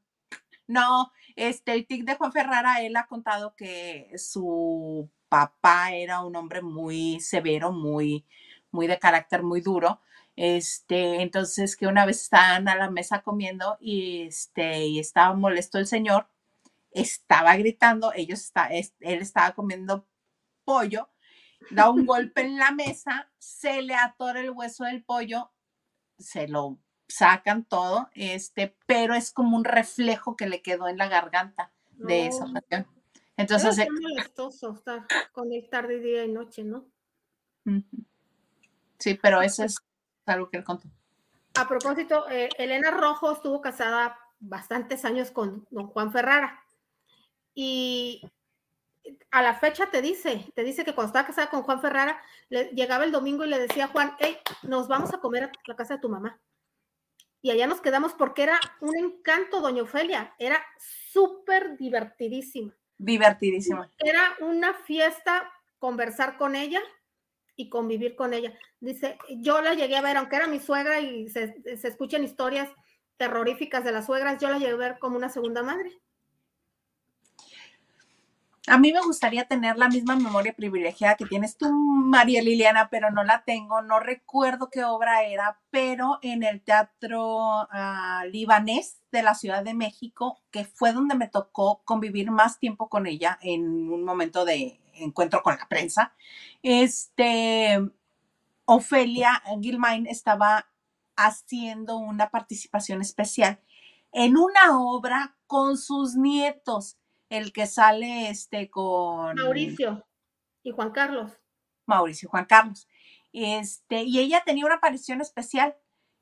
No, 0.66 1.12
este, 1.36 1.74
el 1.74 1.86
tic 1.86 2.04
de 2.04 2.16
Juan 2.16 2.32
Ferrara, 2.32 2.82
él 2.82 2.96
ha 2.96 3.06
contado 3.08 3.56
que 3.56 4.12
su 4.18 5.10
papá 5.30 5.92
era 5.94 6.22
un 6.22 6.36
hombre 6.36 6.62
muy 6.62 7.20
severo, 7.20 7.72
muy, 7.72 8.26
muy 8.72 8.88
de 8.88 8.98
carácter 8.98 9.44
muy 9.44 9.62
duro. 9.62 10.02
Este, 10.38 11.24
entonces 11.24 11.78
que 11.78 11.88
una 11.88 12.06
vez 12.08 12.24
estaban 12.24 12.70
a 12.70 12.78
la 12.78 12.92
mesa 12.92 13.24
comiendo 13.24 13.78
y 13.82 14.24
este, 14.24 14.88
y 14.88 15.00
estaba 15.00 15.36
molesto 15.36 15.80
el 15.80 15.88
señor, 15.88 16.30
estaba 16.92 17.56
gritando, 17.58 18.14
ellos 18.16 18.42
está, 18.42 18.68
es- 18.68 18.96
él 19.02 19.22
estaba 19.22 19.54
comiendo 19.54 20.08
pollo, 20.66 21.10
da 21.72 21.90
un 21.90 22.06
golpe 22.06 22.42
en 22.42 22.58
la 22.58 22.72
mesa, 22.72 23.30
se 23.40 23.82
le 23.82 23.96
atora 23.96 24.42
el 24.42 24.52
hueso 24.52 24.86
del 24.86 25.04
pollo, 25.04 25.52
se 26.20 26.48
lo 26.48 26.78
sacan 27.08 27.64
todo, 27.66 28.10
este, 28.14 28.76
pero 28.86 29.16
es 29.16 29.32
como 29.32 29.58
un 29.58 29.66
reflejo 29.66 30.36
que 30.36 30.48
le 30.48 30.62
quedó 30.62 30.88
en 30.88 30.98
la 30.98 31.08
garganta 31.08 31.72
de 31.98 32.28
esa 32.28 32.46
ocasión. 32.46 32.88
Entonces, 33.38 33.78
Debe 33.78 33.90
eh, 33.90 34.02
molestoso 34.02 34.72
estar 34.74 35.08
conectar 35.32 35.88
de 35.88 36.00
día 36.00 36.26
y 36.26 36.32
noche, 36.32 36.64
¿no? 36.64 36.86
sí, 39.00 39.16
pero 39.22 39.42
eso 39.42 39.64
es 39.64 39.78
algo 40.34 40.50
que 40.50 40.58
él 40.58 40.64
contó. 40.64 40.88
A 41.56 41.68
propósito, 41.68 42.30
eh, 42.30 42.50
Elena 42.58 42.92
Rojo 42.92 43.32
estuvo 43.32 43.62
casada 43.62 44.18
bastantes 44.40 45.06
años 45.06 45.32
con 45.32 45.66
don 45.72 45.88
Juan 45.88 46.12
Ferrara. 46.12 46.64
Y 47.56 48.22
a 49.32 49.42
la 49.42 49.56
fecha 49.56 49.90
te 49.90 50.02
dice, 50.02 50.46
te 50.54 50.64
dice 50.64 50.86
que 50.86 50.94
cuando 50.94 51.08
estaba 51.08 51.28
casada 51.28 51.50
con 51.50 51.64
Juan 51.64 51.82
Ferrara, 51.82 52.22
le, 52.50 52.66
llegaba 52.76 53.04
el 53.04 53.12
domingo 53.12 53.46
y 53.46 53.50
le 53.50 53.60
decía 53.60 53.86
a 53.86 53.88
Juan, 53.88 54.16
hey, 54.20 54.38
nos 54.64 54.88
vamos 54.88 55.14
a 55.14 55.20
comer 55.20 55.46
a 55.46 55.52
la 55.66 55.76
casa 55.76 55.96
de 55.96 56.02
tu 56.02 56.10
mamá. 56.10 56.40
Y 57.42 57.52
allá 57.52 57.68
nos 57.68 57.82
quedamos 57.82 58.14
porque 58.14 58.44
era 58.44 58.60
un 58.82 58.96
encanto, 58.98 59.62
doña 59.62 59.84
Ofelia, 59.84 60.34
era 60.38 60.64
súper 61.12 61.78
divertidísima. 61.78 62.74
Divertidísimo. 63.00 63.86
era 64.00 64.36
una 64.42 64.74
fiesta 64.74 65.52
conversar 65.78 66.38
con 66.38 66.56
ella 66.56 66.82
y 67.58 67.70
convivir 67.70 68.16
con 68.16 68.34
ella. 68.34 68.54
Dice, 68.80 69.18
yo 69.30 69.62
la 69.62 69.74
llegué 69.74 69.98
a 69.98 70.02
ver, 70.02 70.16
aunque 70.16 70.38
era 70.38 70.48
mi 70.48 70.60
suegra 70.60 71.02
y 71.02 71.28
se, 71.28 71.56
se 71.76 71.88
escuchan 71.88 72.24
historias 72.24 72.70
terroríficas 73.18 73.84
de 73.84 73.92
las 73.92 74.06
suegras, 74.06 74.40
yo 74.40 74.50
la 74.50 74.60
llegué 74.60 74.72
a 74.72 74.78
ver 74.78 75.00
como 75.00 75.18
una 75.18 75.28
segunda 75.28 75.64
madre. 75.64 75.92
A 78.70 78.78
mí 78.78 78.92
me 78.92 79.02
gustaría 79.02 79.46
tener 79.46 79.78
la 79.78 79.88
misma 79.88 80.18
memoria 80.18 80.54
privilegiada 80.54 81.16
que 81.16 81.26
tienes 81.26 81.56
tú, 81.56 81.72
María 81.72 82.42
Liliana, 82.42 82.90
pero 82.90 83.10
no 83.12 83.24
la 83.24 83.46
tengo. 83.46 83.82
No 83.82 84.02
recuerdo 84.02 84.70
qué 84.70 84.84
obra 84.84 85.24
era, 85.24 85.58
pero 85.72 86.20
en 86.22 86.44
el 86.44 86.62
Teatro 86.62 87.66
ah, 87.72 88.26
Libanés 88.30 89.02
de 89.10 89.24
la 89.24 89.36
Ciudad 89.36 89.64
de 89.64 89.74
México, 89.74 90.42
que 90.52 90.66
fue 90.66 90.92
donde 90.92 91.16
me 91.16 91.30
tocó 91.30 91.82
convivir 91.86 92.30
más 92.30 92.60
tiempo 92.60 92.90
con 92.90 93.08
ella 93.08 93.40
en 93.42 93.90
un 93.90 94.04
momento 94.04 94.44
de 94.44 94.82
encuentro 95.00 95.42
con 95.44 95.58
la 95.58 95.68
prensa. 95.68 96.16
Este, 96.62 97.80
Ofelia 98.66 99.42
Gilmain 99.62 100.08
estaba 100.08 100.70
haciendo 101.16 101.98
una 101.98 102.30
participación 102.30 103.02
especial 103.02 103.60
en 104.12 104.38
una 104.38 104.80
obra 104.80 105.36
con 105.48 105.78
sus 105.78 106.16
nietos 106.16 106.98
el 107.30 107.52
que 107.52 107.66
sale 107.66 108.30
este 108.30 108.70
con 108.70 109.36
Mauricio 109.36 110.06
y 110.64 110.72
Juan 110.72 110.92
Carlos. 110.92 111.32
Mauricio 111.86 112.30
Juan 112.30 112.46
Carlos. 112.46 112.88
Este, 113.34 114.04
y 114.04 114.20
ella 114.20 114.44
tenía 114.46 114.66
una 114.66 114.76
aparición 114.76 115.22
especial. 115.22 115.76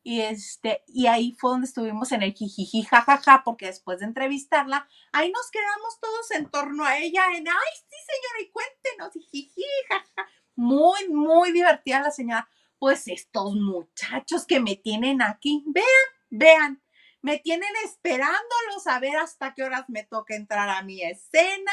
Y 0.07 0.21
este, 0.21 0.83
y 0.85 1.07
ahí 1.07 1.35
fue 1.39 1.49
donde 1.49 1.65
estuvimos 1.65 2.11
en 2.11 2.21
el 2.21 2.31
jijiji, 2.31 2.83
jajaja, 2.83 3.41
porque 3.43 3.65
después 3.65 3.97
de 3.97 4.05
entrevistarla, 4.05 4.87
ahí 5.11 5.31
nos 5.31 5.49
quedamos 5.49 5.99
todos 5.99 6.29
en 6.29 6.47
torno 6.51 6.85
a 6.85 6.99
ella, 6.99 7.25
en 7.33 7.47
ay, 7.47 7.73
sí, 7.73 7.95
señora, 8.05 8.41
y 8.43 8.51
cuéntenos, 8.51 9.15
y 9.15 9.21
jiji, 9.21 9.63
jaja. 9.89 10.29
Muy, 10.55 11.09
muy 11.09 11.51
divertida 11.51 12.01
la 12.01 12.11
señora. 12.11 12.47
Pues 12.77 13.07
estos 13.07 13.55
muchachos 13.55 14.45
que 14.45 14.59
me 14.59 14.75
tienen 14.75 15.23
aquí, 15.23 15.63
vean, 15.65 15.87
vean, 16.29 16.83
me 17.23 17.39
tienen 17.39 17.73
esperándolos 17.83 18.85
a 18.85 18.99
ver 18.99 19.17
hasta 19.17 19.55
qué 19.55 19.63
horas 19.63 19.85
me 19.87 20.03
toca 20.03 20.35
entrar 20.35 20.69
a 20.69 20.83
mi 20.83 21.01
escena. 21.01 21.71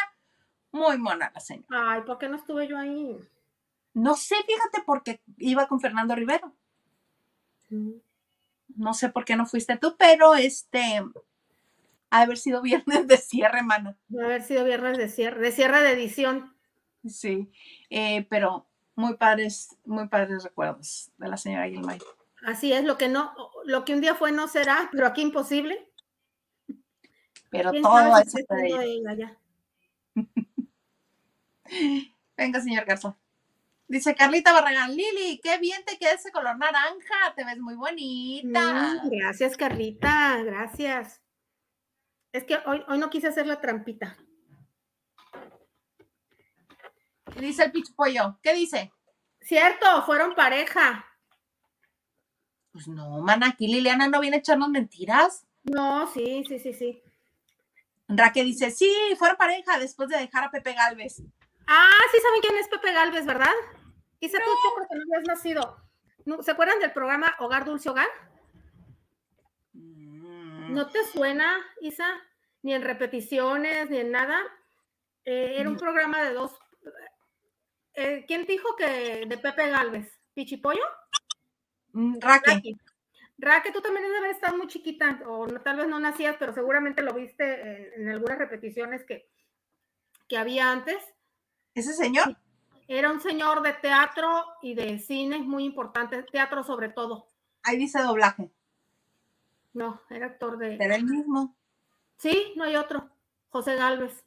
Muy 0.71 0.97
mona 0.97 1.31
la 1.35 1.41
señora. 1.41 1.67
Ay, 1.69 2.01
¿por 2.07 2.17
qué 2.17 2.31
no 2.31 2.37
estuve 2.37 2.67
yo 2.67 2.79
ahí? 2.79 3.15
No 3.93 4.17
sé, 4.17 4.37
fíjate, 4.47 4.85
porque 4.87 5.21
iba 5.37 5.69
con 5.69 5.81
Fernando 5.81 6.15
Rivero. 6.15 6.57
Mm. 7.69 8.12
No 8.77 8.95
sé 8.95 9.09
por 9.09 9.25
qué 9.25 9.37
no 9.37 9.47
fuiste 9.47 9.77
tú, 9.77 9.97
pero 9.99 10.35
este, 10.35 11.03
ha 12.11 12.19
de 12.19 12.25
haber 12.25 12.39
sido 12.39 12.63
viernes 12.63 13.07
de 13.07 13.17
cierre, 13.17 13.63
mano. 13.63 13.97
Debe 14.09 14.27
haber 14.27 14.43
sido 14.43 14.65
viernes 14.65 14.99
de 14.99 15.09
cierre, 15.09 15.41
de 15.41 15.53
cierre 15.53 15.83
de 15.83 15.93
edición. 15.93 16.55
Sí, 17.09 17.51
eh, 17.91 18.27
pero 18.29 18.67
muy 18.95 19.17
padres, 19.17 19.77
muy 19.85 20.09
padres 20.09 20.45
recuerdos 20.45 21.11
de 21.17 21.29
la 21.29 21.37
señora 21.37 21.69
Gilmay. 21.69 21.99
Así 22.45 22.73
es, 22.73 22.85
lo 22.85 22.99
que 22.99 23.09
no, 23.09 23.33
lo 23.65 23.85
que 23.85 23.95
un 23.95 24.01
día 24.01 24.15
fue 24.15 24.33
no 24.33 24.49
será, 24.49 24.89
pero 24.93 25.07
aquí 25.07 25.23
imposible. 25.23 25.89
Pero 27.51 27.71
¿Quién 27.71 27.83
todo 27.83 27.99
ella. 27.99 28.85
ella 28.85 29.15
ya? 29.15 29.39
Venga, 32.37 32.61
señor 32.61 32.85
Garza. 32.85 33.17
Dice 33.93 34.15
Carlita 34.15 34.55
Barragán, 34.55 34.97
Lili, 34.97 35.39
qué 35.43 35.59
bien 35.59 35.85
te 35.85 35.99
queda 35.99 36.13
ese 36.13 36.33
color 36.33 36.57
naranja, 36.57 37.35
te 37.37 37.45
ves 37.45 37.59
muy 37.59 37.75
bonita. 37.75 39.03
Mm, 39.05 39.11
gracias, 39.11 39.55
Carlita, 39.55 40.43
gracias. 40.43 41.21
Es 42.33 42.45
que 42.45 42.57
hoy, 42.65 42.83
hoy 42.89 42.97
no 42.97 43.11
quise 43.11 43.29
hacer 43.29 43.47
la 43.47 43.61
trampita. 43.61 44.17
Dice 47.39 47.65
el 47.65 47.73
pichupollo, 47.73 48.39
¿qué 48.43 48.55
dice? 48.55 48.95
Cierto, 49.43 50.03
fueron 50.07 50.35
pareja. 50.35 51.05
Pues 52.73 52.89
no, 52.89 53.21
man, 53.21 53.45
aquí 53.45 53.67
Liliana 53.67 54.09
no 54.09 54.21
viene 54.21 54.37
a 54.37 54.41
echarnos 54.41 54.71
mentiras. 54.71 55.47
No, 55.65 56.11
sí, 56.11 56.43
sí, 56.49 56.59
sí, 56.59 56.73
sí. 56.73 57.03
Raque 58.09 58.43
dice, 58.43 58.71
sí, 58.71 58.91
fueron 59.19 59.37
pareja 59.37 59.79
después 59.79 60.09
de 60.09 60.17
dejar 60.17 60.45
a 60.45 60.51
Pepe 60.51 60.73
Galvez. 60.73 61.23
Ah, 61.67 62.01
sí 62.11 62.19
saben 62.23 62.41
quién 62.41 62.57
es 62.57 62.69
Pepe 62.69 62.95
Galvez, 62.95 63.27
¿verdad? 63.27 63.53
Quizá 64.23 64.39
tú, 64.39 64.45
yo 64.45 64.75
creo 64.77 64.89
que 64.89 64.95
no 64.97 65.03
habías 65.03 65.27
nacido. 65.27 65.77
¿No- 66.25 66.43
¿Se 66.45 66.53
acuerdan 66.53 66.79
del 66.79 66.93
programa 66.93 67.35
Hogar 67.41 67.65
Dulce 67.65 67.89
Hogar? 67.91 68.07
Mm, 69.73 70.75
¿No 70.75 70.89
te 70.91 71.05
suena, 71.07 71.59
Isa? 71.81 72.07
Ni 72.63 72.73
en 72.75 72.83
repeticiones, 72.83 73.91
ni 73.91 73.99
en 73.99 74.13
nada. 74.13 74.39
Eh, 75.25 75.55
era 75.57 75.69
un 75.69 75.75
No. 75.75 75.81
programa 75.81 76.23
de 76.23 76.35
dos. 76.35 76.57
Eh, 77.95 78.25
¿Quién 78.29 78.47
dijo 78.47 78.77
que 78.77 79.27
de 79.27 79.39
Pepe 79.39 79.69
Galvez? 79.71 80.09
¿Pichipollo? 80.35 80.85
mm, 81.93 82.21
Raque, 82.21 82.53
Raque. 82.55 82.73
Raque, 83.39 83.73
tú 83.73 83.81
también 83.81 84.05
debes 84.05 84.19
haber 84.19 84.31
estado 84.31 84.57
muy 84.57 84.69
chiquita, 84.69 85.21
o 85.27 85.47
no- 85.49 85.61
tal 85.63 85.79
vez 85.79 85.89
no 85.89 85.99
nacías, 85.99 86.37
pero 86.39 86.55
seguramente 86.55 87.03
lo 87.03 87.13
viste 87.13 87.45
en, 87.97 88.03
en 88.03 88.09
algunas 88.11 88.39
repeticiones 88.39 89.05
que, 89.05 89.29
que 90.29 90.39
había 90.39 90.71
antes. 90.71 90.97
ese 91.75 91.93
señor, 91.93 92.37
Era 92.89 93.11
un 93.11 93.21
señor 93.21 93.63
de 93.63 93.73
teatro 93.75 94.45
y 94.61 94.75
de 94.75 94.99
cine 94.99 95.39
muy 95.39 95.65
importante, 95.65 96.23
teatro 96.25 96.63
sobre 96.65 96.89
todo. 96.89 97.27
ahí 97.63 97.77
dice 97.77 98.01
doblaje, 98.03 98.51
No, 99.73 100.01
era 100.11 100.27
actor 100.27 100.59
de. 100.59 100.77
será 100.77 100.97
el 100.97 101.05
mismo. 101.05 101.57
Sí, 102.19 102.53
no 102.57 102.65
hay 102.65 102.77
otro. 102.77 103.09
José 103.51 103.77
Galvez. 103.77 104.25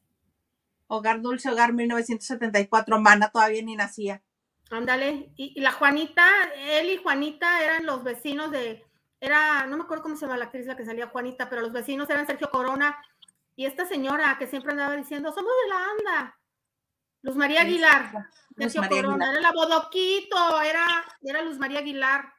Hogar 0.88 1.22
Dulce, 1.22 1.49
Hogar 1.49 1.73
1974, 1.73 2.99
Mana 2.99 3.30
todavía 3.30 3.61
ni 3.64 3.76
nacía. 3.76 4.22
Ándale. 4.69 5.32
Y, 5.36 5.53
y 5.56 5.61
la 5.61 5.72
Juanita, 5.72 6.27
él 6.57 6.90
y 6.90 6.98
Juanita 6.98 7.64
eran 7.64 7.86
los 7.86 8.03
vecinos 8.03 8.52
de. 8.52 8.84
Era, 9.19 9.65
no 9.68 9.77
me 9.77 9.84
acuerdo 9.84 10.03
cómo 10.03 10.15
se 10.15 10.26
llama 10.26 10.38
la 10.38 10.45
actriz 10.45 10.65
la 10.68 10.76
que 10.76 10.86
salía 10.86 11.07
Juanita, 11.07 11.49
pero 11.49 11.61
los 11.61 11.72
vecinos 11.72 12.10
eran 12.10 12.27
Sergio 12.27 12.49
Corona 12.52 12.98
y 13.56 13.65
esta 13.65 13.86
señora 13.86 14.36
que 14.38 14.45
siempre 14.48 14.72
andaba 14.72 14.95
diciendo, 14.95 15.32
somos 15.32 15.52
de 15.64 15.69
la 15.69 15.86
anda. 15.86 16.38
Luz 17.26 17.35
María 17.35 17.61
Aguilar. 17.61 18.11
Luz 18.56 18.72
Sergio 18.72 18.81
María 18.81 19.02
Corona, 19.02 19.26
Aguilar. 19.26 19.31
era 19.31 19.41
la 19.41 19.52
Bodoquito, 19.52 20.61
era, 20.61 20.85
era 21.23 21.41
Luz 21.41 21.57
María 21.57 21.80
Aguilar. 21.80 22.31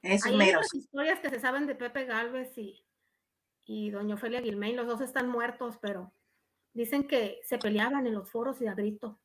Esos 0.00 0.30
Hay 0.30 0.38
meros. 0.38 0.66
otras 0.66 0.74
historias 0.74 1.20
que 1.20 1.28
se 1.28 1.38
saben 1.38 1.66
de 1.66 1.74
Pepe 1.74 2.06
Galvez 2.06 2.56
y, 2.56 2.82
y 3.66 3.90
doña 3.90 4.14
Ofelia 4.14 4.40
Guilmain, 4.40 4.74
los 4.74 4.86
dos 4.86 5.02
están 5.02 5.28
muertos, 5.28 5.76
pero 5.82 6.14
dicen 6.72 7.06
que 7.06 7.40
se 7.44 7.58
peleaban 7.58 8.06
en 8.06 8.14
los 8.14 8.30
foros 8.30 8.62
y 8.62 8.66
a 8.68 8.74
grito, 8.74 9.20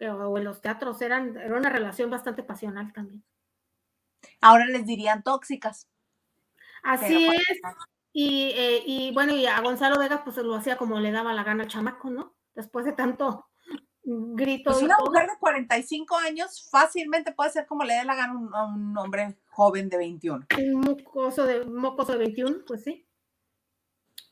o 0.00 0.38
en 0.38 0.44
los 0.44 0.62
teatros, 0.62 1.02
eran, 1.02 1.36
era 1.36 1.58
una 1.58 1.68
relación 1.68 2.08
bastante 2.08 2.42
pasional 2.42 2.90
también. 2.94 3.22
Ahora 4.40 4.64
les 4.64 4.86
dirían 4.86 5.22
tóxicas. 5.22 5.88
Así 6.82 7.26
Pero, 7.28 7.32
es, 7.32 7.60
y, 8.12 8.50
eh, 8.56 8.82
y 8.86 9.12
bueno, 9.12 9.32
y 9.34 9.46
a 9.46 9.60
Gonzalo 9.60 9.98
Vega 9.98 10.24
pues 10.24 10.36
lo 10.38 10.54
hacía 10.54 10.76
como 10.76 10.98
le 11.00 11.12
daba 11.12 11.32
la 11.32 11.44
gana 11.44 11.64
al 11.64 11.68
chamaco, 11.70 12.10
¿no? 12.10 12.34
Después 12.54 12.84
de 12.84 12.92
tanto 12.92 13.46
grito 14.02 14.70
Pues 14.72 14.82
una 14.82 14.96
todo. 14.96 15.06
mujer 15.10 15.28
de 15.28 15.38
45 15.38 16.16
años 16.16 16.68
fácilmente 16.70 17.32
puede 17.32 17.50
ser 17.50 17.66
como 17.66 17.84
le 17.84 17.94
dé 17.94 18.04
la 18.04 18.14
gana 18.16 18.32
a 18.32 18.36
un- 18.36 18.54
a 18.54 18.64
un 18.64 18.98
hombre 18.98 19.38
joven 19.50 19.88
de 19.88 19.96
21. 19.98 20.46
Un 20.58 20.80
mocoso 20.80 21.44
de, 21.46 21.64
mocoso 21.64 22.12
de 22.12 22.18
21, 22.18 22.58
pues 22.66 22.82
sí. 22.84 23.06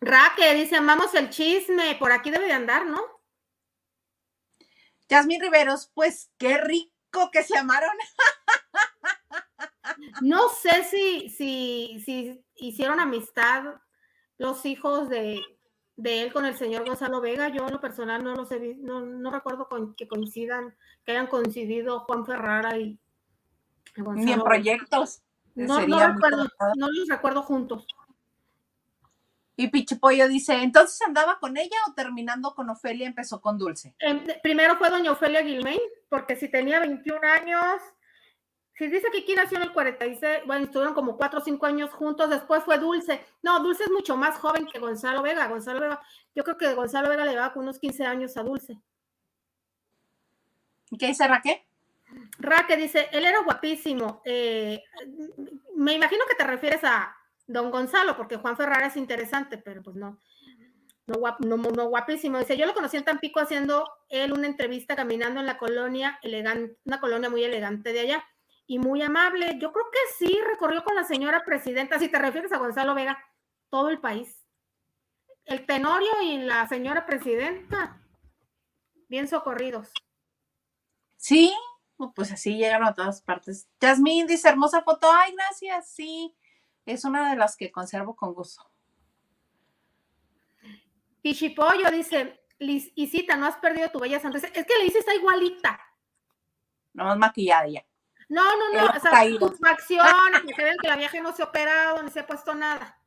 Raque 0.01 0.55
dice, 0.55 0.77
amamos 0.77 1.15
el 1.15 1.29
chisme, 1.31 1.97
por 1.99 2.13
aquí 2.13 2.31
debe 2.31 2.47
de 2.47 2.53
andar, 2.53 2.87
¿no? 2.87 3.01
Yasmín 5.09 5.41
Riveros, 5.41 5.91
pues 5.95 6.31
qué 6.39 6.59
rico 6.59 7.31
que 7.33 7.43
se 7.43 7.57
amaron. 7.59 7.91
No 10.23 10.49
sé 10.51 10.85
si, 10.85 11.31
si, 11.31 12.01
si 12.05 12.45
hicieron 12.57 13.01
amistad 13.01 13.65
los 14.39 14.65
hijos 14.67 15.09
de, 15.09 15.41
de 15.97 16.23
él 16.23 16.33
con 16.33 16.45
el 16.45 16.57
señor 16.57 16.87
Gonzalo 16.87 17.21
Vega. 17.21 17.49
Yo 17.49 17.67
en 17.67 17.73
lo 17.73 17.81
personal 17.81 18.23
no 18.23 18.35
los 18.35 18.51
he 18.53 18.75
no, 18.77 19.01
no 19.01 19.31
recuerdo 19.31 19.69
con- 19.69 19.95
que 19.95 20.07
coincidan, 20.09 20.75
que 21.05 21.13
hayan 21.13 21.27
coincidido 21.27 22.01
Juan 22.01 22.25
Ferrara 22.25 22.77
y 22.79 22.99
Gonzalo 23.97 24.25
Ni 24.25 24.33
en 24.33 24.43
proyectos. 24.43 25.23
No, 25.55 25.85
no 25.87 25.99
recuerdo, 26.07 26.49
no 26.77 26.89
los 26.89 27.09
recuerdo 27.09 27.43
juntos. 27.43 27.87
Y 29.57 29.67
Pichipollo 29.69 30.29
dice, 30.29 30.55
¿entonces 30.63 31.03
andaba 31.03 31.41
con 31.41 31.57
ella 31.57 31.77
o 31.89 31.93
terminando 31.95 32.55
con 32.55 32.71
Ofelia 32.71 33.09
empezó 33.09 33.41
con 33.41 33.59
Dulce? 33.59 33.93
Em, 33.99 34.25
primero 34.41 34.77
fue 34.77 34.89
doña 34.89 35.11
Ofelia 35.11 35.43
Guilmain, 35.43 35.81
porque 36.09 36.37
si 36.37 36.49
tenía 36.49 36.79
21 36.79 37.27
años, 37.27 37.83
si 38.79 38.87
dice 38.89 39.09
que 39.11 39.19
aquí 39.19 39.35
nació 39.35 39.57
en 39.59 39.65
el 39.65 39.73
46, 39.73 40.47
bueno, 40.47 40.65
estuvieron 40.65 40.95
como 40.95 41.17
4 41.17 41.41
o 41.41 41.43
5 41.43 41.67
años 41.67 41.91
juntos, 41.91 42.31
después 42.31 42.63
fue 42.63 42.79
Dulce. 42.79 43.21
No, 43.43 43.61
Dulce 43.61 43.85
es 43.85 43.91
mucho 43.91 44.17
más 44.17 44.39
joven 44.39 44.67
que 44.67 44.79
Gonzalo 44.79 45.21
Vega. 45.23 45.49
Gonzalo 45.49 45.81
Vega, 45.81 46.01
yo 46.35 46.45
creo 46.45 46.57
que 46.57 46.75
Gonzalo 46.75 47.09
Vega 47.09 47.25
le 47.25 47.33
llevaba 47.33 47.53
con 47.53 47.65
unos 47.65 47.79
15 47.79 48.05
años 48.07 48.37
a 48.37 48.43
Dulce. 48.45 48.79
¿Y 50.91 50.97
qué 50.99 51.09
dice 51.09 51.27
Raquel? 51.27 51.57
Raque 52.39 52.77
dice, 52.77 53.09
él 53.13 53.27
era 53.27 53.43
guapísimo. 53.43 54.23
Eh, 54.25 54.83
me 55.77 55.95
imagino 55.95 56.25
que 56.29 56.37
te 56.37 56.45
refieres 56.45 56.83
a 56.85 57.15
don 57.47 57.71
Gonzalo, 57.71 58.17
porque 58.17 58.37
Juan 58.37 58.57
Ferrara 58.57 58.87
es 58.87 58.97
interesante, 58.97 59.59
pero 59.59 59.83
pues 59.83 59.97
no. 59.97 60.19
No, 61.07 61.15
guap- 61.17 61.41
no, 61.41 61.57
no 61.57 61.89
guapísimo. 61.89 62.39
Dice, 62.39 62.57
yo 62.57 62.67
lo 62.67 62.75
conocí 62.75 62.97
en 62.97 63.05
Tampico 63.05 63.41
haciendo 63.41 63.91
él 64.09 64.33
una 64.33 64.47
entrevista 64.47 64.95
caminando 64.95 65.41
en 65.41 65.47
la 65.47 65.59
colonia 65.59 66.19
elegante, 66.23 66.77
una 66.85 67.01
colonia 67.01 67.31
muy 67.31 67.43
elegante 67.45 67.93
de 67.93 68.01
allá 68.01 68.25
y 68.69 68.79
muy 68.79 69.03
amable. 69.03 69.59
Yo 69.59 69.73
creo 69.73 69.87
que 69.91 69.99
sí, 70.25 70.39
recorrió 70.47 70.85
con 70.85 70.95
la 70.95 71.03
señora 71.03 71.45
presidenta, 71.45 71.99
si 71.99 72.09
te 72.09 72.19
refieres 72.19 72.53
a 72.53 72.59
Gonzalo 72.59 72.95
Vega, 72.95 73.19
todo 73.71 73.89
el 73.89 73.99
país. 73.99 74.45
El 75.47 75.65
Tenorio 75.67 76.11
y 76.23 76.37
la 76.39 76.69
señora 76.69 77.07
presidenta, 77.07 77.99
bien 79.09 79.27
socorridos. 79.27 79.91
Sí, 81.17 81.53
pues 82.15 82.31
así 82.31 82.57
llegaron 82.59 82.87
a 82.87 82.95
todas 82.95 83.23
partes. 83.23 83.67
Yasmín 83.81 84.27
dice, 84.27 84.49
hermosa 84.51 84.83
foto. 84.83 85.11
Ay, 85.11 85.33
gracias, 85.35 85.91
sí. 85.91 86.37
Es 86.85 87.05
una 87.05 87.31
de 87.31 87.37
las 87.37 87.57
que 87.57 87.73
conservo 87.73 88.15
con 88.15 88.35
gusto. 88.35 88.71
Pichipollo 91.23 91.91
dice, 91.91 92.41
"Lis- 92.59 92.93
Isita, 92.95 93.37
no 93.37 93.47
has 93.47 93.57
perdido 93.57 93.91
tu 93.91 93.99
bella 93.99 94.21
sonrisa. 94.21 94.47
Es 94.49 94.67
que 94.67 94.79
la 94.79 94.85
Isa 94.85 94.99
está 94.99 95.15
igualita. 95.15 95.81
Nomás 96.93 97.19
maquillada 97.19 97.67
ya. 97.69 97.85
No, 98.29 98.45
no, 98.57 98.73
no. 98.73 98.87
O 98.87 99.01
sea, 99.01 99.11
caído. 99.11 99.49
tus 99.49 99.59
facciones, 99.59 100.43
que 100.55 100.63
vean 100.63 100.77
que 100.81 100.89
la 100.89 100.97
vieja 100.97 101.21
no 101.21 101.33
se 101.33 101.43
ha 101.43 101.47
operado 101.47 102.03
ni 102.03 102.11
se 102.11 102.21
ha 102.21 102.27
puesto 102.27 102.55
nada. 102.55 103.01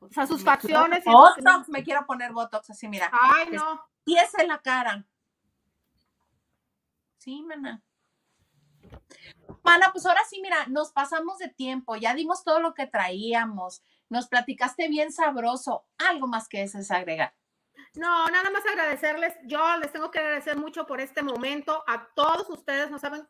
O 0.00 0.08
sea, 0.10 0.26
sus 0.26 0.44
facciones. 0.44 1.04
Botox, 1.04 1.68
me 1.68 1.82
quiero 1.82 2.04
poner 2.04 2.32
Botox 2.32 2.70
así, 2.70 2.88
mira. 2.88 3.10
Ay, 3.12 3.48
no. 3.50 3.82
Pies 4.04 4.34
en 4.38 4.48
la 4.48 4.58
cara. 4.58 5.06
Sí, 7.18 7.42
mana. 7.42 7.82
Mana, 9.62 9.90
pues 9.92 10.04
ahora 10.06 10.20
sí, 10.28 10.40
mira, 10.42 10.66
nos 10.66 10.92
pasamos 10.92 11.38
de 11.38 11.48
tiempo, 11.48 11.94
ya 11.96 12.14
dimos 12.14 12.42
todo 12.42 12.60
lo 12.60 12.74
que 12.74 12.86
traíamos, 12.86 13.82
nos 14.08 14.26
platicaste 14.26 14.88
bien 14.88 15.12
sabroso, 15.12 15.86
algo 15.98 16.26
más 16.26 16.48
que 16.48 16.62
es 16.62 16.90
agregar. 16.90 17.32
No, 17.94 18.26
nada 18.28 18.50
más 18.50 18.64
agradecerles. 18.66 19.34
Yo 19.44 19.76
les 19.76 19.92
tengo 19.92 20.10
que 20.10 20.18
agradecer 20.18 20.56
mucho 20.56 20.86
por 20.86 21.00
este 21.00 21.22
momento. 21.22 21.84
A 21.86 22.08
todos 22.14 22.48
ustedes, 22.48 22.90
no 22.90 22.98
saben 22.98 23.28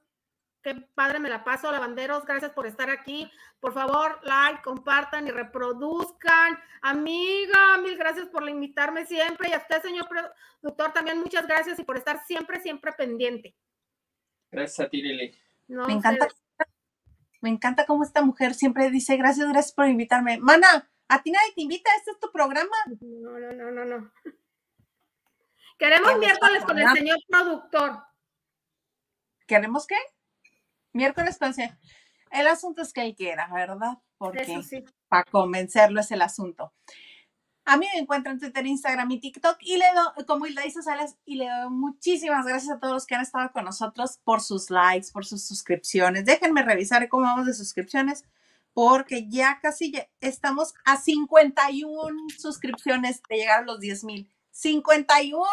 qué 0.62 0.74
padre 0.94 1.18
me 1.18 1.28
la 1.28 1.44
paso, 1.44 1.70
lavanderos. 1.70 2.24
Gracias 2.24 2.52
por 2.52 2.66
estar 2.66 2.90
aquí. 2.90 3.30
Por 3.60 3.72
favor, 3.72 4.20
like, 4.22 4.62
compartan 4.62 5.26
y 5.26 5.30
reproduzcan. 5.30 6.59
Amiga, 6.80 7.78
mil 7.82 7.97
gracias 7.97 8.28
por 8.28 8.48
invitarme 8.48 9.06
siempre. 9.06 9.48
Y 9.48 9.52
a 9.52 9.59
usted, 9.59 9.82
señor 9.82 10.09
productor, 10.09 10.93
también 10.93 11.20
muchas 11.20 11.47
gracias 11.47 11.78
y 11.78 11.84
por 11.84 11.97
estar 11.97 12.24
siempre, 12.26 12.60
siempre 12.60 12.93
pendiente. 12.93 13.55
Gracias 14.51 14.86
a 14.86 14.90
ti, 14.90 15.02
Lili. 15.02 15.36
me 15.68 15.93
encanta. 15.93 16.28
Me 17.40 17.51
encanta 17.51 17.86
cómo 17.86 18.05
esta 18.05 18.22
mujer 18.22 18.55
siempre 18.55 18.89
dice 18.90 19.16
gracias, 19.16 19.48
gracias 19.48 19.74
por 19.74 19.86
invitarme. 19.86 20.39
Mana, 20.39 20.89
a 21.09 21.22
ti 21.22 21.32
nadie 21.32 21.52
te 21.55 21.62
invita, 21.62 21.90
este 21.97 22.12
es 22.12 22.20
tu 22.20 22.30
programa. 22.30 22.76
No, 23.01 23.36
no, 23.36 23.52
no, 23.52 23.70
no, 23.72 23.84
no. 23.84 24.12
Queremos 25.76 26.18
miércoles 26.18 26.64
con 26.64 26.78
el 26.78 26.89
señor 26.93 27.18
productor. 27.28 28.05
¿Queremos 29.48 29.89
qué? 29.89 29.97
Miércoles 30.93 31.39
con 31.39 31.52
el 32.32 32.47
asunto 32.47 32.82
es 32.82 32.93
que 32.93 33.14
que 33.14 33.24
ir, 33.24 33.36
¿verdad? 33.52 33.98
Porque 34.16 34.60
para 35.09 35.24
convencerlo 35.24 36.01
es 36.01 36.10
el 36.10 36.23
asunto. 36.23 36.73
A 37.64 37.77
mí 37.77 37.86
me 37.94 38.01
encuentran 38.01 38.35
en 38.35 38.40
Twitter, 38.40 38.66
Instagram 38.66 39.10
y 39.12 39.20
TikTok 39.20 39.56
y 39.60 39.77
le 39.77 39.85
doy, 39.94 40.24
como 40.24 40.47
Hilda 40.47 40.62
dice 40.62 40.82
Sales, 40.82 41.16
y 41.24 41.36
le 41.36 41.48
doy 41.48 41.70
muchísimas 41.70 42.44
gracias 42.44 42.77
a 42.77 42.81
todos 42.81 42.94
los 42.94 43.06
que 43.06 43.14
han 43.14 43.20
estado 43.20 43.52
con 43.52 43.64
nosotros 43.64 44.19
por 44.24 44.40
sus 44.40 44.70
likes, 44.70 45.09
por 45.12 45.24
sus 45.24 45.47
suscripciones. 45.47 46.24
Déjenme 46.24 46.62
revisar 46.62 47.09
cómo 47.09 47.24
vamos 47.24 47.47
de 47.47 47.55
suscripciones 47.55 48.24
porque 48.74 49.28
ya 49.28 49.60
casi 49.60 49.93
estamos 50.20 50.74
a 50.85 50.97
51 50.97 52.16
suscripciones 52.36 53.23
de 53.28 53.36
llegar 53.36 53.60
a 53.60 53.66
los 53.66 53.78
10 53.78 54.05
mil. 54.05 54.31
51. 54.51 55.44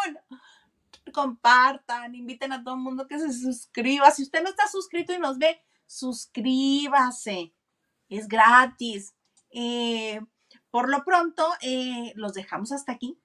Compartan, 1.12 2.14
inviten 2.14 2.52
a 2.52 2.62
todo 2.62 2.74
el 2.74 2.80
mundo 2.80 3.06
que 3.08 3.18
se 3.18 3.32
suscriba. 3.32 4.10
Si 4.10 4.22
usted 4.22 4.42
no 4.42 4.50
está 4.50 4.68
suscrito 4.68 5.12
y 5.12 5.18
nos 5.18 5.38
ve, 5.38 5.62
suscríbase. 5.86 7.54
Es 8.08 8.28
gratis. 8.28 9.14
Eh, 9.50 10.20
por 10.70 10.88
lo 10.88 11.04
pronto, 11.04 11.46
eh, 11.62 12.12
los 12.14 12.32
dejamos 12.34 12.72
hasta 12.72 12.92
aquí 12.92 13.18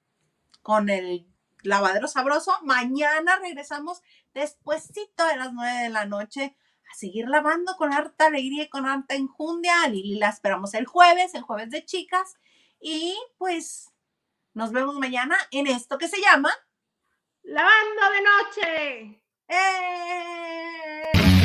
con 0.62 0.88
el 0.88 1.26
lavadero 1.62 2.08
sabroso. 2.08 2.52
Mañana 2.62 3.36
regresamos 3.36 4.02
despuesito 4.34 5.26
de 5.26 5.36
las 5.36 5.52
9 5.52 5.84
de 5.84 5.88
la 5.90 6.06
noche 6.06 6.56
a 6.90 6.94
seguir 6.94 7.28
lavando 7.28 7.76
con 7.76 7.92
harta 7.92 8.26
alegría 8.26 8.64
y 8.64 8.68
con 8.68 8.86
harta 8.86 9.14
enjundia. 9.14 9.86
Lili 9.88 10.16
la 10.16 10.28
esperamos 10.28 10.74
el 10.74 10.86
jueves, 10.86 11.34
el 11.34 11.42
jueves 11.42 11.70
de 11.70 11.84
chicas. 11.84 12.34
Y 12.80 13.16
pues 13.38 13.92
nos 14.54 14.72
vemos 14.72 14.96
mañana 14.96 15.36
en 15.50 15.66
esto 15.66 15.98
que 15.98 16.08
se 16.08 16.20
llama 16.20 16.50
lavando 17.46 18.02
de 18.10 18.20
noche. 18.22 19.20
¡Eh! 19.48 21.35